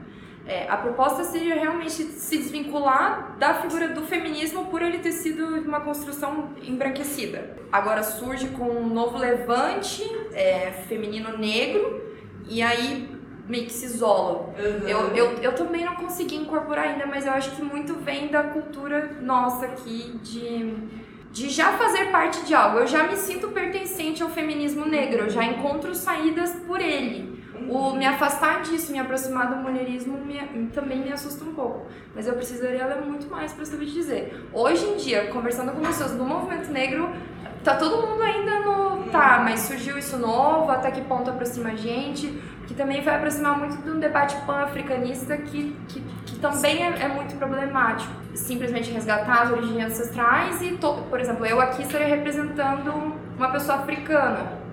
É, 0.47 0.69
a 0.69 0.77
proposta 0.77 1.23
seria 1.23 1.55
realmente 1.55 1.91
se 1.91 2.37
desvincular 2.37 3.35
da 3.39 3.55
figura 3.55 3.87
do 3.87 4.03
feminismo 4.03 4.65
por 4.65 4.81
ele 4.81 4.99
ter 4.99 5.11
sido 5.11 5.43
uma 5.61 5.81
construção 5.81 6.49
embranquecida. 6.61 7.57
Agora 7.71 8.03
surge 8.03 8.49
com 8.49 8.69
um 8.69 8.87
novo 8.87 9.17
levante 9.17 10.03
é, 10.33 10.71
feminino 10.87 11.35
negro 11.35 11.99
e 12.47 12.61
aí 12.61 13.09
meio 13.47 13.65
que 13.65 13.73
se 13.73 13.85
isola. 13.85 14.53
Uhum. 14.57 14.87
Eu, 14.87 14.99
eu, 15.15 15.31
eu 15.41 15.55
também 15.55 15.83
não 15.83 15.95
consegui 15.95 16.35
incorporar 16.35 16.89
ainda, 16.89 17.05
mas 17.07 17.25
eu 17.25 17.33
acho 17.33 17.51
que 17.55 17.63
muito 17.63 17.95
vem 17.95 18.27
da 18.27 18.43
cultura 18.43 19.17
nossa 19.21 19.65
aqui 19.65 20.19
de, 20.21 20.75
de 21.31 21.49
já 21.49 21.73
fazer 21.73 22.11
parte 22.11 22.45
de 22.45 22.53
algo. 22.53 22.79
Eu 22.79 22.87
já 22.87 23.03
me 23.03 23.15
sinto 23.15 23.47
pertencente 23.49 24.21
ao 24.21 24.29
feminismo 24.29 24.85
negro, 24.85 25.23
eu 25.23 25.29
já 25.29 25.43
encontro 25.43 25.93
saídas 25.95 26.53
por 26.67 26.79
ele. 26.79 27.43
O 27.69 27.93
me 27.93 28.05
afastar 28.05 28.61
disso, 28.61 28.91
me 28.91 28.99
aproximar 28.99 29.49
do 29.49 29.55
mulherismo 29.55 30.17
me, 30.17 30.67
também 30.73 30.99
me 30.99 31.11
assusta 31.11 31.43
um 31.43 31.53
pouco. 31.53 31.87
Mas 32.13 32.27
eu 32.27 32.33
precisaria 32.33 32.85
ler 32.85 33.01
muito 33.01 33.29
mais 33.29 33.53
para 33.53 33.65
saber 33.65 33.85
dizer. 33.85 34.47
Hoje 34.53 34.85
em 34.85 34.97
dia, 34.97 35.27
conversando 35.27 35.71
com 35.71 35.81
pessoas 35.81 36.11
do 36.11 36.23
movimento 36.23 36.71
negro, 36.71 37.09
tá 37.63 37.75
todo 37.75 38.05
mundo 38.07 38.21
ainda 38.21 38.59
no. 38.59 38.95
Tá, 39.11 39.39
mas 39.43 39.61
surgiu 39.61 39.97
isso 39.97 40.17
novo, 40.17 40.69
até 40.69 40.91
que 40.91 41.01
ponto 41.01 41.29
aproxima 41.29 41.69
a 41.69 41.75
gente? 41.75 42.27
Que 42.67 42.73
também 42.73 43.01
vai 43.01 43.15
aproximar 43.15 43.57
muito 43.57 43.77
de 43.77 43.89
um 43.89 43.99
debate 43.99 44.35
pan-africanista 44.45 45.37
que, 45.37 45.75
que, 45.87 46.01
que 46.25 46.39
também 46.39 46.83
é, 46.83 47.03
é, 47.03 47.07
muito 47.07 47.35
problemático. 47.37 48.11
Simplesmente 48.33 48.91
resgatar 48.91 49.43
as 49.43 49.51
origens 49.51 49.85
ancestrais 49.85 50.61
e, 50.61 50.71
to, 50.71 50.93
por 51.09 51.19
exemplo, 51.19 51.45
eu 51.45 51.61
aqui 51.61 51.83
estaria 51.83 52.07
representando 52.07 53.15
uma 53.37 53.49
pessoa 53.49 53.77
africana 53.77 54.64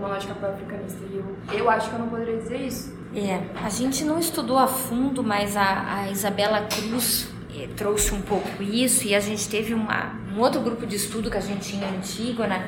numa 0.00 0.08
lógica 0.08 0.34
pan-africanista. 0.34 0.98
E 1.12 1.16
eu, 1.16 1.36
eu 1.52 1.70
acho 1.70 1.90
que 1.90 1.94
eu 1.94 1.98
não 1.98 2.08
poderia 2.08 2.38
dizer 2.38 2.60
isso. 2.62 2.98
É, 3.14 3.42
a 3.62 3.68
gente 3.68 4.04
não 4.04 4.18
estudou 4.18 4.56
a 4.56 4.66
fundo, 4.66 5.22
mas 5.22 5.56
a, 5.56 5.94
a 5.94 6.10
Isabela 6.10 6.62
Cruz 6.62 7.28
eh, 7.54 7.68
trouxe 7.76 8.14
um 8.14 8.22
pouco 8.22 8.62
isso 8.62 9.06
e 9.06 9.14
a 9.14 9.20
gente 9.20 9.48
teve 9.48 9.74
uma, 9.74 10.14
um 10.34 10.40
outro 10.40 10.60
grupo 10.60 10.86
de 10.86 10.96
estudo 10.96 11.30
que 11.30 11.36
a 11.36 11.40
gente 11.40 11.68
tinha 11.68 11.86
em 11.86 11.96
Antígona 11.96 12.66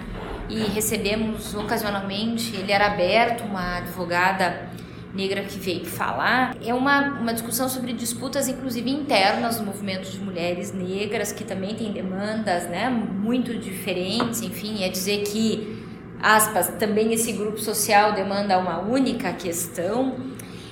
e 0.48 0.58
recebemos 0.64 1.54
ocasionalmente, 1.54 2.54
ele 2.56 2.72
era 2.72 2.86
aberto, 2.86 3.44
uma 3.44 3.78
advogada 3.78 4.70
negra 5.14 5.42
que 5.42 5.58
veio 5.58 5.84
falar, 5.84 6.56
é 6.64 6.74
uma, 6.74 7.20
uma 7.20 7.32
discussão 7.32 7.68
sobre 7.68 7.92
disputas, 7.92 8.48
inclusive 8.48 8.90
internas 8.90 9.58
do 9.58 9.64
movimento 9.64 10.10
de 10.10 10.18
mulheres 10.18 10.72
negras, 10.72 11.32
que 11.32 11.44
também 11.44 11.74
tem 11.74 11.92
demandas 11.92 12.64
né, 12.64 12.88
muito 12.88 13.56
diferentes, 13.56 14.42
enfim, 14.42 14.82
é 14.82 14.88
dizer 14.88 15.22
que 15.22 15.81
aspas, 16.22 16.68
também 16.78 17.12
esse 17.12 17.32
grupo 17.32 17.58
social 17.58 18.12
demanda 18.12 18.56
uma 18.56 18.80
única 18.80 19.32
questão, 19.32 20.16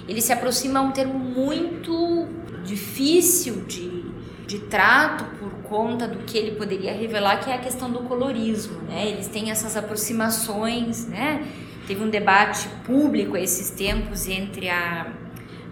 ele 0.08 0.20
se 0.20 0.32
aproxima 0.32 0.80
a 0.80 0.82
um 0.82 0.92
termo 0.92 1.18
muito 1.18 2.28
difícil 2.64 3.64
de, 3.66 4.04
de 4.46 4.60
trato 4.60 5.24
por 5.38 5.50
conta 5.68 6.06
do 6.06 6.20
que 6.20 6.38
ele 6.38 6.56
poderia 6.56 6.92
revelar, 6.92 7.42
que 7.44 7.50
é 7.50 7.54
a 7.54 7.58
questão 7.58 7.90
do 7.90 8.00
colorismo, 8.00 8.80
né? 8.82 9.08
Eles 9.08 9.26
têm 9.26 9.50
essas 9.50 9.76
aproximações, 9.76 11.06
né? 11.06 11.46
Teve 11.86 12.04
um 12.04 12.08
debate 12.08 12.68
público 12.84 13.36
esses 13.36 13.70
tempos 13.70 14.28
entre 14.28 14.68
a 14.68 15.12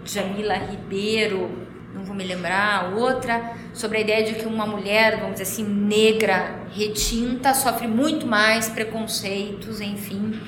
Jamila 0.05 0.55
Ribeiro 0.55 1.68
não 1.93 2.03
vou 2.03 2.15
me 2.15 2.23
lembrar, 2.23 2.93
outra 2.95 3.53
sobre 3.73 3.97
a 3.97 4.01
ideia 4.01 4.23
de 4.23 4.35
que 4.35 4.45
uma 4.45 4.65
mulher, 4.65 5.17
vamos 5.17 5.39
dizer 5.39 5.43
assim, 5.43 5.63
negra, 5.63 6.61
retinta, 6.71 7.53
sofre 7.53 7.87
muito 7.87 8.27
mais 8.27 8.69
preconceitos, 8.69 9.81
enfim, 9.81 10.39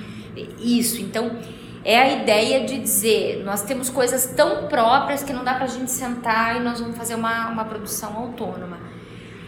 isso. 0.60 1.02
Então, 1.02 1.40
é 1.84 2.00
a 2.00 2.22
ideia 2.22 2.66
de 2.66 2.78
dizer, 2.78 3.44
nós 3.44 3.64
temos 3.64 3.90
coisas 3.90 4.28
tão 4.28 4.68
próprias 4.68 5.24
que 5.24 5.34
não 5.34 5.44
dá 5.44 5.56
para 5.56 5.66
a 5.66 5.68
gente 5.68 5.90
sentar 5.90 6.58
e 6.58 6.60
nós 6.60 6.80
vamos 6.80 6.96
fazer 6.96 7.16
uma, 7.16 7.50
uma 7.50 7.66
produção 7.66 8.16
autônoma. 8.16 8.78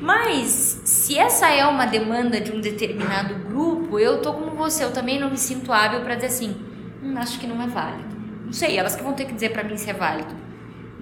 Mas, 0.02 0.82
se 0.84 1.18
essa 1.18 1.50
é 1.50 1.66
uma 1.66 1.86
demanda 1.86 2.42
de 2.42 2.52
um 2.52 2.60
determinado 2.60 3.36
grupo, 3.48 4.00
eu 4.00 4.22
tô 4.22 4.34
como 4.34 4.52
você, 4.52 4.84
eu 4.84 4.92
também 4.92 5.20
não 5.20 5.30
me 5.30 5.38
sinto 5.38 5.72
hábil 5.72 6.02
para 6.02 6.16
dizer 6.16 6.28
assim, 6.28 6.56
hum, 7.02 7.14
acho 7.18 7.40
que 7.40 7.48
não 7.48 7.62
é 7.62 7.68
válido. 7.68 8.14
Não 8.44 8.52
sei, 8.52 8.78
elas 8.78 8.96
que 8.96 9.04
vão 9.04 9.14
ter 9.14 9.26
que 9.26 9.34
dizer 9.34 9.50
para 9.50 9.64
mim 9.64 9.78
se 9.78 9.90
é 9.90 9.94
válido 9.94 10.43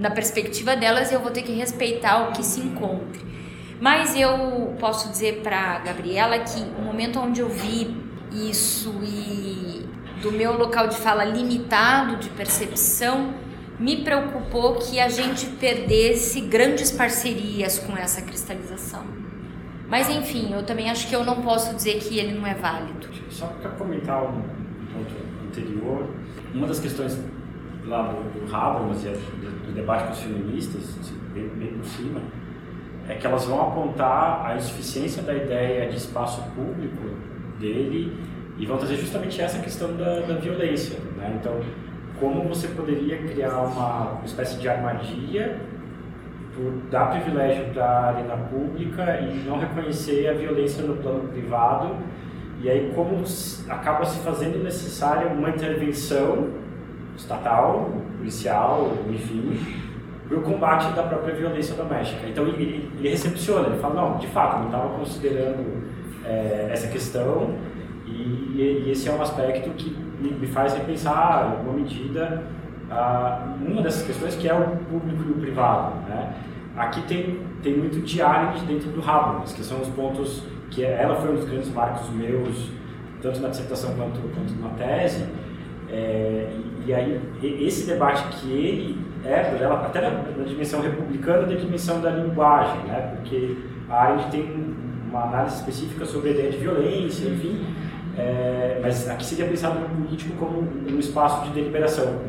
na 0.01 0.09
perspectiva 0.09 0.75
delas, 0.75 1.11
eu 1.11 1.19
vou 1.19 1.29
ter 1.29 1.43
que 1.43 1.51
respeitar 1.51 2.27
o 2.27 2.31
que 2.31 2.43
se 2.43 2.59
encontre. 2.59 3.21
Mas 3.79 4.15
eu 4.15 4.75
posso 4.79 5.09
dizer 5.09 5.41
para 5.43 5.77
Gabriela 5.79 6.39
que 6.39 6.59
o 6.79 6.81
momento 6.81 7.19
onde 7.19 7.39
eu 7.39 7.47
vi 7.47 7.95
isso 8.31 8.99
e 9.03 9.85
do 10.23 10.31
meu 10.31 10.57
local 10.57 10.87
de 10.87 10.95
fala 10.97 11.23
limitado 11.23 12.15
de 12.15 12.29
percepção, 12.29 13.33
me 13.79 14.03
preocupou 14.03 14.75
que 14.75 14.99
a 14.99 15.07
gente 15.07 15.45
perdesse 15.45 16.41
grandes 16.41 16.91
parcerias 16.91 17.77
com 17.79 17.95
essa 17.95 18.21
cristalização. 18.21 19.03
Mas 19.87 20.09
enfim, 20.09 20.51
eu 20.53 20.63
também 20.63 20.89
acho 20.89 21.07
que 21.07 21.15
eu 21.15 21.23
não 21.23 21.41
posso 21.41 21.75
dizer 21.75 21.99
que 21.99 22.17
ele 22.17 22.33
não 22.33 22.47
é 22.47 22.55
válido. 22.55 23.07
Só 23.29 23.47
para 23.47 23.69
comentar 23.71 24.23
um 24.23 24.41
ponto 24.93 25.13
anterior, 25.47 26.07
uma 26.53 26.65
das 26.65 26.79
questões 26.79 27.17
lá 27.85 28.03
do, 28.03 28.47
do 28.47 28.55
Habermas 28.55 29.03
e 29.03 29.09
do 29.09 29.73
debate 29.73 30.05
com 30.05 30.11
os 30.11 30.19
feministas, 30.19 30.97
assim, 30.99 31.17
bem, 31.33 31.47
bem 31.49 31.73
por 31.73 31.85
cima, 31.85 32.21
é 33.07 33.15
que 33.15 33.25
elas 33.25 33.45
vão 33.45 33.61
apontar 33.61 34.45
a 34.45 34.55
insuficiência 34.55 35.23
da 35.23 35.33
ideia 35.33 35.89
de 35.89 35.97
espaço 35.97 36.41
público 36.55 37.15
dele 37.59 38.15
e 38.57 38.65
vão 38.65 38.77
trazer 38.77 38.95
justamente 38.97 39.41
essa 39.41 39.59
questão 39.59 39.95
da, 39.95 40.19
da 40.21 40.35
violência. 40.35 40.99
Né? 41.17 41.37
Então, 41.39 41.59
como 42.19 42.43
você 42.43 42.67
poderia 42.67 43.17
criar 43.17 43.57
uma, 43.57 44.11
uma 44.11 44.25
espécie 44.25 44.59
de 44.59 44.69
armadilha 44.69 45.59
por 46.55 46.71
dar 46.91 47.07
privilégio 47.07 47.65
para 47.73 47.85
a 47.85 48.07
arena 48.09 48.37
pública 48.37 49.19
e 49.21 49.43
não 49.47 49.57
reconhecer 49.57 50.27
a 50.27 50.33
violência 50.33 50.83
no 50.83 50.97
plano 50.97 51.27
privado 51.29 51.95
e 52.61 52.69
aí 52.69 52.91
como 52.93 53.23
acaba 53.67 54.05
se 54.05 54.19
fazendo 54.19 54.63
necessária 54.63 55.27
uma 55.27 55.49
intervenção 55.49 56.49
estatal, 57.15 57.91
policial, 58.17 58.91
enfim, 59.09 59.59
para 60.27 60.37
o 60.37 60.41
combate 60.41 60.93
da 60.93 61.03
própria 61.03 61.35
violência 61.35 61.75
doméstica. 61.75 62.27
Então 62.27 62.47
ele, 62.47 62.89
ele 62.97 63.09
recepciona, 63.09 63.67
ele 63.67 63.79
fala, 63.79 63.95
não, 63.95 64.17
de 64.17 64.27
fato, 64.27 64.59
não 64.59 64.65
estava 64.67 64.89
considerando 64.97 65.83
é, 66.25 66.69
essa 66.71 66.87
questão 66.87 67.55
e, 68.05 68.53
e, 68.55 68.91
esse 68.91 69.09
é 69.09 69.11
um 69.11 69.21
aspecto 69.21 69.69
que 69.71 69.95
me, 70.19 70.31
me 70.31 70.47
faz 70.47 70.73
repensar, 70.73 71.47
em 71.47 71.51
alguma 71.57 71.73
medida, 71.73 72.43
a, 72.89 73.55
uma 73.59 73.81
dessas 73.81 74.05
questões 74.05 74.35
que 74.35 74.47
é 74.47 74.53
o 74.53 74.77
público 74.89 75.23
e 75.27 75.31
o 75.31 75.35
privado. 75.35 75.95
Né? 76.07 76.33
Aqui 76.75 77.01
tem, 77.01 77.39
tem 77.63 77.77
muito 77.77 77.97
Arendt 78.23 78.65
dentro 78.65 78.89
do 78.91 79.01
Habermas, 79.01 79.53
que 79.53 79.63
são 79.63 79.81
os 79.81 79.89
pontos 79.89 80.43
que 80.69 80.83
ela 80.83 81.15
foi 81.15 81.31
um 81.31 81.35
dos 81.35 81.45
grandes 81.45 81.73
marcos 81.73 82.09
meus, 82.09 82.69
tanto 83.21 83.39
na 83.41 83.49
dissertação 83.49 83.93
quanto, 83.95 84.19
quanto 84.33 84.53
na 84.61 84.69
tese, 84.69 85.25
é, 85.89 86.49
e 86.85 86.93
aí, 86.93 87.21
esse 87.43 87.85
debate 87.85 88.37
que 88.37 88.51
ele 88.51 89.11
é, 89.23 89.41
até 89.65 90.01
na, 90.01 90.43
dimensão 90.43 90.81
republicana, 90.81 91.45
da 91.45 91.55
dimensão 91.55 92.01
da 92.01 92.09
linguagem, 92.09 92.83
né? 92.85 93.13
porque 93.15 93.57
a 93.89 94.03
Arendt 94.03 94.31
tem 94.31 94.75
uma 95.09 95.23
análise 95.23 95.57
específica 95.57 96.05
sobre 96.05 96.29
a 96.29 96.33
ideia 96.33 96.51
de 96.51 96.57
violência, 96.57 97.27
enfim, 97.27 97.65
é, 98.17 98.79
mas 98.81 99.07
aqui 99.09 99.25
seria 99.25 99.45
pensado 99.45 99.79
no 99.79 99.89
político 99.89 100.35
como 100.37 100.61
um 100.61 100.99
espaço 100.99 101.45
de 101.45 101.53
deliberação. 101.53 102.19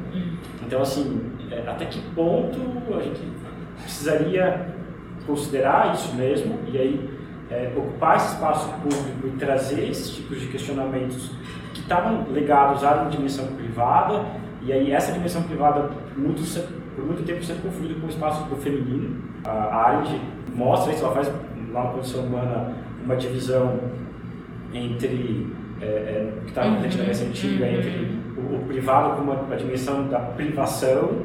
Então, 0.66 0.82
assim, 0.82 1.32
é, 1.50 1.68
até 1.68 1.86
que 1.86 2.00
ponto 2.14 2.59
a 2.94 3.00
gente 3.00 3.20
precisaria 3.82 4.66
considerar 5.26 5.94
isso 5.94 6.14
mesmo 6.14 6.59
e 6.66 6.78
aí 6.78 7.11
é, 7.50 7.70
ocupar 7.76 8.16
esse 8.16 8.34
espaço 8.34 8.68
público 8.82 9.26
e 9.26 9.30
trazer 9.38 9.88
esses 9.88 10.11
tipos 10.11 10.40
de 10.40 10.48
questionamentos 10.48 11.30
que 11.41 11.41
estavam 11.93 12.24
ligados 12.32 12.82
à 12.82 13.05
dimensão 13.05 13.47
privada 13.49 14.24
e 14.62 14.72
aí 14.72 14.93
essa 14.93 15.12
dimensão 15.12 15.43
privada, 15.43 15.90
muito, 16.16 16.43
por 16.95 17.05
muito 17.05 17.24
tempo, 17.24 17.43
sempre 17.45 17.62
confundida 17.62 18.01
com 18.01 18.07
o 18.07 18.11
espaço 18.11 18.45
do 18.45 18.57
feminino. 18.57 19.20
A 19.45 19.88
Arendt 19.88 20.20
mostra 20.55 20.93
isso, 20.93 21.05
ela 21.05 21.14
faz 21.14 21.30
lá 21.72 21.84
na 21.84 21.90
condição 21.90 22.24
humana 22.24 22.72
uma 23.05 23.16
divisão 23.16 23.80
entre, 24.72 25.49
é, 25.80 25.84
é, 25.84 26.32
que 26.43 26.51
está 26.51 26.64
na 26.64 26.80
tendência 26.80 27.26
antiga, 27.26 27.66
entre 27.66 28.09
o, 28.36 28.57
o, 28.57 28.64
privado 28.66 29.16
como 29.16 29.32
a, 29.32 29.53
a, 29.53 29.57
dimensão 29.57 30.07
da 30.09 30.20
privação, 30.20 31.22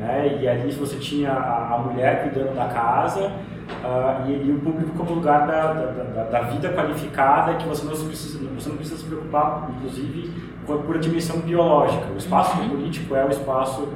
né? 0.00 0.38
e 0.40 0.48
ali 0.48 0.70
você 0.72 0.96
tinha 0.96 1.30
a, 1.30 1.74
a 1.74 1.78
mulher 1.78 2.22
cuidando 2.22 2.54
da 2.54 2.66
casa, 2.66 3.26
uh, 3.26 4.28
e, 4.28 4.48
e, 4.48 4.50
o 4.50 4.58
público 4.58 4.96
como 4.96 5.14
lugar 5.14 5.46
da, 5.46 5.72
da, 5.72 6.02
da, 6.02 6.24
da 6.24 6.40
vida 6.48 6.70
qualificada, 6.70 7.54
que 7.54 7.68
você 7.68 7.84
não, 7.84 7.92
precisa, 7.92 8.38
você 8.48 8.68
não 8.70 8.76
precisa 8.76 8.96
se 8.96 9.04
preocupar, 9.04 9.70
inclusive, 9.76 10.32
por 10.66 10.96
a 10.96 10.98
dimensão 10.98 11.40
biológica. 11.40 12.06
O 12.14 12.16
espaço 12.16 12.58
uhum. 12.58 12.70
político 12.70 13.14
é 13.14 13.24
o 13.24 13.28
espaço 13.28 13.88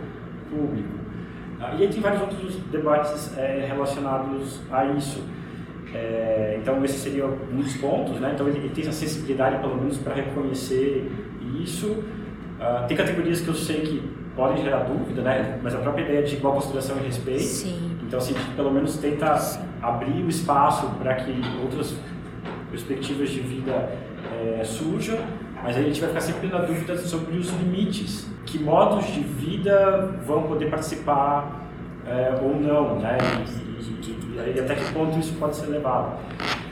público. 0.51 0.95
Ah, 1.61 1.75
e 1.79 1.83
aí 1.83 1.89
tem 1.89 2.01
vários 2.01 2.21
outros 2.21 2.57
debates 2.71 3.37
é, 3.39 3.65
relacionados 3.67 4.61
a 4.71 4.85
isso. 4.87 5.23
É, 5.95 6.59
então, 6.61 6.85
esse 6.85 6.99
seria 6.99 7.27
um 7.27 7.57
dos 7.57 7.77
pontos, 7.77 8.19
né? 8.21 8.33
Então, 8.35 8.49
ele, 8.49 8.59
ele 8.59 8.69
tem 8.71 8.83
essa 8.83 8.93
sensibilidade, 8.93 9.59
pelo 9.59 9.77
menos, 9.77 9.97
para 9.99 10.15
reconhecer 10.15 11.11
isso. 11.63 11.87
Uh, 11.87 12.87
tem 12.89 12.97
categorias 12.97 13.41
que 13.41 13.49
eu 13.49 13.55
sei 13.55 13.81
que 13.83 14.24
podem 14.37 14.63
gerar 14.63 14.85
dúvida, 14.85 15.23
né? 15.23 15.59
Mas 15.63 15.75
a 15.75 15.79
própria 15.79 16.03
ideia 16.03 16.23
de 16.23 16.37
igual 16.37 16.55
consideração 16.55 16.97
e 16.99 17.07
respeito. 17.07 17.43
Sim. 17.43 17.99
Então, 18.03 18.19
assim, 18.19 18.35
pelo 18.57 18.71
menos 18.71 18.97
tenta 18.97 19.37
Sim. 19.39 19.61
abrir 19.83 20.23
o 20.23 20.29
espaço 20.29 20.89
para 21.01 21.15
que 21.15 21.35
outras 21.63 21.95
perspectivas 22.71 23.31
de 23.31 23.41
vida 23.41 23.93
é, 24.33 24.65
surjam, 24.65 25.19
mas 25.63 25.77
aí 25.77 25.85
a 25.85 25.87
gente 25.87 26.01
vai 26.01 26.09
ficar 26.11 26.21
sempre 26.21 26.49
na 26.49 26.59
dúvida 26.59 26.97
sobre 26.99 27.39
os 27.39 27.51
limites. 27.51 28.29
Que 28.45 28.59
modos 28.59 29.07
de 29.07 29.21
vida 29.21 30.19
vão 30.27 30.43
poder 30.43 30.69
participar 30.69 31.67
é, 32.07 32.35
ou 32.43 32.55
não, 32.55 32.99
né? 32.99 33.17
E, 33.47 33.91
e, 34.11 34.57
e, 34.57 34.61
até 34.61 34.75
que 34.75 34.93
ponto 34.93 35.19
isso 35.19 35.35
pode 35.35 35.57
ser 35.57 35.67
levado. 35.67 36.19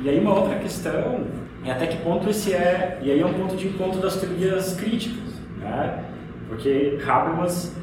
E 0.01 0.09
aí 0.09 0.19
uma 0.19 0.35
outra 0.35 0.59
questão 0.59 1.25
é 1.65 1.71
até 1.71 1.87
que 1.87 1.97
ponto 1.99 2.29
esse 2.29 2.53
é, 2.53 2.99
e 3.03 3.11
aí 3.11 3.21
é 3.21 3.27
um 3.27 3.33
ponto 3.33 3.57
de 3.57 3.69
encontro 3.69 4.01
das 4.01 4.17
teorias 4.17 4.75
críticas, 4.75 5.41
né? 5.59 6.05
Porque 6.53 6.99
Habermas 7.07 7.75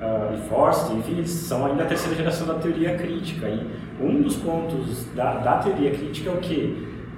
uh, 0.00 0.34
e 0.34 0.48
Forst, 0.48 0.90
enfim, 0.92 1.24
são 1.24 1.64
ainda 1.64 1.84
a 1.84 1.86
terceira 1.86 2.16
geração 2.16 2.44
da 2.44 2.54
teoria 2.54 2.96
crítica. 2.96 3.46
E 3.48 3.64
um 4.00 4.20
dos 4.20 4.34
pontos 4.34 5.06
da, 5.14 5.34
da 5.34 5.58
teoria 5.58 5.92
crítica 5.92 6.30
é 6.30 6.32
o 6.32 6.38
quê? 6.38 6.74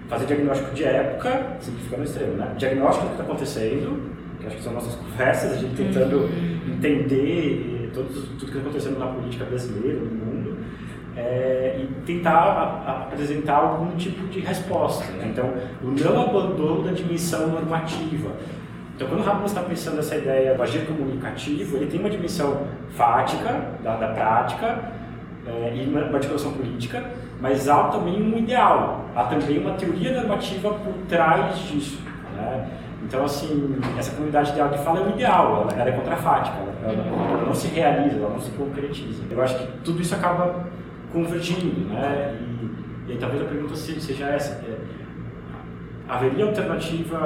Fazer 0.06 0.26
diagnóstico 0.26 0.74
de 0.74 0.84
época, 0.84 1.56
simplificando 1.60 2.02
o 2.02 2.04
extremo, 2.04 2.32
né? 2.34 2.54
Diagnóstico 2.58 3.06
do 3.06 3.08
que 3.08 3.14
está 3.14 3.24
acontecendo, 3.24 4.10
que 4.38 4.46
acho 4.46 4.56
que 4.56 4.62
são 4.62 4.74
nossas 4.74 4.94
conversas, 4.96 5.52
a 5.52 5.56
gente 5.56 5.76
tentando 5.76 6.18
uhum. 6.18 6.74
entender 6.74 7.90
todos, 7.94 8.14
tudo 8.14 8.38
que 8.38 8.44
está 8.44 8.60
acontecendo 8.60 8.98
na 8.98 9.06
política 9.06 9.46
brasileira, 9.46 9.98
no 10.00 10.06
mundo, 10.06 10.58
é, 11.16 11.80
e 11.80 11.86
tentar 12.04 12.32
a, 12.32 12.90
a 12.90 13.02
apresentar 13.04 13.56
algum 13.56 13.96
tipo 13.96 14.26
de 14.28 14.40
resposta. 14.40 15.10
Né? 15.12 15.30
Então, 15.32 15.54
o 15.82 15.90
não 15.90 16.22
abandono 16.22 16.84
da 16.84 16.92
dimensão 16.92 17.48
normativa. 17.48 18.30
Então, 18.98 19.06
quando 19.06 19.24
o 19.24 19.30
Habermas 19.30 19.52
está 19.52 19.62
pensando 19.62 19.94
nessa 19.94 20.16
ideia 20.16 20.56
do 20.56 20.60
agir 20.60 20.84
comunicativo, 20.84 21.76
ele 21.76 21.86
tem 21.86 22.00
uma 22.00 22.10
dimensão 22.10 22.66
fática, 22.96 23.68
da, 23.80 23.94
da 23.94 24.08
prática, 24.08 24.90
é, 25.46 25.72
e 25.72 25.88
uma 25.88 26.00
articulação 26.00 26.50
política, 26.50 27.08
mas 27.40 27.68
há 27.68 27.84
também 27.84 28.20
um 28.20 28.36
ideal, 28.36 29.04
há 29.14 29.22
também 29.22 29.60
uma 29.60 29.74
teoria 29.74 30.20
normativa 30.20 30.70
por 30.70 30.94
trás 31.08 31.60
disso. 31.60 32.00
Né? 32.34 32.68
Então, 33.04 33.24
assim, 33.24 33.78
essa 33.96 34.10
comunidade 34.16 34.50
ideal 34.50 34.68
que 34.70 34.78
fala 34.78 34.98
é 34.98 35.02
o 35.04 35.10
ideal, 35.10 35.62
ela, 35.62 35.80
ela 35.80 35.90
é 35.90 35.92
contrafática, 35.92 36.56
ela, 36.82 36.92
ela, 36.92 37.44
não 37.46 37.54
se 37.54 37.68
realiza, 37.68 38.16
ela 38.16 38.30
não 38.30 38.40
se 38.40 38.50
concretiza. 38.50 39.22
Eu 39.30 39.40
acho 39.40 39.58
que 39.58 39.66
tudo 39.84 40.02
isso 40.02 40.16
acaba 40.16 40.66
convergindo, 41.12 41.88
né? 41.88 42.36
E, 42.40 43.10
e 43.10 43.12
aí, 43.12 43.18
talvez 43.18 43.42
a 43.42 43.44
pergunta 43.44 43.76
seja 43.76 44.26
essa: 44.26 44.60
haveria 46.08 46.44
alternativa 46.44 47.18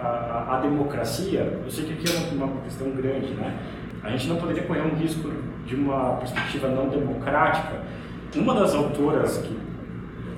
à, 0.00 0.56
à, 0.56 0.60
democracia? 0.60 1.58
Eu 1.64 1.70
sei 1.70 1.86
que 1.86 1.92
aqui 1.94 2.04
é 2.14 2.34
uma, 2.34 2.60
questão 2.62 2.90
grande, 2.90 3.32
né? 3.34 3.56
A 4.02 4.10
gente 4.10 4.28
não 4.28 4.36
poderia 4.36 4.62
correr 4.64 4.82
um 4.82 4.94
risco 4.94 5.30
de 5.64 5.74
uma 5.74 6.16
perspectiva 6.16 6.68
não 6.68 6.88
democrática. 6.88 7.80
Uma 8.34 8.54
das 8.54 8.74
autoras 8.74 9.38
que 9.38 9.56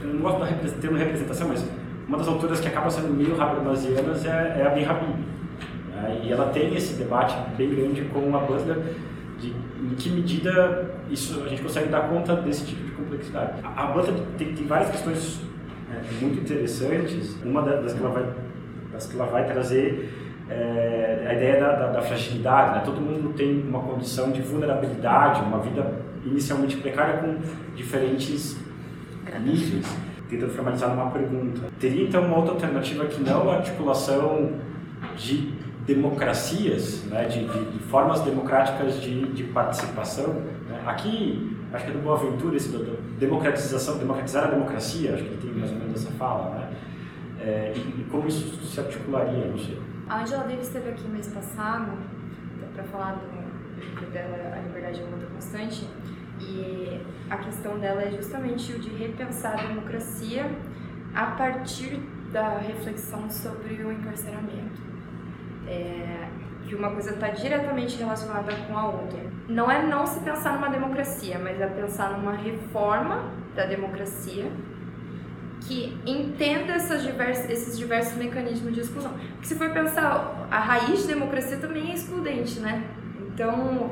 eu 0.02 0.14
não 0.14 0.20
gosto 0.20 0.44
de 0.44 0.70
ter 0.72 0.88
uma 0.88 0.98
representação, 0.98 1.48
mas 1.48 1.68
uma 2.06 2.16
das 2.16 2.28
autoras 2.28 2.60
que 2.60 2.68
acaba 2.68 2.88
sendo 2.88 3.08
meio 3.08 3.40
habermasianas 3.40 4.24
é, 4.24 4.60
é 4.60 4.66
a 4.66 4.70
Ben. 4.70 4.86
Né? 4.86 6.20
E 6.24 6.32
ela 6.32 6.46
tem 6.50 6.74
esse 6.74 6.94
debate 6.94 7.36
bem 7.56 7.68
grande 7.68 8.02
com 8.02 8.34
a 8.34 8.40
Butler 8.40 8.78
de 9.38 9.54
em 9.80 9.94
que 9.94 10.10
medida 10.10 10.90
isso 11.08 11.42
a 11.44 11.48
gente 11.48 11.62
consegue 11.62 11.88
dar 11.88 12.08
conta 12.08 12.34
desse 12.36 12.66
tipo 12.66 12.82
de 12.84 12.90
complexidade. 12.92 13.60
A, 13.62 13.84
a 13.84 13.86
Butler 13.88 14.16
tem, 14.36 14.52
tem 14.52 14.66
várias 14.66 14.90
questões 14.90 15.40
né, 15.88 16.02
muito 16.20 16.40
interessantes. 16.40 17.36
Uma 17.44 17.62
das 17.62 17.92
que 17.92 18.00
ela 18.00 18.10
vai, 18.10 18.26
das 18.92 19.06
que 19.06 19.16
ela 19.16 19.26
vai 19.26 19.46
trazer 19.46 20.10
é 20.50 21.26
a 21.28 21.34
ideia 21.34 21.60
da, 21.60 21.72
da, 21.72 21.86
da 21.92 22.02
fragilidade. 22.02 22.76
Né? 22.76 22.82
Todo 22.84 23.00
mundo 23.00 23.34
tem 23.34 23.62
uma 23.62 23.80
condição 23.80 24.30
de 24.30 24.40
vulnerabilidade, 24.40 25.42
uma 25.42 25.58
vida 25.58 26.00
inicialmente 26.24 26.76
precária 26.76 27.18
com 27.18 27.36
diferentes 27.74 28.56
níveis. 29.40 29.86
Tentando 30.28 30.52
formalizar 30.52 30.90
numa 30.90 31.10
pergunta. 31.10 31.62
Teria 31.80 32.06
então 32.06 32.22
uma 32.22 32.36
outra 32.36 32.52
alternativa 32.52 33.06
que 33.06 33.22
não 33.22 33.50
a 33.50 33.56
articulação 33.56 34.52
de 35.16 35.54
democracias, 35.86 37.04
né, 37.04 37.24
de, 37.24 37.46
de, 37.46 37.64
de, 37.72 37.78
formas 37.84 38.20
democráticas 38.20 39.00
de, 39.00 39.26
de 39.32 39.44
participação. 39.44 40.34
Né? 40.68 40.82
Aqui, 40.86 41.56
acho 41.72 41.84
que 41.84 41.90
é 41.90 41.94
do 41.94 42.00
Boaventura, 42.00 42.56
esse 42.56 42.68
do 42.70 43.18
democratização, 43.18 43.98
democratizar 43.98 44.44
a 44.44 44.50
democracia, 44.50 45.14
acho 45.14 45.24
que 45.24 45.30
ele 45.30 45.40
tem 45.40 45.52
mais 45.52 45.70
ou 45.70 45.78
menos 45.78 46.02
essa 46.02 46.12
fala, 46.12 46.54
né? 46.54 46.70
É, 47.40 47.72
e, 47.76 47.78
e, 47.78 48.06
como 48.10 48.26
isso 48.26 48.56
se 48.64 48.80
articularia, 48.80 49.46
não 49.46 49.58
sei. 49.58 49.80
A 50.08 50.22
Angela 50.22 50.44
Davis 50.44 50.66
esteve 50.66 50.90
aqui 50.90 51.06
mês 51.08 51.28
passado 51.28 51.92
para 52.74 52.84
falar 52.84 53.12
do 53.12 53.80
livro 53.80 54.06
dela, 54.10 54.54
A 54.56 54.60
Liberdade 54.60 55.00
é 55.00 55.04
uma 55.04 55.16
luta 55.16 55.26
constante, 55.26 55.88
e 56.40 57.00
a 57.30 57.36
questão 57.36 57.78
dela 57.78 58.02
é 58.02 58.10
justamente 58.10 58.72
o 58.72 58.78
de 58.78 58.90
repensar 58.90 59.58
a 59.58 59.66
democracia 59.66 60.50
a 61.14 61.26
partir 61.26 62.00
da 62.32 62.58
reflexão 62.58 63.30
sobre 63.30 63.82
o 63.82 63.92
encarceramento 63.92 64.88
é, 65.68 66.28
que 66.68 66.74
uma 66.74 66.90
coisa 66.90 67.10
está 67.10 67.28
diretamente 67.28 67.96
relacionada 67.96 68.52
com 68.66 68.76
a 68.76 68.86
outra. 68.86 69.18
Não 69.48 69.70
é 69.70 69.82
não 69.82 70.06
se 70.06 70.20
pensar 70.20 70.54
numa 70.54 70.68
democracia, 70.68 71.38
mas 71.42 71.60
é 71.60 71.66
pensar 71.66 72.10
numa 72.18 72.32
reforma 72.32 73.32
da 73.56 73.64
democracia 73.64 74.50
que 75.62 75.98
entenda 76.06 76.76
esses 76.76 77.76
diversos 77.76 78.16
mecanismos 78.16 78.72
de 78.74 78.80
exclusão. 78.80 79.12
Porque 79.32 79.46
se 79.46 79.54
for 79.54 79.70
pensar, 79.70 80.46
a 80.50 80.58
raiz 80.58 81.02
de 81.02 81.08
democracia 81.08 81.56
também 81.56 81.90
é 81.90 81.94
excludente, 81.94 82.60
né? 82.60 82.84
Então, 83.32 83.90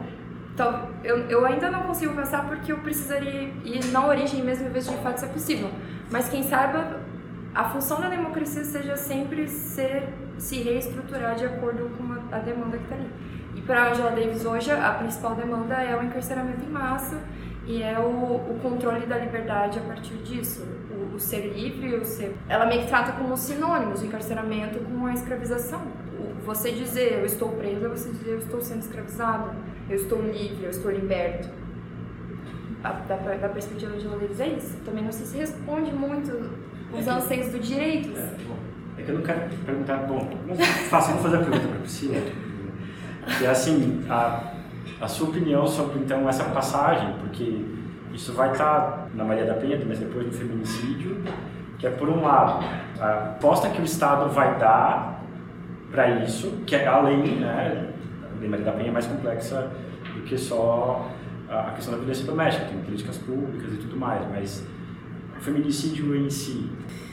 eu, 1.05 1.19
eu 1.29 1.45
ainda 1.45 1.71
não 1.71 1.83
consigo 1.83 2.15
pensar 2.15 2.47
porque 2.49 2.73
eu 2.73 2.79
precisaria 2.79 3.53
ir 3.65 3.85
na 3.93 4.07
origem 4.07 4.43
mesmo, 4.43 4.69
em 4.69 4.71
vez 4.71 4.89
de 4.89 4.97
fato 4.99 5.19
ser 5.19 5.29
possível. 5.29 5.71
Mas 6.11 6.29
quem 6.29 6.43
saiba, 6.43 7.01
a 7.57 7.65
função 7.71 7.99
da 8.03 8.11
democracia 8.11 8.63
seja 8.65 8.99
sempre 8.99 9.49
ser 9.49 10.13
se 10.37 10.63
reestruturar 10.63 11.37
de 11.37 11.47
acordo 11.47 11.89
com 11.97 12.13
a 12.31 12.39
demanda 12.39 12.77
que 12.77 12.85
está 12.85 12.95
ali. 12.95 13.11
E 13.55 13.63
para 13.63 13.91
Angela 13.91 14.11
Davis 14.11 14.45
hoje, 14.45 14.71
a 14.71 14.91
principal 14.93 15.35
demanda 15.35 15.75
é 15.77 15.97
o 15.97 16.03
encarceramento 16.05 16.63
em 16.63 16.69
massa 16.69 17.19
e 17.67 17.83
é 17.83 17.99
o, 17.99 18.35
o 18.35 18.59
controle 18.63 19.07
da 19.07 19.17
liberdade 19.17 19.79
a 19.79 19.83
partir 19.83 20.17
disso. 20.17 20.67
O, 20.91 21.17
o, 21.17 21.19
ser 21.19 21.55
livre, 21.55 21.95
o 21.95 22.05
ser... 22.05 22.37
Ela 22.47 22.67
meio 22.67 22.83
que 22.83 22.89
trata 22.89 23.13
como 23.13 23.35
sinônimos 23.39 24.03
o 24.03 24.05
encarceramento 24.05 24.79
com 24.81 25.07
a 25.07 25.15
escravização. 25.15 25.81
O, 25.81 26.45
você 26.45 26.71
dizer 26.71 27.21
eu 27.21 27.25
estou 27.25 27.49
preso 27.53 27.87
é 27.87 27.89
você 27.89 28.11
dizer 28.11 28.33
eu 28.33 28.39
estou 28.39 28.61
sendo 28.61 28.81
escravizado, 28.81 29.57
eu 29.89 29.97
estou 29.97 30.21
livre, 30.21 30.65
eu 30.65 30.71
estou 30.71 30.91
liberto. 30.91 31.49
A, 32.85 32.93
da, 32.93 33.17
da 33.17 33.49
perspectiva 33.49 33.93
de 33.93 33.97
Angela 33.97 34.19
Davis 34.19 34.41
é 34.41 34.49
isso. 34.49 34.77
Também 34.85 35.03
não 35.03 35.11
sei 35.11 35.25
se 35.25 35.39
responde 35.39 35.91
muito 35.91 36.67
os 36.99 37.09
anseios 37.09 37.49
do 37.53 37.59
direito. 37.59 38.17
É, 38.17 39.01
é 39.01 39.03
que 39.03 39.11
eu 39.11 39.17
não 39.17 39.23
quero 39.23 39.41
perguntar, 39.65 39.97
bom, 39.99 40.29
mas 40.47 40.61
faço, 40.89 41.13
vou 41.13 41.23
fazer 41.23 41.37
a 41.37 41.41
pergunta 41.41 41.69
para 41.69 41.77
a 41.77 41.81
Priscila. 41.81 42.17
É 43.43 43.47
assim, 43.47 44.05
a, 44.09 44.53
a 45.01 45.09
sua 45.09 45.29
opinião 45.29 45.67
sobre 45.67 45.99
então 45.99 46.29
essa 46.29 46.45
passagem, 46.45 47.15
porque 47.21 47.65
isso 48.13 48.33
vai 48.33 48.53
estar 48.53 49.09
na 49.15 49.25
Maria 49.25 49.45
da 49.45 49.55
Penha, 49.55 49.81
mas 49.87 49.99
depois 49.99 50.27
no 50.27 50.33
feminicídio, 50.33 51.23
que 51.79 51.87
é 51.87 51.91
por 51.91 52.09
um 52.09 52.23
lado, 52.23 52.65
a 52.99 53.35
aposta 53.37 53.69
que 53.69 53.81
o 53.81 53.85
Estado 53.85 54.31
vai 54.31 54.59
dar 54.59 55.23
para 55.91 56.23
isso, 56.23 56.63
que 56.67 56.75
é 56.75 56.87
além, 56.87 57.41
né, 57.41 57.91
a 58.23 58.41
Lei 58.41 58.49
Maria 58.49 58.65
da 58.65 58.73
Penha 58.73 58.89
é 58.89 58.93
mais 58.93 59.07
complexa 59.07 59.71
do 60.15 60.23
que 60.23 60.39
só 60.39 61.11
a 61.49 61.73
questão 61.73 61.93
da 61.93 61.99
violência 61.99 62.25
doméstica, 62.25 62.67
tem 62.67 62.79
políticas 62.81 63.19
públicas 63.19 63.73
e 63.73 63.77
tudo 63.77 63.97
mais, 63.97 64.23
mas 64.31 64.67
o 65.39 65.43
feminicídio 65.43 66.17
em 66.17 66.31
si, 66.31 66.69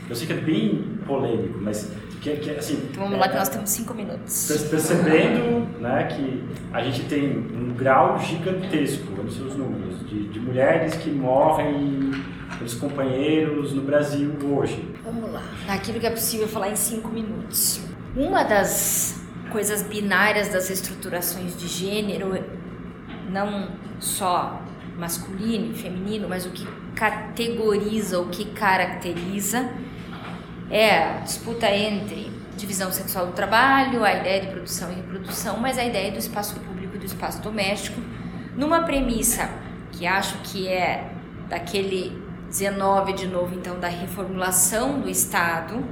eu 0.10 0.16
sei 0.16 0.28
que 0.28 0.34
é 0.34 0.38
bem 0.38 0.98
polêmico, 1.06 1.60
mas 1.62 1.92
que, 2.24 2.38
que 2.38 2.52
assim. 2.52 2.90
Vamos 2.96 3.14
é, 3.14 3.18
lá, 3.18 3.28
que 3.28 3.36
nós 3.36 3.50
temos 3.50 3.70
cinco 3.70 3.94
minutos. 3.94 4.48
Percebendo 4.70 5.68
né, 5.80 6.04
que 6.06 6.44
a 6.72 6.82
gente 6.82 7.04
tem 7.04 7.38
um 7.38 7.74
grau 7.74 8.18
gigantesco 8.20 9.12
nos 9.22 9.36
seus 9.36 9.56
números 9.56 10.00
de, 10.08 10.30
de 10.30 10.40
mulheres 10.40 10.96
que 10.96 11.10
morrem 11.10 12.12
pelos 12.58 12.76
companheiros 12.76 13.74
no 13.74 13.82
Brasil 13.82 14.32
hoje. 14.42 14.88
Vamos 15.04 15.32
lá, 15.32 15.44
naquilo 15.68 16.00
que 16.00 16.08
é 16.08 16.12
possível 16.12 16.48
falar 16.48 16.70
em 16.70 16.76
cinco 16.76 17.10
minutos. 17.10 17.82
Uma 18.16 18.44
das 18.44 19.22
coisas 19.52 19.84
binárias 19.84 20.48
das 20.50 20.70
estruturações 20.70 21.58
de 21.58 21.68
gênero, 21.68 22.38
não 23.30 23.70
só 24.00 24.62
masculino 24.98 25.72
e 25.72 25.74
feminino, 25.74 26.30
mas 26.30 26.46
o 26.46 26.52
que 26.52 26.66
categoriza, 26.96 28.20
o 28.20 28.30
que 28.30 28.46
caracteriza 28.46 29.70
é 30.70 30.98
a 30.98 31.20
disputa 31.20 31.70
entre 31.70 32.32
divisão 32.56 32.92
sexual 32.92 33.28
do 33.28 33.34
trabalho, 33.34 34.04
a 34.04 34.14
ideia 34.14 34.42
de 34.42 34.48
produção 34.48 34.92
e 34.92 34.96
reprodução, 34.96 35.58
mas 35.58 35.78
a 35.78 35.84
ideia 35.84 36.12
do 36.12 36.20
espaço 36.20 36.60
público 36.60 36.96
e 36.96 37.00
do 37.00 37.06
espaço 37.06 37.42
doméstico, 37.42 38.00
numa 38.56 38.84
premissa 38.84 39.50
que 39.92 40.08
acho 40.08 40.38
que 40.44 40.68
é 40.68 41.12
daquele 41.50 42.24
19 42.48 43.14
de 43.14 43.28
novo, 43.28 43.56
então, 43.56 43.80
da 43.80 43.88
reformulação 43.88 45.00
do 45.00 45.10
Estado, 45.10 45.84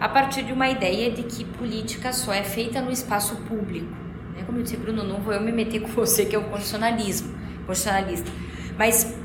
a 0.00 0.08
partir 0.08 0.42
de 0.42 0.52
uma 0.52 0.68
ideia 0.68 1.10
de 1.10 1.22
que 1.22 1.44
política 1.44 2.12
só 2.12 2.32
é 2.32 2.42
feita 2.42 2.80
no 2.80 2.90
espaço 2.90 3.36
público. 3.48 3.92
Né? 4.34 4.42
Como 4.44 4.58
eu 4.58 4.62
disse, 4.62 4.76
Bruno, 4.76 5.04
não 5.04 5.20
vou 5.20 5.32
eu 5.32 5.40
me 5.40 5.52
meter 5.52 5.80
com 5.80 5.88
você 5.88 6.24
que 6.24 6.34
é 6.34 6.38
o 6.38 6.44
constitucionalismo, 6.44 7.32
constitucionalista. 7.66 8.30
Mas 8.76 9.16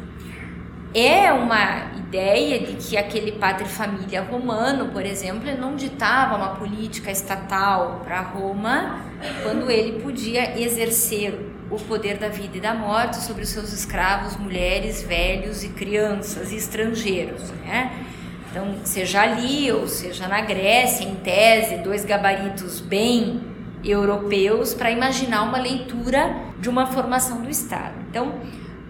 é 0.96 1.34
uma 1.34 1.92
ideia 1.98 2.60
de 2.60 2.74
que 2.76 2.96
aquele 2.96 3.34
padre 3.34 3.66
família 3.66 4.22
romano, 4.22 4.88
por 4.94 5.06
exemplo, 5.06 5.46
não 5.60 5.76
ditava 5.76 6.38
uma 6.38 6.56
política 6.56 7.12
estatal 7.12 8.02
para 8.06 8.22
Roma 8.22 9.02
quando 9.44 9.70
ele 9.70 10.02
podia 10.02 10.58
exercer 10.58 11.52
o 11.70 11.76
poder 11.78 12.18
da 12.18 12.30
vida 12.30 12.58
e 12.58 12.62
da 12.62 12.74
morte 12.74 13.18
sobre 13.18 13.44
os 13.44 13.50
seus 13.50 13.74
escravos, 13.74 14.38
mulheres, 14.38 15.02
velhos 15.02 15.66
e 15.66 15.70
crianças 15.70 16.54
e 16.54 16.56
estrangeiros, 16.56 17.52
né? 17.66 17.92
Então, 18.50 18.76
seja 18.86 19.22
ali 19.22 19.70
ou 19.70 19.86
seja 19.86 20.30
na 20.30 20.40
Grécia, 20.40 21.04
em 21.04 21.16
tese, 21.16 21.78
dois 21.78 22.06
gabaritos 22.06 22.80
bem 22.80 23.42
europeus 23.84 24.74
para 24.74 24.90
imaginar 24.92 25.44
uma 25.44 25.58
leitura 25.58 26.34
de 26.58 26.70
uma 26.70 26.86
formação 26.88 27.42
do 27.42 27.50
Estado. 27.50 27.96
Então, 28.10 28.34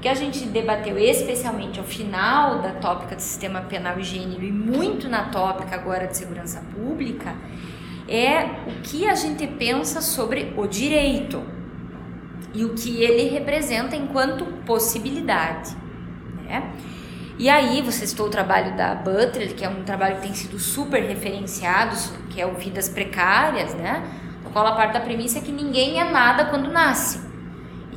que 0.05 0.09
a 0.09 0.13
gente 0.13 0.45
debateu 0.45 0.99
especialmente 0.99 1.79
ao 1.79 1.83
final 1.83 2.59
da 2.59 2.73
tópica 2.73 3.15
do 3.15 3.21
sistema 3.23 3.61
penal 3.61 3.97
e 3.97 4.03
gênero 4.03 4.43
e 4.43 4.51
muito 4.51 5.09
na 5.09 5.29
tópica 5.29 5.73
agora 5.73 6.05
de 6.05 6.15
segurança 6.15 6.63
pública 6.75 7.33
é 8.07 8.43
o 8.67 8.83
que 8.83 9.09
a 9.09 9.15
gente 9.15 9.47
pensa 9.47 10.01
sobre 10.01 10.53
o 10.55 10.67
direito 10.67 11.41
e 12.53 12.63
o 12.63 12.75
que 12.75 13.01
ele 13.01 13.29
representa 13.29 13.95
enquanto 13.95 14.45
possibilidade, 14.63 15.75
né? 16.43 16.71
E 17.39 17.49
aí, 17.49 17.81
você 17.81 18.05
citou 18.05 18.27
o 18.27 18.29
trabalho 18.29 18.77
da 18.77 18.93
Butler, 18.93 19.55
que 19.55 19.65
é 19.65 19.69
um 19.69 19.83
trabalho 19.83 20.17
que 20.17 20.21
tem 20.21 20.35
sido 20.35 20.59
super 20.59 21.01
referenciado, 21.01 21.95
que 22.29 22.39
é 22.39 22.45
o 22.45 22.53
Vidas 22.53 22.87
Precárias, 22.87 23.73
né? 23.73 24.07
Qual 24.53 24.67
a 24.67 24.73
parte 24.73 24.93
da 24.93 24.99
premissa 24.99 25.39
é 25.39 25.41
que 25.41 25.51
ninguém 25.51 25.99
é 25.99 26.03
nada 26.03 26.45
quando 26.45 26.71
nasce. 26.71 27.24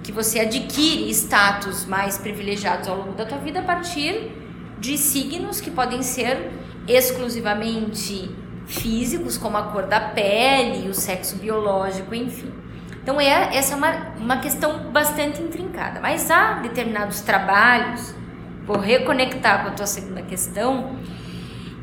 Que 0.08 0.12
você 0.12 0.40
adquire 0.40 1.10
status 1.10 1.84
mais 1.84 2.16
privilegiados 2.16 2.88
ao 2.88 2.96
longo 2.96 3.12
da 3.12 3.26
tua 3.26 3.36
vida 3.36 3.60
a 3.60 3.62
partir 3.62 4.32
de 4.78 4.96
signos 4.96 5.60
que 5.60 5.70
podem 5.70 6.02
ser 6.02 6.50
exclusivamente 6.88 8.34
físicos, 8.64 9.36
como 9.36 9.58
a 9.58 9.64
cor 9.64 9.82
da 9.82 10.00
pele, 10.00 10.88
o 10.88 10.94
sexo 10.94 11.36
biológico, 11.36 12.14
enfim. 12.14 12.50
Então, 13.02 13.20
é, 13.20 13.54
essa 13.54 13.74
é 13.74 13.76
uma, 13.76 13.90
uma 14.16 14.38
questão 14.38 14.90
bastante 14.90 15.42
intrincada. 15.42 16.00
Mas 16.00 16.30
há 16.30 16.54
determinados 16.54 17.20
trabalhos, 17.20 18.14
vou 18.66 18.78
reconectar 18.78 19.62
com 19.62 19.68
a 19.68 19.72
tua 19.72 19.86
segunda 19.86 20.22
questão, 20.22 20.96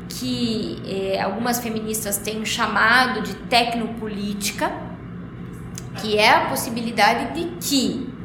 que 0.08 0.82
é, 0.84 1.22
algumas 1.22 1.60
feministas 1.60 2.18
têm 2.18 2.44
chamado 2.44 3.22
de 3.22 3.36
tecnopolítica, 3.36 4.68
que 6.02 6.18
é 6.18 6.28
a 6.28 6.40
possibilidade 6.46 7.34
de 7.34 7.56
que, 7.60 8.15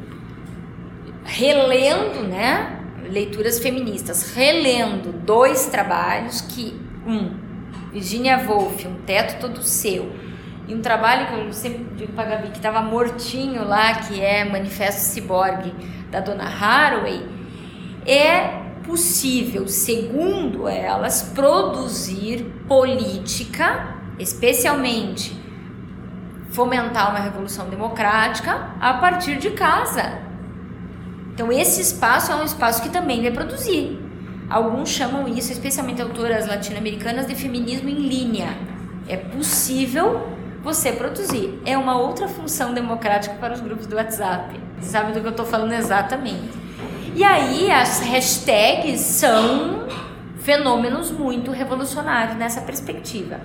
relendo, 1.24 2.26
né, 2.28 2.80
leituras 3.08 3.58
feministas, 3.58 4.34
relendo 4.34 5.12
dois 5.12 5.66
trabalhos 5.66 6.40
que, 6.40 6.80
um, 7.06 7.30
Virginia 7.92 8.38
Woolf, 8.48 8.86
Um 8.86 8.94
Teto 9.04 9.40
Todo 9.40 9.62
Seu, 9.62 10.12
e 10.66 10.74
um 10.74 10.80
trabalho 10.80 11.26
que 11.26 11.34
eu 11.34 11.52
sempre 11.52 11.84
digo 11.96 12.12
para 12.12 12.30
Gabi 12.30 12.48
que 12.48 12.56
estava 12.56 12.80
mortinho 12.80 13.66
lá, 13.66 13.94
que 13.94 14.20
é 14.20 14.44
Manifesto 14.44 15.00
Ciborgue 15.00 15.74
da 16.10 16.20
Dona 16.20 16.44
Haraway, 16.44 17.26
é 18.06 18.62
possível, 18.84 19.68
segundo 19.68 20.68
elas, 20.68 21.22
produzir 21.34 22.44
política, 22.66 23.96
especialmente 24.18 25.40
fomentar 26.50 27.10
uma 27.10 27.20
revolução 27.20 27.68
democrática 27.68 28.70
a 28.80 28.94
partir 28.94 29.38
de 29.38 29.50
casa. 29.50 30.31
Então 31.34 31.50
esse 31.50 31.80
espaço 31.80 32.30
é 32.32 32.36
um 32.36 32.44
espaço 32.44 32.82
que 32.82 32.90
também 32.90 33.22
vai 33.22 33.30
produzir. 33.30 33.98
Alguns 34.50 34.90
chamam 34.90 35.26
isso, 35.28 35.50
especialmente 35.50 36.02
autoras 36.02 36.46
latino-americanas, 36.46 37.26
de 37.26 37.34
feminismo 37.34 37.88
em 37.88 38.06
linha. 38.06 38.56
É 39.08 39.16
possível 39.16 40.28
você 40.62 40.92
produzir. 40.92 41.58
É 41.64 41.76
uma 41.76 41.98
outra 41.98 42.28
função 42.28 42.74
democrática 42.74 43.34
para 43.36 43.54
os 43.54 43.60
grupos 43.60 43.86
do 43.86 43.96
WhatsApp. 43.96 44.60
Você 44.78 44.90
sabe 44.90 45.12
do 45.12 45.20
que 45.20 45.26
eu 45.26 45.30
estou 45.30 45.46
falando 45.46 45.72
exatamente. 45.72 46.50
E 47.14 47.24
aí 47.24 47.70
as 47.70 48.00
hashtags 48.00 49.00
são 49.00 49.86
fenômenos 50.40 51.10
muito 51.10 51.50
revolucionários 51.50 52.36
nessa 52.36 52.60
perspectiva. 52.60 53.40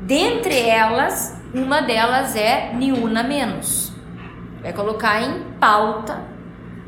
Dentre 0.00 0.60
elas, 0.60 1.36
uma 1.52 1.80
delas 1.80 2.36
é 2.36 2.72
Niuna 2.74 3.22
Menos. 3.22 3.92
Vai 4.62 4.72
colocar 4.72 5.22
em 5.22 5.42
pauta, 5.58 6.22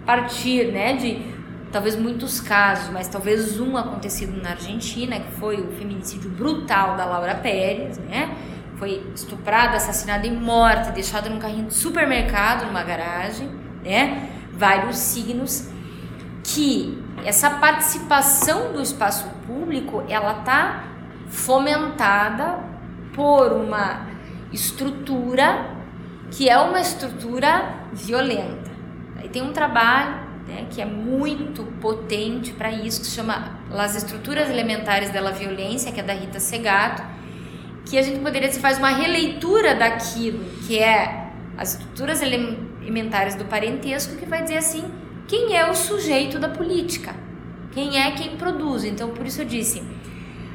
partir 0.07 0.72
né, 0.72 0.94
de 0.94 1.34
talvez 1.72 1.96
muitos 1.96 2.40
casos, 2.40 2.90
mas 2.90 3.09
talvez 3.09 3.61
um 3.61 3.76
acontecido 3.76 4.40
na 4.40 4.50
Argentina, 4.50 5.18
que 5.20 5.32
foi 5.32 5.61
o 5.61 5.72
feminicídio 5.72 6.30
brutal 6.30 6.96
da 6.96 7.04
Laura 7.04 7.34
Pérez, 7.34 7.98
né? 7.98 8.34
foi 8.76 9.11
estuprada, 9.14 9.76
assassinada 9.76 10.26
e 10.26 10.30
morta, 10.30 10.90
deixada 10.90 11.28
num 11.28 11.38
carrinho 11.38 11.66
de 11.66 11.74
supermercado, 11.74 12.66
numa 12.66 12.82
garagem, 12.82 13.48
né? 13.82 14.30
Vários 14.52 14.96
signos 14.96 15.68
que 16.44 17.02
essa 17.24 17.50
participação 17.50 18.72
do 18.72 18.80
espaço 18.80 19.28
público, 19.46 20.04
ela 20.09 20.34
tá 20.34 20.84
fomentada 21.28 22.59
por 23.14 23.52
uma 23.52 24.07
estrutura 24.52 25.74
que 26.30 26.48
é 26.48 26.59
uma 26.59 26.80
estrutura 26.80 27.74
violenta. 27.92 28.65
Aí 29.18 29.28
tem 29.28 29.42
um 29.42 29.52
trabalho 29.52 30.26
né, 30.46 30.66
que 30.70 30.80
é 30.80 30.84
muito 30.84 31.64
potente 31.80 32.52
para 32.52 32.70
isso, 32.70 33.00
que 33.00 33.06
se 33.06 33.14
chama 33.14 33.58
As 33.70 33.96
Estruturas 33.96 34.48
Elementares 34.48 35.10
da 35.10 35.30
Violência, 35.30 35.90
que 35.90 36.00
é 36.00 36.02
da 36.02 36.12
Rita 36.12 36.38
Segato, 36.38 37.02
que 37.84 37.98
a 37.98 38.02
gente 38.02 38.20
poderia 38.20 38.50
se 38.50 38.60
faz 38.60 38.78
uma 38.78 38.90
releitura 38.90 39.74
daquilo 39.74 40.44
que 40.66 40.78
é 40.78 41.30
as 41.56 41.72
estruturas 41.72 42.20
elementares 42.20 43.34
do 43.34 43.44
parentesco, 43.46 44.16
que 44.16 44.26
vai 44.26 44.42
dizer 44.42 44.58
assim, 44.58 44.84
quem 45.26 45.56
é 45.56 45.68
o 45.70 45.74
sujeito 45.74 46.38
da 46.38 46.48
política? 46.48 47.14
Quem 47.72 48.00
é 48.00 48.10
quem 48.12 48.36
produz? 48.36 48.84
Então, 48.84 49.10
por 49.10 49.26
isso 49.26 49.42
eu 49.42 49.46
disse, 49.46 49.82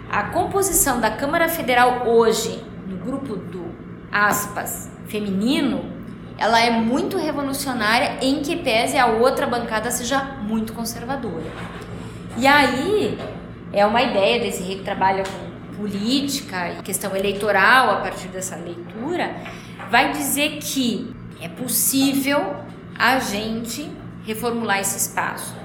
a 0.10 0.24
composição 0.24 1.00
da 1.00 1.10
Câmara 1.10 1.48
Federal 1.50 2.08
hoje, 2.08 2.64
no 2.88 2.98
grupo 2.98 3.36
do 3.36 3.66
aspas, 4.12 4.92
feminino, 5.08 6.01
ela 6.38 6.60
é 6.60 6.72
muito 6.72 7.18
revolucionária 7.18 8.18
em 8.22 8.42
que 8.42 8.56
pese 8.56 8.98
a 8.98 9.06
outra 9.06 9.46
bancada 9.46 9.92
seja 9.92 10.24
muito 10.42 10.74
conservadora. 10.74 11.46
E 12.38 12.48
aí 12.48 13.18
é 13.74 13.86
uma 13.86 14.02
ideia 14.02 14.40
desse 14.40 14.64
rei 14.64 14.78
que 14.78 14.84
trabalha 14.84 15.24
com 15.24 15.52
política 15.82 16.72
e 16.72 16.82
questão 16.84 17.16
eleitoral 17.16 17.90
a 17.92 17.96
partir 17.98 18.28
dessa 18.28 18.56
leitura, 18.56 19.36
vai 19.90 20.12
dizer 20.12 20.60
que 20.60 21.14
é 21.42 21.50
possível 21.50 22.56
a 22.98 23.18
gente 23.20 23.90
reformular 24.26 24.80
esse 24.80 24.98
espaço. 24.98 25.56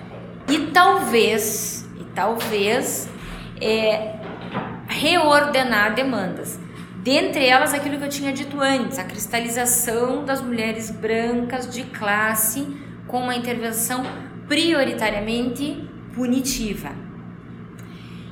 E 0.48 0.58
talvez, 0.72 1.86
e 2.00 2.04
talvez, 2.14 3.08
é, 3.60 4.14
reordenar 4.88 5.94
demandas. 5.94 6.58
Dentre 7.06 7.46
elas, 7.46 7.72
aquilo 7.72 7.98
que 7.98 8.04
eu 8.04 8.08
tinha 8.08 8.32
dito 8.32 8.60
antes, 8.60 8.98
a 8.98 9.04
cristalização 9.04 10.24
das 10.24 10.42
mulheres 10.42 10.90
brancas 10.90 11.72
de 11.72 11.84
classe 11.84 12.66
com 13.06 13.20
uma 13.20 13.36
intervenção 13.36 14.02
prioritariamente 14.48 15.88
punitiva. 16.12 16.90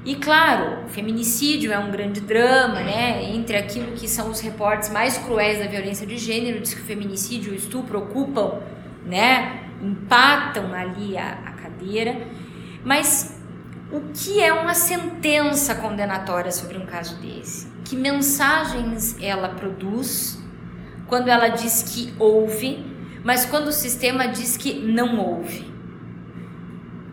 E 0.04 0.16
claro, 0.16 0.86
o 0.86 0.88
feminicídio 0.88 1.70
é 1.70 1.78
um 1.78 1.92
grande 1.92 2.20
drama, 2.20 2.80
né? 2.80 3.22
Entre 3.32 3.56
aquilo 3.56 3.92
que 3.92 4.08
são 4.08 4.28
os 4.28 4.40
reportes 4.40 4.90
mais 4.90 5.16
cruéis 5.18 5.60
da 5.60 5.68
violência 5.68 6.04
de 6.04 6.18
gênero, 6.18 6.58
diz 6.58 6.74
que 6.74 6.80
o 6.80 6.84
feminicídio 6.84 7.52
e 7.52 7.54
o 7.54 7.56
estupro 7.56 8.00
ocupam, 8.00 8.58
né? 9.06 9.68
Empatam 9.80 10.74
ali 10.74 11.16
a, 11.16 11.28
a 11.46 11.52
cadeira. 11.52 12.26
Mas 12.84 13.40
o 13.92 14.00
que 14.12 14.40
é 14.40 14.52
uma 14.52 14.74
sentença 14.74 15.76
condenatória 15.76 16.50
sobre 16.50 16.76
um 16.76 16.84
caso 16.84 17.14
desse? 17.18 17.72
Que 17.84 17.94
mensagens 17.94 19.16
ela 19.20 19.50
produz 19.50 20.38
quando 21.06 21.28
ela 21.28 21.48
diz 21.48 21.82
que 21.82 22.14
houve, 22.18 22.84
mas 23.22 23.44
quando 23.44 23.68
o 23.68 23.72
sistema 23.72 24.26
diz 24.26 24.56
que 24.56 24.74
não 24.74 25.18
houve? 25.18 25.74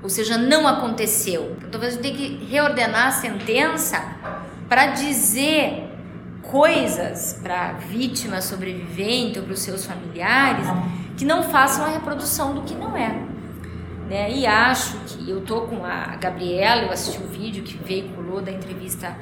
ou 0.04 0.10
seja, 0.10 0.38
não 0.38 0.68
aconteceu. 0.68 1.56
Então, 1.58 1.72
talvez 1.72 1.96
eu 1.96 2.02
tenha 2.02 2.16
que 2.16 2.46
reordenar 2.46 3.08
a 3.08 3.12
sentença 3.12 4.04
para 4.68 4.88
dizer 4.88 5.90
coisas 6.42 7.40
para 7.42 7.70
a 7.70 7.74
vítima 7.74 8.42
sobrevivente 8.42 9.38
ou 9.40 9.46
para 9.46 9.54
os 9.54 9.60
seus 9.60 9.86
familiares 9.86 10.66
que 11.16 11.24
não 11.24 11.44
façam 11.44 11.86
a 11.86 11.90
reprodução 11.90 12.56
do 12.56 12.62
que 12.64 12.74
não 12.74 12.98
é. 12.98 13.16
Né? 14.10 14.32
E 14.32 14.48
acho 14.48 14.98
que 15.08 15.30
eu 15.30 15.42
tô 15.42 15.62
com 15.62 15.86
a 15.86 16.16
Gabriela, 16.16 16.84
eu 16.84 16.92
assisti 16.92 17.22
o 17.22 17.28
vídeo 17.28 17.64
que 17.64 17.78
veiculou 17.78 18.42
da 18.42 18.52
entrevista 18.52 19.16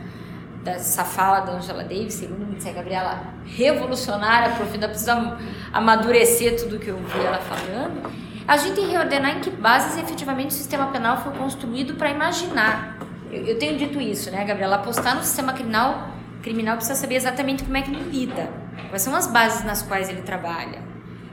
dessa 0.74 1.04
fala 1.04 1.42
da 1.42 1.54
Angela 1.54 1.84
Davis, 1.84 2.14
segundo 2.14 2.46
me 2.46 2.56
disse 2.56 2.70
a 2.70 2.74
Gabriela, 2.74 3.22
revolucionária, 3.46 4.56
prof, 4.56 4.74
ainda 4.74 4.88
precisa 4.88 5.38
amadurecer 5.72 6.60
tudo 6.60 6.80
que 6.80 6.88
eu 6.88 6.98
vi 6.98 7.26
ela 7.26 7.38
falando. 7.40 8.12
A 8.48 8.58
gente 8.58 8.76
tem 8.76 8.86
que 8.86 8.92
reordenar 8.92 9.38
em 9.38 9.42
que 9.42 9.52
bases 9.52 9.98
efetivamente 10.02 10.48
o 10.48 10.54
sistema 10.54 10.88
penal 10.88 11.22
foi 11.22 11.34
construído 11.34 11.94
para 11.96 12.10
imaginar. 12.10 12.98
Eu, 13.32 13.46
eu, 13.46 13.60
tenho 13.60 13.78
dito 13.78 14.02
isso, 14.02 14.32
né, 14.32 14.44
Gabriela? 14.44 14.78
Apostar 14.78 15.16
no 15.16 15.24
sistema 15.24 15.54
criminal, 15.54 16.10
criminal 16.42 16.76
precisa 16.78 16.98
saber 16.98 17.16
exatamente 17.16 17.64
como 17.64 17.78
é 17.78 17.82
que 17.82 17.92
ele 17.92 18.10
lida, 18.10 18.50
quais 18.90 19.04
são 19.04 19.16
as 19.16 19.28
bases 19.28 19.64
nas 19.64 19.84
quais 19.84 20.10
ele 20.10 20.24
trabalha, 20.24 20.82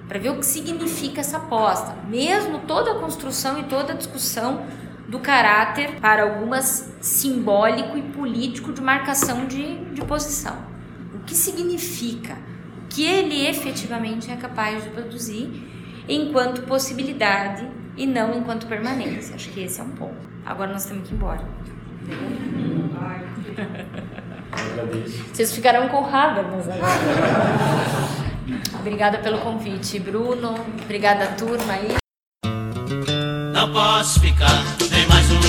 para 0.07 0.18
ver 0.18 0.30
o 0.30 0.37
que 0.37 0.45
significa 0.45 1.20
essa 1.20 1.39
aposta. 1.39 1.95
Mesmo 2.07 2.59
toda 2.61 2.93
a 2.93 2.95
construção 2.97 3.59
e 3.59 3.62
toda 3.64 3.95
a 3.95 3.97
discussão 3.97 4.66
do 5.09 5.20
caráter, 5.20 6.00
para 6.00 6.22
algumas, 6.22 6.92
simbólico 7.00 7.96
e 7.96 8.02
político 8.02 8.72
de 8.72 8.80
marcação 8.80 9.46
de, 9.46 9.76
de 9.86 10.04
posição. 10.04 10.57
O 11.14 11.20
que 11.20 11.34
significa? 11.34 12.36
O 12.82 12.88
que 12.88 13.04
ele 13.04 13.46
efetivamente 13.46 14.30
é 14.30 14.36
capaz 14.36 14.82
de 14.82 14.90
produzir 14.90 16.04
enquanto 16.09 16.62
possibilidade 16.62 17.68
e 17.96 18.07
não 18.07 18.36
enquanto 18.36 18.66
permanência. 18.66 19.34
Acho 19.34 19.50
que 19.50 19.61
esse 19.61 19.80
é 19.80 19.84
um 19.84 19.90
ponto. 19.90 20.28
Agora 20.44 20.72
nós 20.72 20.84
temos 20.84 21.09
que 21.09 21.14
ir 21.14 21.16
embora. 21.16 21.44
Vocês 25.32 25.52
ficarão 25.54 25.88
com 25.88 26.04
Habermas 26.04 26.68
agora. 26.68 26.92
Obrigada 28.78 29.18
pelo 29.18 29.38
convite, 29.38 29.98
Bruno. 29.98 30.54
Obrigada, 30.84 31.26
turma 31.36 31.72
aí. 31.72 32.05
Não 33.67 33.73
posso 33.73 34.21
ficar? 34.21 34.64
Nem 34.93 35.07
mais 35.09 35.29
um 35.29 35.45